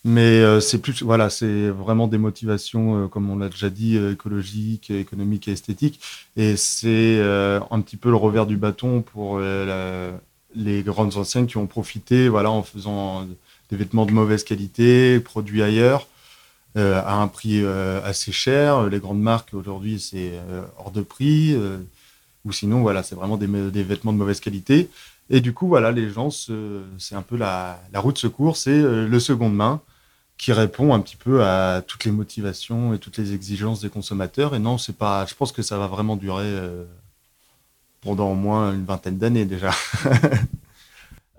Mais 0.04 0.40
euh, 0.40 0.60
c'est 0.60 0.78
plus, 0.78 1.02
voilà, 1.02 1.28
c'est 1.28 1.68
vraiment 1.70 2.06
des 2.06 2.18
motivations, 2.18 3.04
euh, 3.04 3.08
comme 3.08 3.28
on 3.30 3.36
l'a 3.36 3.48
déjà 3.48 3.68
dit, 3.68 3.96
euh, 3.96 4.12
écologiques, 4.12 4.90
économiques 4.90 5.48
et 5.48 5.52
esthétiques. 5.52 6.00
Et 6.36 6.56
c'est 6.56 7.20
un 7.20 7.80
petit 7.80 7.96
peu 7.96 8.10
le 8.10 8.16
revers 8.16 8.46
du 8.46 8.56
bâton 8.56 9.02
pour 9.02 9.40
les 9.40 10.82
grandes 10.82 11.16
enseignes 11.16 11.46
qui 11.46 11.56
ont 11.56 11.66
profité, 11.66 12.28
voilà, 12.28 12.50
en 12.50 12.62
faisant 12.62 13.26
des 13.70 13.76
vêtements 13.76 14.06
de 14.06 14.12
mauvaise 14.12 14.44
qualité, 14.44 15.20
produits 15.20 15.62
ailleurs, 15.62 16.06
à 16.76 17.20
un 17.20 17.28
prix 17.28 17.64
assez 18.04 18.32
cher. 18.32 18.88
Les 18.88 19.00
grandes 19.00 19.20
marques 19.20 19.52
aujourd'hui, 19.52 20.00
c'est 20.00 20.32
hors 20.78 20.92
de 20.92 21.02
prix. 21.02 21.56
Ou 22.44 22.52
sinon, 22.52 22.80
voilà, 22.82 23.02
c'est 23.02 23.14
vraiment 23.14 23.36
des, 23.36 23.46
vêtements 23.82 24.12
de 24.12 24.18
mauvaise 24.18 24.40
qualité. 24.40 24.88
Et 25.30 25.40
du 25.40 25.52
coup, 25.52 25.68
voilà, 25.68 25.92
les 25.92 26.10
gens, 26.10 26.30
c'est 26.30 27.14
un 27.14 27.22
peu 27.22 27.36
la, 27.36 27.80
la 27.92 28.00
route 28.00 28.18
secours, 28.18 28.56
c'est 28.56 28.80
le 28.80 29.20
seconde 29.20 29.54
main 29.54 29.80
qui 30.38 30.52
répond 30.52 30.94
un 30.94 31.00
petit 31.00 31.16
peu 31.16 31.44
à 31.44 31.82
toutes 31.86 32.04
les 32.04 32.12
motivations 32.12 32.94
et 32.94 32.98
toutes 32.98 33.18
les 33.18 33.34
exigences 33.34 33.80
des 33.80 33.90
consommateurs. 33.90 34.54
Et 34.54 34.60
non, 34.60 34.78
c'est 34.78 34.96
pas. 34.96 35.26
Je 35.26 35.34
pense 35.34 35.52
que 35.52 35.62
ça 35.62 35.76
va 35.76 35.88
vraiment 35.88 36.16
durer 36.16 36.46
euh, 36.46 36.84
pendant 38.00 38.30
au 38.30 38.34
moins 38.34 38.72
une 38.72 38.84
vingtaine 38.84 39.18
d'années 39.18 39.44
déjà. 39.44 39.70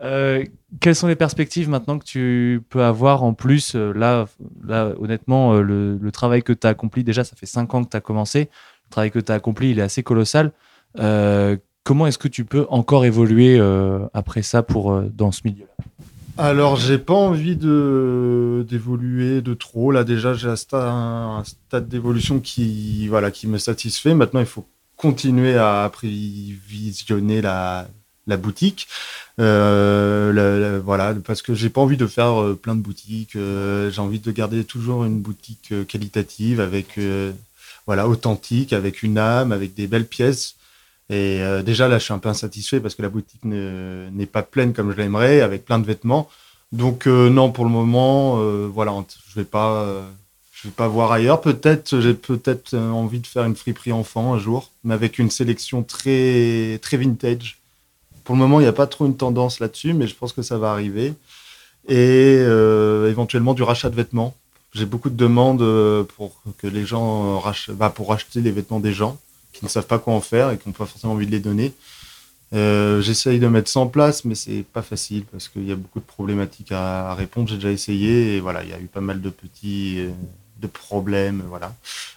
Euh, 0.02 0.46
quelles 0.80 0.96
sont 0.96 1.08
les 1.08 1.18
perspectives 1.18 1.68
maintenant 1.68 2.00
que 2.00 2.06
tu 2.06 2.64
peux 2.70 2.86
avoir 2.86 3.22
en 3.22 3.34
plus 3.34 3.76
euh, 3.76 3.92
là, 3.92 4.30
là, 4.64 4.94
honnêtement, 4.98 5.56
le, 5.56 5.98
le, 5.98 6.12
travail 6.14 6.42
que 6.42 6.54
tu 6.54 6.66
as 6.66 6.70
accompli, 6.70 7.04
déjà, 7.04 7.26
ça 7.26 7.36
fait 7.36 7.46
cinq 7.46 7.74
ans 7.74 7.84
que 7.84 7.90
tu 7.90 7.98
as 7.98 8.00
commencé. 8.00 8.50
Le 8.86 8.92
travail 8.92 9.12
que 9.12 9.20
tu 9.20 9.30
as 9.30 9.36
accompli, 9.36 9.72
il 9.72 9.80
est 9.80 9.82
assez 9.82 10.02
colossal. 10.02 10.54
Comment 10.96 12.08
est-ce 12.08 12.18
que 12.18 12.28
tu 12.28 12.46
peux 12.46 12.66
encore 12.70 13.06
évoluer 13.06 13.60
après 14.14 14.42
ça 14.42 14.64
pour, 14.64 15.02
dans 15.02 15.32
ce 15.32 15.42
milieu-là? 15.46 15.86
Alors, 16.38 16.78
j'ai 16.78 16.98
pas 16.98 17.14
envie 17.14 17.58
de 17.58 18.66
d'évoluer 18.70 19.42
de 19.42 19.54
trop. 19.54 19.92
Là, 19.92 20.06
déjà, 20.06 20.34
j'ai 20.34 20.48
un 20.48 21.44
stade, 21.44 21.90
d'évolution 21.90 22.40
qui, 22.40 23.10
voilà, 23.10 23.30
qui 23.30 23.46
me 23.46 23.58
satisfait. 23.58 24.14
Maintenant, 24.14 24.40
il 24.40 24.46
faut 24.46 24.66
continuer 24.96 25.58
à 25.58 25.90
prévisionner 25.92 27.42
la, 27.42 27.88
la 28.26 28.38
boutique. 28.38 28.88
Euh, 29.42 30.80
voilà, 30.86 31.14
parce 31.26 31.42
que 31.42 31.54
j'ai 31.54 31.70
pas 31.70 31.82
envie 31.82 31.98
de 31.98 32.08
faire 32.08 32.42
euh, 32.42 32.56
plein 32.56 32.76
de 32.76 32.82
boutiques. 32.82 33.36
Euh, 33.36 33.92
j'ai 33.92 34.00
envie 34.00 34.20
de 34.20 34.32
garder 34.32 34.64
toujours 34.64 35.04
une 35.04 35.20
boutique 35.20 35.74
qualitative, 35.88 36.62
avec 36.62 36.98
voilà, 37.86 38.08
authentique, 38.08 38.72
avec 38.72 39.04
une 39.04 39.18
âme, 39.18 39.52
avec 39.52 39.74
des 39.74 39.88
belles 39.88 40.08
pièces. 40.08 40.56
Et 41.10 41.42
euh, 41.42 41.64
déjà, 41.64 41.88
là, 41.88 41.98
je 41.98 42.04
suis 42.04 42.14
un 42.14 42.20
peu 42.20 42.30
insatisfait 42.30 42.80
parce 42.80 42.94
que 42.96 43.02
la 43.02 43.10
boutique 43.10 43.44
n'est 43.44 44.26
pas 44.28 44.44
pleine 44.44 44.74
comme 44.74 44.92
je 44.92 44.98
l'aimerais, 44.98 45.42
avec 45.42 45.66
plein 45.66 45.80
de 45.80 45.86
vêtements. 45.86 46.30
Donc, 46.72 47.08
euh, 47.08 47.30
non, 47.30 47.52
pour 47.52 47.66
le 47.66 47.72
moment, 47.72 48.40
euh, 48.40 48.70
voilà, 48.72 48.94
je 49.28 49.40
vais 49.40 49.46
pas, 49.46 50.04
vais 50.64 50.70
pas 50.70 50.88
voir 50.88 51.12
ailleurs. 51.12 51.42
Peut-être, 51.42 52.00
j'ai 52.00 52.14
peut-être 52.14 52.78
envie 52.78 53.20
de 53.20 53.28
faire 53.28 53.44
une 53.46 53.56
friperie 53.56 53.92
enfant 53.92 54.36
un 54.36 54.40
jour, 54.40 54.72
mais 54.84 54.94
avec 54.94 55.18
une 55.18 55.32
sélection 55.32 55.82
très, 55.82 56.80
très 56.84 56.98
vintage. 56.98 57.58
Pour 58.24 58.36
le 58.36 58.40
moment, 58.42 58.60
il 58.60 58.64
n'y 58.64 58.70
a 58.70 58.74
pas 58.74 58.86
trop 58.88 59.08
une 59.08 59.18
tendance 59.18 59.60
là-dessus, 59.60 59.94
mais 59.94 60.06
je 60.06 60.14
pense 60.14 60.32
que 60.32 60.44
ça 60.44 60.60
va 60.60 60.72
arriver. 60.72 61.16
Et 61.88 62.36
éventuellement 63.08 63.56
du 63.56 63.64
rachat 63.64 63.90
de 63.90 63.96
vêtements. 63.96 64.36
J'ai 64.74 64.86
beaucoup 64.86 65.10
de 65.10 65.16
demandes 65.16 66.06
pour 66.16 66.40
que 66.60 66.68
les 66.68 66.86
gens 66.86 67.40
rachètent, 67.40 67.76
bah, 67.76 67.90
pour 67.90 68.14
acheter 68.14 68.42
les 68.42 68.52
vêtements 68.52 68.80
des 68.80 68.94
gens 68.94 69.18
qui 69.54 69.66
ne 69.66 69.70
savent 69.70 69.88
pas 69.88 70.00
quoi 70.00 70.14
en 70.14 70.22
faire 70.22 70.52
et 70.52 70.58
qui 70.58 70.68
n'ont 70.68 70.74
pas 70.74 70.86
forcément 70.86 71.14
envie 71.14 71.26
de 71.26 71.32
les 71.32 71.40
donner. 71.40 71.74
Euh, 72.54 73.02
J'essaye 73.02 73.40
de 73.40 73.48
mettre 73.48 73.70
ça 73.70 73.80
en 73.80 73.88
place, 73.88 74.26
mais 74.26 74.36
c'est 74.36 74.64
pas 74.64 74.82
facile 74.82 75.24
parce 75.26 75.48
qu'il 75.48 75.68
y 75.68 75.72
a 75.72 75.76
beaucoup 75.76 76.00
de 76.00 76.06
problématiques 76.06 76.72
à, 76.72 77.14
répondre. 77.14 77.48
J'ai 77.48 77.56
déjà 77.56 77.72
essayé 77.72 78.36
et 78.36 78.40
voilà, 78.40 78.64
il 78.64 78.70
y 78.70 78.74
a 78.74 78.80
eu 78.80 78.88
pas 78.88 79.02
mal 79.02 79.22
de 79.22 79.30
petits 79.30 80.00
euh, 80.00 80.10
de 80.60 80.68
problèmes, 80.68 81.44
voilà. 81.48 81.74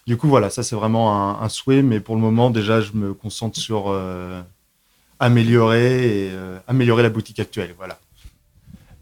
Du 0.06 0.16
coup, 0.16 0.28
voilà, 0.28 0.50
ça 0.50 0.62
c'est 0.62 0.74
vraiment 0.74 1.40
un, 1.40 1.48
souhait, 1.48 1.82
mais 1.82 2.00
pour 2.00 2.16
le 2.16 2.20
moment, 2.20 2.50
déjà, 2.50 2.80
je 2.80 2.92
me 2.92 3.14
concentre 3.14 3.58
sur 3.58 3.84
euh, 3.88 4.40
améliorer 5.20 6.26
et 6.26 6.30
euh, 6.32 6.58
améliorer 6.66 7.02
la 7.02 7.10
boutique 7.10 7.38
actuelle, 7.38 7.74
voilà. 7.76 7.98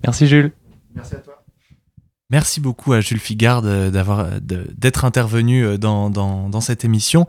Merci 0.02 0.26
Jules. 0.26 0.52
Merci 0.94 1.14
à 1.14 1.18
toi. 1.18 1.42
Merci 2.28 2.60
beaucoup 2.60 2.92
à 2.92 3.00
Jules 3.00 3.18
Figard 3.18 3.62
d'avoir 3.62 4.40
d'être 4.40 5.04
intervenu 5.04 5.78
dans, 5.78 6.10
dans, 6.10 6.48
dans 6.48 6.60
cette 6.60 6.84
émission. 6.84 7.26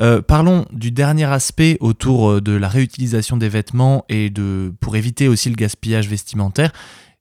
Euh, 0.00 0.22
parlons 0.22 0.66
du 0.72 0.90
dernier 0.90 1.24
aspect 1.24 1.76
autour 1.80 2.30
euh, 2.30 2.40
de 2.40 2.52
la 2.52 2.68
réutilisation 2.68 3.36
des 3.36 3.50
vêtements 3.50 4.04
et 4.08 4.32
pour 4.80 4.96
éviter 4.96 5.28
aussi 5.28 5.50
le 5.50 5.56
gaspillage 5.56 6.08
vestimentaire. 6.08 6.72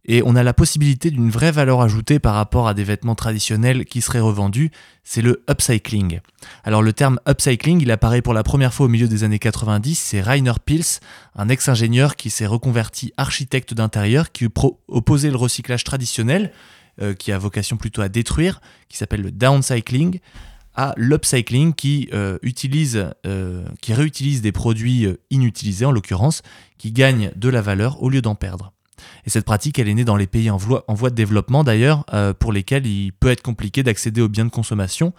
Et 0.06 0.24
on 0.26 0.36
a 0.36 0.44
la 0.44 0.54
possibilité 0.54 1.12
d'une 1.12 1.30
vraie 1.30 1.52
valeur 1.52 1.82
ajoutée 1.82 2.20
par 2.20 2.34
rapport 2.34 2.68
à 2.68 2.74
des 2.74 2.84
vêtements 2.84 3.16
traditionnels 3.16 3.86
qui 3.86 4.02
seraient 4.02 4.22
revendus, 4.22 4.72
c'est 5.04 5.22
le 5.22 5.44
upcycling. 5.50 6.22
Alors 6.64 6.82
le 6.82 6.94
terme 6.94 7.20
upcycling, 7.28 7.82
il 7.82 7.92
apparaît 7.92 8.22
pour 8.24 8.34
la 8.34 8.42
première 8.42 8.74
fois 8.74 8.88
au 8.88 8.90
milieu 8.90 9.08
des 9.08 9.24
années 9.24 9.40
90, 9.40 10.00
c'est 10.00 10.22
Rainer 10.22 10.54
Pils, 10.66 11.00
un 11.36 11.50
ex-ingénieur 11.50 12.16
qui 12.16 12.32
s'est 12.32 12.48
reconverti 12.48 13.14
architecte 13.18 13.74
d'intérieur, 13.76 14.32
qui 14.32 14.48
opposait 14.88 15.30
le 15.30 15.38
recyclage 15.38 15.84
traditionnel, 15.84 16.54
euh, 17.02 17.14
qui 17.14 17.32
a 17.32 17.38
vocation 17.38 17.78
plutôt 17.78 18.02
à 18.02 18.10
détruire, 18.10 18.62
qui 18.88 18.98
s'appelle 18.98 19.22
le 19.22 19.32
downcycling, 19.32 20.20
à 20.80 20.94
l'upcycling 20.96 21.74
qui, 21.74 22.08
euh, 22.14 22.38
euh, 23.26 23.66
qui 23.82 23.94
réutilise 23.94 24.42
des 24.42 24.54
produits 24.54 25.06
euh, 25.06 25.20
inutilisés 25.30 25.84
en 25.84 25.92
l'occurrence, 25.92 26.42
qui 26.78 26.94
gagnent 26.94 27.34
de 27.36 27.50
la 27.50 27.62
valeur 27.62 28.02
au 28.02 28.10
lieu 28.10 28.22
d'en 28.22 28.34
perdre. 28.34 28.72
Et 29.26 29.30
cette 29.30 29.44
pratique, 29.44 29.78
elle 29.78 29.90
est 29.90 29.94
née 29.94 30.06
dans 30.06 30.16
les 30.16 30.26
pays 30.26 30.50
en 30.50 30.56
voie 30.56 30.84
de 31.10 31.16
développement 31.16 31.66
d'ailleurs, 31.66 32.06
pour 32.40 32.54
lesquels 32.54 32.86
il 32.86 33.12
peut 33.12 33.30
être 33.30 33.42
compliqué 33.42 33.82
d'accéder 33.84 34.22
aux 34.22 34.28
biens 34.30 34.46
de 34.46 34.50
consommation, 34.50 35.14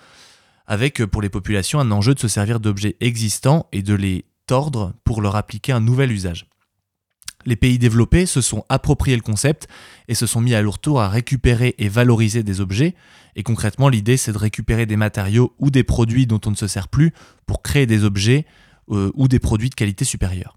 avec 0.67 1.05
pour 1.05 1.23
les 1.23 1.29
populations 1.31 1.81
un 1.81 1.91
enjeu 1.91 2.15
de 2.15 2.21
se 2.21 2.29
servir 2.29 2.61
d'objets 2.61 2.97
existants 3.01 3.67
et 3.73 3.83
de 3.83 3.95
les 3.95 4.25
tordre 4.47 4.93
pour 5.05 5.23
leur 5.23 5.37
appliquer 5.37 5.73
un 5.73 5.81
nouvel 5.81 6.13
usage. 6.13 6.47
Les 7.47 7.57
pays 7.57 7.79
développés 7.79 8.27
se 8.27 8.41
sont 8.41 8.65
appropriés 8.69 9.17
le 9.17 9.23
concept 9.23 9.69
et 10.09 10.15
se 10.15 10.27
sont 10.27 10.41
mis 10.41 10.55
à 10.55 10.63
leur 10.63 10.79
tour 10.79 11.01
à 11.01 11.09
récupérer 11.09 11.75
et 11.79 11.89
valoriser 11.89 12.43
des 12.43 12.61
objets. 12.61 12.95
Et 13.37 13.43
concrètement, 13.43 13.89
l'idée, 13.89 14.17
c'est 14.17 14.33
de 14.33 14.39
récupérer 14.39 14.87
des 14.87 14.97
matériaux 14.97 15.55
ou 15.59 15.71
des 15.71 15.85
produits 15.85 16.27
dont 16.27 16.41
on 16.47 16.51
ne 16.51 16.57
se 16.57 16.67
sert 16.67 16.89
plus 16.89 17.13
pour 17.47 17.63
créer 17.63 17.87
des 17.87 18.05
objets 18.05 18.45
euh, 18.91 19.11
ou 19.15 19.29
des 19.29 19.39
produits 19.39 19.71
de 19.71 19.75
qualité 19.75 20.05
supérieure. 20.05 20.57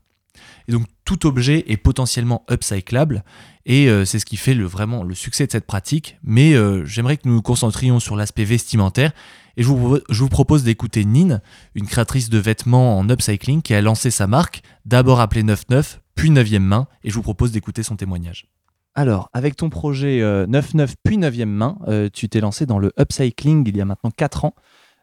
Et 0.67 0.71
donc 0.71 0.85
tout 1.05 1.27
objet 1.27 1.65
est 1.67 1.77
potentiellement 1.77 2.45
upcyclable 2.49 3.23
et 3.65 3.89
euh, 3.89 4.05
c'est 4.05 4.19
ce 4.19 4.25
qui 4.25 4.37
fait 4.37 4.53
vraiment 4.55 5.03
le 5.03 5.13
succès 5.13 5.45
de 5.45 5.51
cette 5.51 5.65
pratique. 5.65 6.17
Mais 6.23 6.53
euh, 6.53 6.85
j'aimerais 6.85 7.17
que 7.17 7.27
nous 7.27 7.35
nous 7.35 7.41
concentrions 7.41 7.99
sur 7.99 8.15
l'aspect 8.15 8.45
vestimentaire 8.45 9.11
et 9.57 9.63
je 9.63 9.67
vous, 9.67 9.99
je 10.09 10.19
vous 10.19 10.29
propose 10.29 10.63
d'écouter 10.63 11.05
Nin, 11.05 11.41
une 11.75 11.85
créatrice 11.85 12.29
de 12.29 12.37
vêtements 12.37 12.97
en 12.97 13.09
upcycling 13.09 13.61
qui 13.61 13.73
a 13.73 13.81
lancé 13.81 14.09
sa 14.09 14.25
marque, 14.25 14.63
d'abord 14.85 15.19
appelée 15.19 15.41
99, 15.41 15.99
puis 16.15 16.29
9e 16.29 16.59
main, 16.59 16.87
et 17.03 17.09
je 17.09 17.15
vous 17.15 17.21
propose 17.21 17.51
d'écouter 17.51 17.83
son 17.83 17.95
témoignage. 17.95 18.47
Alors, 18.95 19.29
avec 19.33 19.55
ton 19.55 19.69
projet 19.69 20.19
99 20.19 20.91
euh, 20.91 20.93
puis 21.03 21.17
9e 21.17 21.45
main, 21.45 21.77
euh, 21.87 22.09
tu 22.13 22.29
t'es 22.29 22.39
lancé 22.39 22.65
dans 22.65 22.77
le 22.77 22.91
upcycling 22.99 23.63
il 23.67 23.75
y 23.75 23.81
a 23.81 23.85
maintenant 23.85 24.11
4 24.15 24.45
ans. 24.45 24.53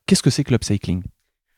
Qu'est-ce 0.07 0.23
que 0.23 0.31
c'est 0.31 0.45
que 0.45 0.53
l'upcycling? 0.53 1.03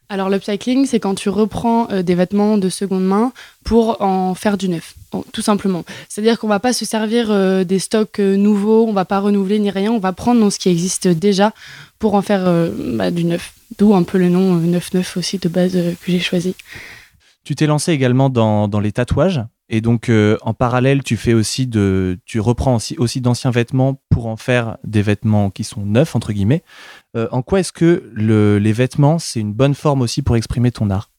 Alors 0.09 0.29
l'upcycling, 0.29 0.87
c'est 0.87 1.01
quand 1.01 1.15
tu 1.15 1.29
reprends 1.29 1.91
euh, 1.91 2.03
des 2.03 2.15
vêtements 2.15 2.59
de 2.59 2.69
seconde 2.69 3.05
main 3.05 3.33
pour 3.65 4.01
en 4.03 4.35
faire 4.35 4.57
du 4.57 4.69
neuf, 4.69 4.95
tout 5.33 5.43
simplement. 5.43 5.85
C'est-à-dire 6.09 6.39
qu'on 6.39 6.49
va 6.49 6.61
pas 6.61 6.73
se 6.73 6.85
servir 6.85 7.65
des 7.65 7.79
stocks 7.79 8.19
nouveaux, 8.19 8.87
on 8.87 8.93
va 8.93 9.05
pas 9.05 9.21
renouveler 9.21 9.59
ni 9.59 9.71
rien, 9.71 9.93
on 9.93 9.99
va 9.99 10.13
prendre 10.13 10.51
ce 10.51 10.59
qui 10.59 10.69
existe 10.69 11.09
déjà 11.09 11.53
pour 11.99 12.15
en 12.15 12.23
faire 12.23 12.71
bah, 12.95 13.11
du 13.11 13.25
neuf. 13.25 13.55
D'où 13.79 13.95
un 13.95 14.03
peu 14.03 14.19
le 14.19 14.29
nom 14.29 14.59
99 14.59 15.17
aussi 15.17 15.39
de 15.39 15.49
base 15.49 15.73
que 15.73 16.13
j'ai 16.13 16.21
choisi. 16.21 16.55
Tu 17.45 17.55
t'es 17.55 17.67
lancé 17.67 17.93
également 17.93 18.31
dans, 18.31 18.69
dans, 18.69 18.81
les 18.81 18.93
tatouages. 18.93 19.43
Et 19.69 19.81
donc, 19.81 20.09
euh, 20.09 20.37
en 20.43 20.55
parallèle, 20.55 21.03
tu 21.03 21.17
fais 21.17 21.33
aussi 21.33 21.67
de, 21.67 22.19
tu 22.25 22.41
reprends 22.41 22.77
aussi, 22.99 23.21
d'anciens 23.21 23.51
vêtements 23.51 24.01
pour 24.11 24.27
en 24.27 24.37
faire 24.37 24.77
des 24.85 25.03
vêtements 25.03 25.51
qui 25.51 25.65
sont 25.65 25.85
neufs 25.85 26.15
entre 26.15 26.33
guillemets. 26.33 26.63
Euh, 27.17 27.29
en 27.33 27.43
quoi 27.43 27.61
est-ce 27.61 27.73
que 27.73 28.11
le, 28.13 28.59
les 28.59 28.73
vêtements 28.73 29.19
c'est 29.19 29.41
une 29.41 29.55
bonne 29.55 29.75
forme 29.75 30.03
aussi 30.03 30.23
pour 30.23 30.37
exprimer 30.37 30.73
ton 30.73 30.91
art? 30.91 31.12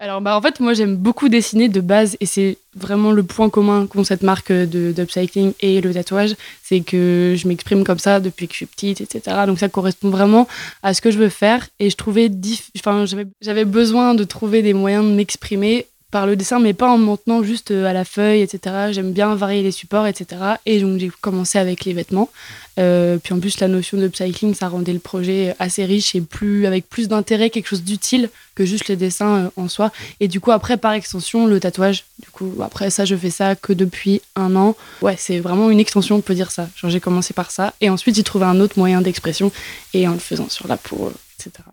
Alors 0.00 0.20
bah 0.20 0.36
en 0.36 0.40
fait 0.40 0.60
moi 0.60 0.74
j'aime 0.74 0.96
beaucoup 0.96 1.28
dessiner 1.28 1.68
de 1.68 1.80
base 1.80 2.16
et 2.20 2.26
c'est 2.26 2.58
vraiment 2.74 3.10
le 3.10 3.24
point 3.24 3.50
commun 3.50 3.86
qu'ont 3.86 4.04
cette 4.04 4.22
marque 4.22 4.52
d'upcycling 4.52 5.52
et 5.60 5.80
le 5.80 5.92
tatouage, 5.92 6.36
c'est 6.62 6.80
que 6.80 7.34
je 7.36 7.48
m'exprime 7.48 7.82
comme 7.82 7.98
ça 7.98 8.20
depuis 8.20 8.46
que 8.46 8.52
je 8.52 8.58
suis 8.58 8.66
petite, 8.66 9.00
etc. 9.00 9.36
Donc 9.46 9.58
ça 9.58 9.68
correspond 9.68 10.10
vraiment 10.10 10.46
à 10.84 10.94
ce 10.94 11.00
que 11.00 11.10
je 11.10 11.18
veux 11.18 11.28
faire 11.28 11.66
et 11.80 11.90
je 11.90 11.96
trouvais, 11.96 12.30
enfin 12.78 13.04
j'avais 13.40 13.64
besoin 13.64 14.14
de 14.14 14.22
trouver 14.22 14.62
des 14.62 14.74
moyens 14.74 15.04
de 15.04 15.10
m'exprimer 15.10 15.86
par 16.10 16.26
le 16.26 16.36
dessin, 16.36 16.58
mais 16.58 16.72
pas 16.72 16.88
en 16.88 16.96
montant 16.96 17.42
juste 17.42 17.70
euh, 17.70 17.84
à 17.84 17.92
la 17.92 18.04
feuille, 18.04 18.40
etc. 18.40 18.74
J'aime 18.92 19.12
bien 19.12 19.34
varier 19.34 19.62
les 19.62 19.72
supports, 19.72 20.06
etc. 20.06 20.40
Et 20.64 20.80
donc 20.80 20.98
j'ai 20.98 21.10
commencé 21.20 21.58
avec 21.58 21.84
les 21.84 21.92
vêtements. 21.92 22.30
Euh, 22.78 23.18
puis 23.18 23.34
en 23.34 23.40
plus, 23.40 23.60
la 23.60 23.68
notion 23.68 23.98
de 23.98 24.10
cycling, 24.12 24.54
ça 24.54 24.68
rendait 24.68 24.92
le 24.92 25.00
projet 25.00 25.54
assez 25.58 25.84
riche 25.84 26.14
et 26.14 26.20
plus 26.20 26.66
avec 26.66 26.88
plus 26.88 27.08
d'intérêt, 27.08 27.50
quelque 27.50 27.66
chose 27.66 27.82
d'utile 27.82 28.30
que 28.54 28.64
juste 28.64 28.88
les 28.88 28.96
dessins 28.96 29.36
euh, 29.36 29.50
en 29.56 29.68
soi. 29.68 29.92
Et 30.20 30.28
du 30.28 30.40
coup, 30.40 30.50
après, 30.50 30.76
par 30.78 30.92
extension, 30.92 31.46
le 31.46 31.60
tatouage. 31.60 32.04
Du 32.22 32.30
coup, 32.30 32.54
après 32.62 32.90
ça, 32.90 33.04
je 33.04 33.14
fais 33.14 33.30
ça 33.30 33.54
que 33.54 33.72
depuis 33.74 34.22
un 34.34 34.56
an. 34.56 34.76
Ouais, 35.02 35.16
c'est 35.18 35.40
vraiment 35.40 35.70
une 35.70 35.80
extension, 35.80 36.16
on 36.16 36.20
peut 36.20 36.34
dire 36.34 36.50
ça. 36.50 36.68
Genre, 36.76 36.90
j'ai 36.90 37.00
commencé 37.00 37.34
par 37.34 37.50
ça. 37.50 37.74
Et 37.80 37.90
ensuite, 37.90 38.16
j'ai 38.16 38.24
trouvé 38.24 38.46
un 38.46 38.60
autre 38.60 38.78
moyen 38.78 39.02
d'expression 39.02 39.52
et 39.92 40.08
en 40.08 40.12
le 40.12 40.20
faisant 40.20 40.48
sur 40.48 40.68
la 40.68 40.76
peau, 40.76 41.12
etc. 41.38 41.64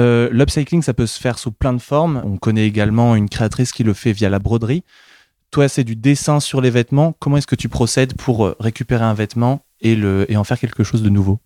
Euh, 0.00 0.28
l'upcycling, 0.32 0.82
ça 0.82 0.94
peut 0.94 1.06
se 1.06 1.20
faire 1.20 1.38
sous 1.38 1.52
plein 1.52 1.72
de 1.72 1.78
formes. 1.78 2.22
On 2.24 2.38
connaît 2.38 2.66
également 2.66 3.14
une 3.14 3.28
créatrice 3.28 3.70
qui 3.70 3.84
le 3.84 3.92
fait 3.92 4.12
via 4.12 4.30
la 4.30 4.38
broderie. 4.38 4.82
Toi, 5.50 5.68
c'est 5.68 5.84
du 5.84 5.94
dessin 5.94 6.40
sur 6.40 6.60
les 6.60 6.70
vêtements. 6.70 7.14
Comment 7.18 7.36
est-ce 7.36 7.46
que 7.46 7.56
tu 7.56 7.68
procèdes 7.68 8.14
pour 8.14 8.46
euh, 8.46 8.56
récupérer 8.60 9.04
un 9.04 9.14
vêtement 9.14 9.60
et, 9.80 9.94
le, 9.96 10.24
et 10.30 10.36
en 10.36 10.44
faire 10.44 10.58
quelque 10.58 10.84
chose 10.84 11.02
de 11.02 11.10
nouveau? 11.10 11.38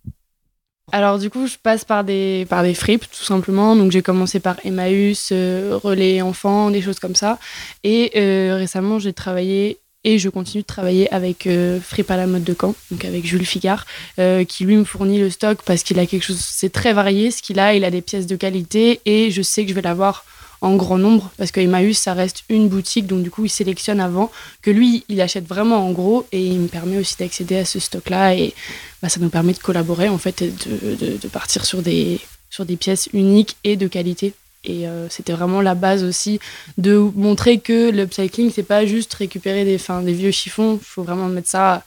Alors 0.92 1.18
du 1.18 1.30
coup, 1.30 1.46
je 1.46 1.56
passe 1.60 1.84
par 1.84 2.04
des, 2.04 2.46
par 2.48 2.62
des 2.62 2.74
fripes, 2.74 3.10
tout 3.10 3.24
simplement. 3.24 3.74
Donc 3.74 3.90
j'ai 3.90 4.02
commencé 4.02 4.38
par 4.38 4.56
Emmaüs, 4.64 5.30
euh, 5.32 5.78
Relais 5.82 6.22
Enfants, 6.22 6.70
des 6.70 6.82
choses 6.82 7.00
comme 7.00 7.14
ça. 7.14 7.38
Et 7.82 8.10
récemment, 8.52 8.98
j'ai 8.98 9.14
travaillé 9.14 9.78
et 10.04 10.18
je 10.18 10.28
continue 10.28 10.62
de 10.62 10.66
travailler 10.66 11.12
avec 11.12 11.46
euh, 11.46 11.80
la 12.08 12.26
mode 12.26 12.44
de 12.44 12.54
Caen, 12.58 12.74
donc 12.90 13.04
avec 13.04 13.24
Jules 13.24 13.46
Figard, 13.46 13.86
euh, 14.18 14.44
qui 14.44 14.64
lui 14.64 14.76
me 14.76 14.84
fournit 14.84 15.18
le 15.18 15.30
stock 15.30 15.58
parce 15.64 15.82
qu'il 15.82 15.98
a 15.98 16.06
quelque 16.06 16.22
chose, 16.22 16.38
c'est 16.40 16.72
très 16.72 16.92
varié 16.92 17.30
ce 17.30 17.42
qu'il 17.42 17.58
a, 17.58 17.74
il 17.74 17.84
a 17.84 17.90
des 17.90 18.02
pièces 18.02 18.26
de 18.26 18.36
qualité 18.36 19.00
et 19.06 19.30
je 19.30 19.42
sais 19.42 19.64
que 19.64 19.70
je 19.70 19.74
vais 19.74 19.82
l'avoir 19.82 20.24
en 20.60 20.76
grand 20.76 20.98
nombre 20.98 21.30
parce 21.36 21.50
que 21.50 21.60
Emmaüs 21.60 21.98
ça 21.98 22.14
reste 22.14 22.44
une 22.48 22.68
boutique 22.68 23.06
donc 23.06 23.22
du 23.22 23.30
coup 23.30 23.44
il 23.44 23.50
sélectionne 23.50 24.00
avant 24.00 24.30
que 24.62 24.70
lui 24.70 25.04
il 25.08 25.20
achète 25.20 25.46
vraiment 25.46 25.86
en 25.86 25.92
gros 25.92 26.26
et 26.32 26.40
il 26.40 26.58
me 26.58 26.68
permet 26.68 26.96
aussi 26.96 27.16
d'accéder 27.18 27.56
à 27.56 27.64
ce 27.66 27.78
stock 27.80 28.08
là 28.08 28.34
et 28.34 28.54
bah, 29.02 29.10
ça 29.10 29.20
nous 29.20 29.28
permet 29.28 29.52
de 29.52 29.58
collaborer 29.58 30.08
en 30.08 30.16
fait 30.16 30.40
et 30.40 30.50
de, 30.50 30.94
de, 30.94 31.16
de 31.18 31.28
partir 31.28 31.66
sur 31.66 31.82
des, 31.82 32.18
sur 32.48 32.64
des 32.64 32.76
pièces 32.76 33.08
uniques 33.12 33.56
et 33.64 33.76
de 33.76 33.88
qualité 33.88 34.32
et 34.64 34.88
euh, 34.88 35.08
c'était 35.08 35.32
vraiment 35.32 35.60
la 35.60 35.74
base 35.74 36.04
aussi 36.04 36.40
de 36.78 36.96
montrer 37.14 37.58
que 37.58 37.90
l'upcycling, 37.90 38.50
c'est 38.50 38.62
pas 38.62 38.86
juste 38.86 39.12
récupérer 39.14 39.64
des, 39.64 40.12
vieux 40.12 40.30
chiffons. 40.30 40.78
Il 40.80 40.84
faut 40.84 41.02
vraiment 41.02 41.28
mettre 41.28 41.48
ça 41.48 41.82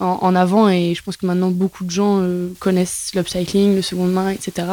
en, 0.00 0.34
avant. 0.34 0.68
Et 0.68 0.94
je 0.94 1.02
pense 1.02 1.16
que 1.16 1.26
maintenant, 1.26 1.50
beaucoup 1.50 1.84
de 1.84 1.90
gens 1.90 2.20
euh, 2.20 2.48
connaissent 2.58 3.10
l'upcycling, 3.14 3.74
le 3.74 3.82
seconde 3.82 4.12
main, 4.12 4.30
etc. 4.30 4.68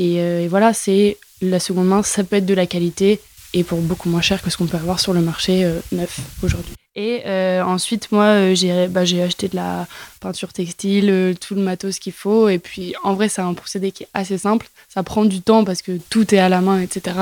Euh, 0.00 0.40
et, 0.40 0.48
voilà, 0.48 0.72
c'est 0.72 1.18
la 1.42 1.60
seconde 1.60 1.88
main, 1.88 2.02
ça 2.02 2.24
peut 2.24 2.36
être 2.36 2.46
de 2.46 2.54
la 2.54 2.66
qualité 2.66 3.20
et 3.52 3.64
pour 3.64 3.80
beaucoup 3.80 4.08
moins 4.08 4.22
cher 4.22 4.42
que 4.42 4.50
ce 4.50 4.56
qu'on 4.56 4.66
peut 4.66 4.76
avoir 4.76 4.98
sur 4.98 5.12
le 5.12 5.20
marché 5.20 5.68
neuf 5.92 6.18
aujourd'hui. 6.42 6.74
Et 6.96 7.22
euh, 7.26 7.62
ensuite, 7.62 8.12
moi, 8.12 8.24
euh, 8.24 8.54
j'ai 8.54 8.86
bah, 8.86 9.00
acheté 9.00 9.48
de 9.48 9.56
la 9.56 9.86
peinture 10.20 10.52
textile, 10.52 11.10
euh, 11.10 11.34
tout 11.34 11.56
le 11.56 11.60
matos 11.60 11.98
qu'il 11.98 12.12
faut. 12.12 12.48
Et 12.48 12.60
puis, 12.60 12.94
en 13.02 13.14
vrai, 13.14 13.28
c'est 13.28 13.42
un 13.42 13.52
procédé 13.54 13.90
qui 13.90 14.04
est 14.04 14.08
assez 14.14 14.38
simple. 14.38 14.68
Ça 14.88 15.02
prend 15.02 15.24
du 15.24 15.40
temps 15.40 15.64
parce 15.64 15.82
que 15.82 15.98
tout 16.08 16.32
est 16.34 16.38
à 16.38 16.48
la 16.48 16.60
main, 16.60 16.80
etc. 16.80 17.16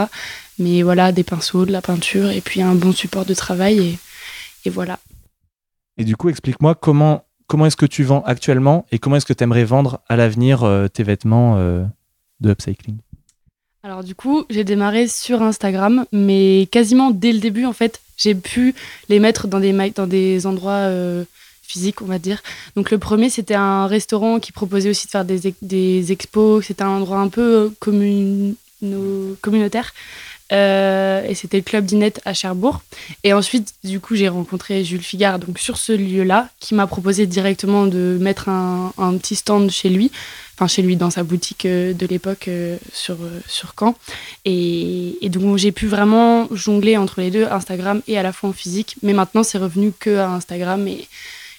Mais 0.58 0.82
voilà, 0.82 1.10
des 1.10 1.24
pinceaux, 1.24 1.64
de 1.64 1.72
la 1.72 1.80
peinture 1.80 2.30
et 2.30 2.42
puis 2.42 2.60
un 2.60 2.74
bon 2.74 2.92
support 2.92 3.24
de 3.24 3.32
travail. 3.32 3.78
Et, 3.78 3.98
et 4.66 4.70
voilà. 4.70 4.98
Et 5.96 6.04
du 6.04 6.16
coup, 6.16 6.28
explique-moi 6.28 6.74
comment, 6.74 7.24
comment 7.46 7.64
est-ce 7.64 7.76
que 7.76 7.86
tu 7.86 8.02
vends 8.04 8.22
actuellement 8.26 8.84
et 8.92 8.98
comment 8.98 9.16
est-ce 9.16 9.26
que 9.26 9.32
tu 9.32 9.42
aimerais 9.42 9.64
vendre 9.64 10.00
à 10.08 10.16
l'avenir 10.16 10.68
tes 10.92 11.02
vêtements 11.02 11.56
de 11.56 12.50
upcycling? 12.50 12.98
Alors 13.84 14.04
du 14.04 14.14
coup, 14.14 14.44
j'ai 14.48 14.62
démarré 14.64 15.08
sur 15.08 15.42
Instagram, 15.42 16.06
mais 16.12 16.68
quasiment 16.70 17.10
dès 17.10 17.32
le 17.32 17.40
début, 17.40 17.66
en 17.66 17.72
fait, 17.72 18.00
j'ai 18.22 18.34
pu 18.34 18.74
les 19.08 19.18
mettre 19.18 19.48
dans 19.48 19.60
des, 19.60 19.72
dans 19.90 20.06
des 20.06 20.46
endroits 20.46 20.72
euh, 20.72 21.24
physiques, 21.62 22.02
on 22.02 22.06
va 22.06 22.18
dire. 22.18 22.42
Donc 22.76 22.90
le 22.90 22.98
premier, 22.98 23.30
c'était 23.30 23.54
un 23.54 23.86
restaurant 23.86 24.40
qui 24.40 24.52
proposait 24.52 24.90
aussi 24.90 25.06
de 25.06 25.10
faire 25.10 25.24
des, 25.24 25.54
des 25.62 26.12
expos. 26.12 26.64
C'était 26.66 26.82
un 26.82 26.90
endroit 26.90 27.18
un 27.18 27.28
peu 27.28 27.72
euh, 27.86 29.34
communautaire. 29.40 29.92
Euh, 30.52 31.26
et 31.26 31.34
c'était 31.34 31.56
le 31.56 31.62
club 31.62 31.86
d'Inette 31.86 32.20
à 32.26 32.34
Cherbourg. 32.34 32.82
Et 33.24 33.32
ensuite, 33.32 33.72
du 33.84 34.00
coup, 34.00 34.14
j'ai 34.14 34.28
rencontré 34.28 34.84
Jules 34.84 35.02
Figard 35.02 35.38
donc 35.38 35.58
sur 35.58 35.78
ce 35.78 35.92
lieu-là, 35.92 36.50
qui 36.60 36.74
m'a 36.74 36.86
proposé 36.86 37.26
directement 37.26 37.86
de 37.86 38.18
mettre 38.20 38.50
un, 38.50 38.92
un, 38.98 39.16
petit 39.16 39.34
stand 39.34 39.70
chez 39.70 39.88
lui, 39.88 40.10
chez 40.66 40.82
lui 40.82 40.96
dans 40.96 41.10
sa 41.10 41.22
boutique 41.22 41.66
euh, 41.66 41.92
de 41.92 42.06
l'époque 42.06 42.48
euh, 42.48 42.76
sur, 42.92 43.18
sur 43.46 43.74
Caen. 43.78 43.94
Et, 44.44 45.18
donc 45.24 45.56
j'ai 45.56 45.72
pu 45.72 45.86
vraiment 45.86 46.48
jongler 46.52 46.96
entre 46.96 47.20
les 47.20 47.30
deux, 47.30 47.46
Instagram 47.46 48.02
et 48.06 48.18
à 48.18 48.22
la 48.22 48.32
fois 48.32 48.50
en 48.50 48.52
physique. 48.52 48.96
Mais 49.02 49.12
maintenant, 49.12 49.42
c'est 49.42 49.58
revenu 49.58 49.92
que 49.98 50.16
à 50.18 50.28
Instagram 50.30 50.86
et 50.88 51.06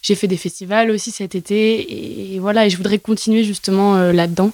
j'ai 0.01 0.15
fait 0.15 0.27
des 0.27 0.37
festivals 0.37 0.91
aussi 0.91 1.11
cet 1.11 1.35
été. 1.35 2.35
Et, 2.35 2.39
voilà, 2.39 2.65
et 2.65 2.69
je 2.69 2.77
voudrais 2.77 2.99
continuer 2.99 3.43
justement 3.43 3.97
là-dedans. 4.11 4.51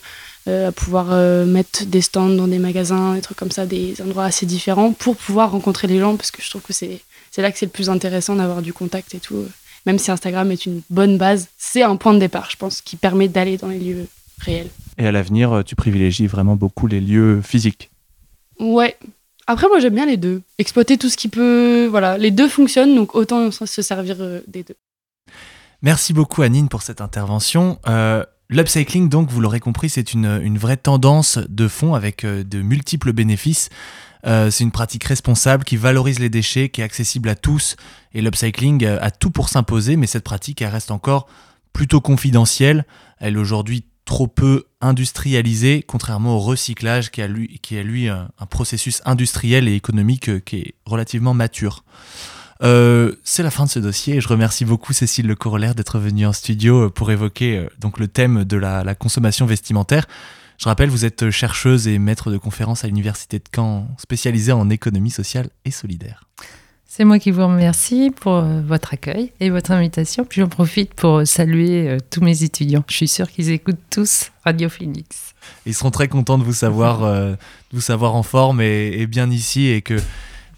Euh, 0.50 0.70
à 0.70 0.72
pouvoir 0.72 1.08
euh, 1.12 1.45
mettre 1.45 1.86
des 1.86 2.02
stands 2.02 2.30
dans 2.30 2.47
des 2.47 2.60
magasins, 2.60 3.14
des 3.14 3.22
trucs 3.22 3.38
comme 3.38 3.52
ça, 3.52 3.66
des 3.66 4.02
endroits 4.02 4.24
assez 4.24 4.45
différents 4.45 4.93
pour 4.93 5.16
pouvoir 5.16 5.52
rencontrer 5.52 5.88
les 5.88 6.00
gens 6.00 6.16
parce 6.16 6.32
que 6.32 6.41
je 6.41 6.50
trouve 6.50 6.62
que 6.62 6.74
c'est 6.74 7.02
là 7.38 7.52
que 7.52 7.58
c'est 7.60 7.66
le 7.66 7.72
plus 7.72 7.89
intéressant 7.89 8.36
d'avoir 8.36 8.62
du 8.62 8.74
contact 8.74 9.14
et 9.14 9.20
tout. 9.20 9.45
Même 9.86 10.00
si 10.00 10.10
Instagram 10.10 10.50
est 10.52 10.66
une 10.66 10.82
bonne 10.89 11.18
base, 11.18 11.50
c'est 11.58 11.84
un 11.84 11.97
point 11.97 12.14
de 12.14 12.20
départ, 12.20 12.50
je 12.50 12.56
pense, 12.56 12.82
qui 12.82 12.95
permet 12.95 13.28
d'aller 13.28 13.58
dans 13.58 13.68
les 13.68 13.80
lieux 13.80 14.08
réels. 14.39 14.69
Et 14.97 15.07
à 15.07 15.11
l'avenir, 15.11 15.63
tu 15.65 15.75
privilégies 15.75 16.27
vraiment 16.27 16.55
beaucoup 16.55 16.87
les 16.87 17.01
lieux 17.01 17.41
physiques 17.41 17.89
Ouais. 18.59 18.97
Après, 19.47 19.67
moi, 19.67 19.79
j'aime 19.79 19.95
bien 19.95 20.05
les 20.05 20.17
deux. 20.17 20.41
Exploiter 20.57 20.97
tout 20.97 21.09
ce 21.09 21.17
qui 21.17 21.27
peut. 21.27 21.87
Voilà, 21.87 22.17
les 22.17 22.31
deux 22.31 22.49
fonctionnent, 22.49 22.95
donc 22.95 23.15
autant 23.15 23.49
se 23.51 23.81
servir 23.81 24.17
euh, 24.19 24.41
des 24.47 24.63
deux. 24.63 24.75
Merci 25.81 26.13
beaucoup, 26.13 26.41
Anine, 26.41 26.67
pour 26.67 26.81
cette 26.81 27.01
intervention. 27.01 27.79
L'upcycling, 28.51 29.09
donc, 29.09 29.29
vous 29.29 29.41
l'aurez 29.41 29.59
compris, 29.59 29.89
c'est 29.89 30.13
une, 30.13 30.57
vraie 30.57 30.77
tendance 30.77 31.37
de 31.37 31.67
fond 31.67 31.93
avec 31.93 32.23
euh, 32.25 32.43
de 32.43 32.63
multiples 32.63 33.13
bénéfices. 33.13 33.69
Euh, 34.25 34.49
c'est 34.49 34.63
une 34.63 34.71
pratique 34.71 35.03
responsable 35.03 35.63
qui 35.63 35.77
valorise 35.77 36.17
les 36.17 36.29
déchets, 36.29 36.69
qui 36.69 36.81
est 36.81 36.83
accessible 36.83 37.29
à 37.29 37.35
tous. 37.35 37.75
Et 38.15 38.23
l'upcycling 38.23 38.83
euh, 38.83 38.97
a 39.01 39.11
tout 39.11 39.29
pour 39.29 39.49
s'imposer, 39.49 39.97
mais 39.97 40.07
cette 40.07 40.23
pratique, 40.23 40.63
elle 40.63 40.69
reste 40.69 40.89
encore 40.89 41.27
plutôt 41.73 42.01
confidentielle. 42.01 42.85
Elle 43.19 43.35
est 43.35 43.39
aujourd'hui 43.39 43.85
trop 44.10 44.26
peu 44.26 44.64
industrialisée, 44.82 45.84
contrairement 45.86 46.36
au 46.36 46.39
recyclage 46.39 47.12
qui 47.12 47.22
a 47.22 47.28
lui, 47.28 47.60
qui 47.62 47.78
a 47.78 47.84
lui 47.84 48.10
un 48.10 48.28
processus 48.49 49.03
industriel 49.05 49.68
et 49.68 49.76
économique 49.76 50.43
qui 50.45 50.57
est 50.57 50.74
relativement 50.88 51.36
mature. 51.36 51.84
Euh, 52.64 53.14
c'est 53.24 53.43
la 53.43 53.51
fin 53.51 53.66
de 53.66 53.70
ce 53.70 53.80
dossier 53.80 54.20
je 54.20 54.28
remercie 54.28 54.66
beaucoup 54.66 54.93
Cécile 54.93 55.28
Le 55.28 55.36
Corollaire 55.36 55.76
d'être 55.76 55.99
venue 55.99 56.26
en 56.26 56.34
studio 56.34 56.88
euh, 56.88 56.89
pour 56.89 57.10
évoquer 57.10 57.57
euh, 57.57 57.70
donc 57.80 57.99
le 57.99 58.10
thème 58.10 58.45
de 58.45 58.57
la, 58.57 58.95
consommation 58.95 59.45
vestimentaire. 59.45 60.07
Je 60.57 60.66
rappelle, 60.66 60.89
vous 60.89 61.05
êtes 61.05 61.30
chercheuse 61.30 61.88
et 61.88 61.99
maître 61.99 62.32
de 62.32 62.38
conférences 62.38 62.84
à 62.84 62.88
l'Université 62.88 63.38
de 63.38 63.45
Caen, 63.55 63.88
spécialisée 63.99 64.51
en 64.51 64.72
économie 64.72 65.12
sociale 65.12 65.49
et 65.66 65.72
solidaire. 65.72 66.24
C'est 66.91 67.05
moi 67.05 67.19
qui 67.19 67.29
vous 67.29 67.45
remercie 67.45 68.09
pour 68.09 68.41
votre 68.41 68.95
accueil 68.95 69.31
et 69.39 69.51
votre 69.51 69.69
invitation. 69.71 70.25
Puis 70.25 70.41
j'en 70.41 70.49
profite 70.49 70.95
pour 70.95 71.21
saluer 71.25 71.97
tous 72.09 72.21
mes 72.21 72.43
étudiants. 72.43 72.83
Je 72.89 72.95
suis 72.95 73.07
sûre 73.07 73.29
qu'ils 73.29 73.51
écoutent 73.51 73.79
tous 73.91 74.31
Radio 74.43 74.69
Phoenix. 74.69 75.35
Ils 75.67 75.75
seront 75.75 75.91
très 75.91 76.07
contents 76.07 76.39
de 76.39 76.43
vous 76.43 76.53
savoir, 76.53 77.01
de 77.01 77.37
vous 77.71 77.79
savoir 77.79 78.15
en 78.15 78.23
forme 78.23 78.59
et, 78.59 78.87
et 78.99 79.05
bien 79.05 79.29
ici 79.29 79.67
et 79.67 79.83
que 79.83 80.01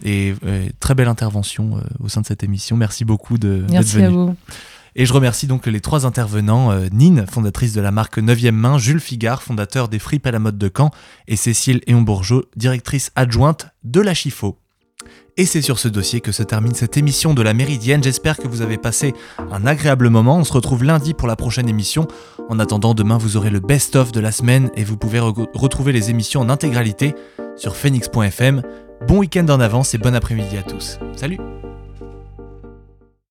et 0.03 0.33
euh, 0.45 0.67
très 0.79 0.95
belle 0.95 1.07
intervention 1.07 1.77
euh, 1.77 1.81
au 1.99 2.09
sein 2.09 2.21
de 2.21 2.25
cette 2.25 2.43
émission. 2.43 2.75
Merci 2.75 3.05
beaucoup 3.05 3.37
de 3.37 3.65
Merci 3.69 4.01
à 4.01 4.09
vous. 4.09 4.35
Et 4.95 5.05
je 5.05 5.13
remercie 5.13 5.47
donc 5.47 5.67
les 5.67 5.79
trois 5.79 6.05
intervenants, 6.05 6.71
euh, 6.71 6.87
Nine, 6.91 7.25
fondatrice 7.29 7.73
de 7.73 7.81
la 7.81 7.91
marque 7.91 8.17
9e 8.17 8.51
Main, 8.51 8.77
Jules 8.77 8.99
Figard, 8.99 9.41
fondateur 9.41 9.87
des 9.87 9.99
Fripes 9.99 10.27
à 10.27 10.31
la 10.31 10.39
mode 10.39 10.57
de 10.57 10.71
Caen, 10.75 10.91
et 11.27 11.37
Cécile 11.37 11.81
Éon-Bourgeot, 11.87 12.45
directrice 12.57 13.11
adjointe 13.15 13.67
de 13.83 14.01
la 14.01 14.13
Chifo. 14.13 14.57
Et 15.37 15.45
c'est 15.45 15.61
sur 15.61 15.79
ce 15.79 15.87
dossier 15.87 16.19
que 16.19 16.31
se 16.31 16.43
termine 16.43 16.73
cette 16.73 16.97
émission 16.97 17.33
de 17.33 17.41
la 17.41 17.53
Méridienne. 17.53 18.03
J'espère 18.03 18.37
que 18.37 18.47
vous 18.47 18.61
avez 18.61 18.77
passé 18.77 19.13
un 19.51 19.65
agréable 19.65 20.09
moment. 20.09 20.37
On 20.37 20.43
se 20.43 20.53
retrouve 20.53 20.83
lundi 20.83 21.13
pour 21.13 21.27
la 21.27 21.35
prochaine 21.35 21.69
émission. 21.69 22.07
En 22.49 22.59
attendant, 22.59 22.93
demain, 22.93 23.17
vous 23.17 23.37
aurez 23.37 23.49
le 23.49 23.59
best-of 23.59 24.11
de 24.11 24.19
la 24.19 24.31
semaine 24.31 24.69
et 24.75 24.83
vous 24.83 24.97
pouvez 24.97 25.19
retrouver 25.19 25.93
les 25.93 26.09
émissions 26.09 26.41
en 26.41 26.49
intégralité 26.49 27.15
sur 27.55 27.75
phoenix.fm. 27.75 28.61
Bon 29.07 29.19
week-end 29.19 29.45
en 29.49 29.59
avance 29.61 29.93
et 29.93 29.97
bon 29.97 30.13
après-midi 30.13 30.57
à 30.57 30.63
tous. 30.63 30.99
Salut 31.15 31.37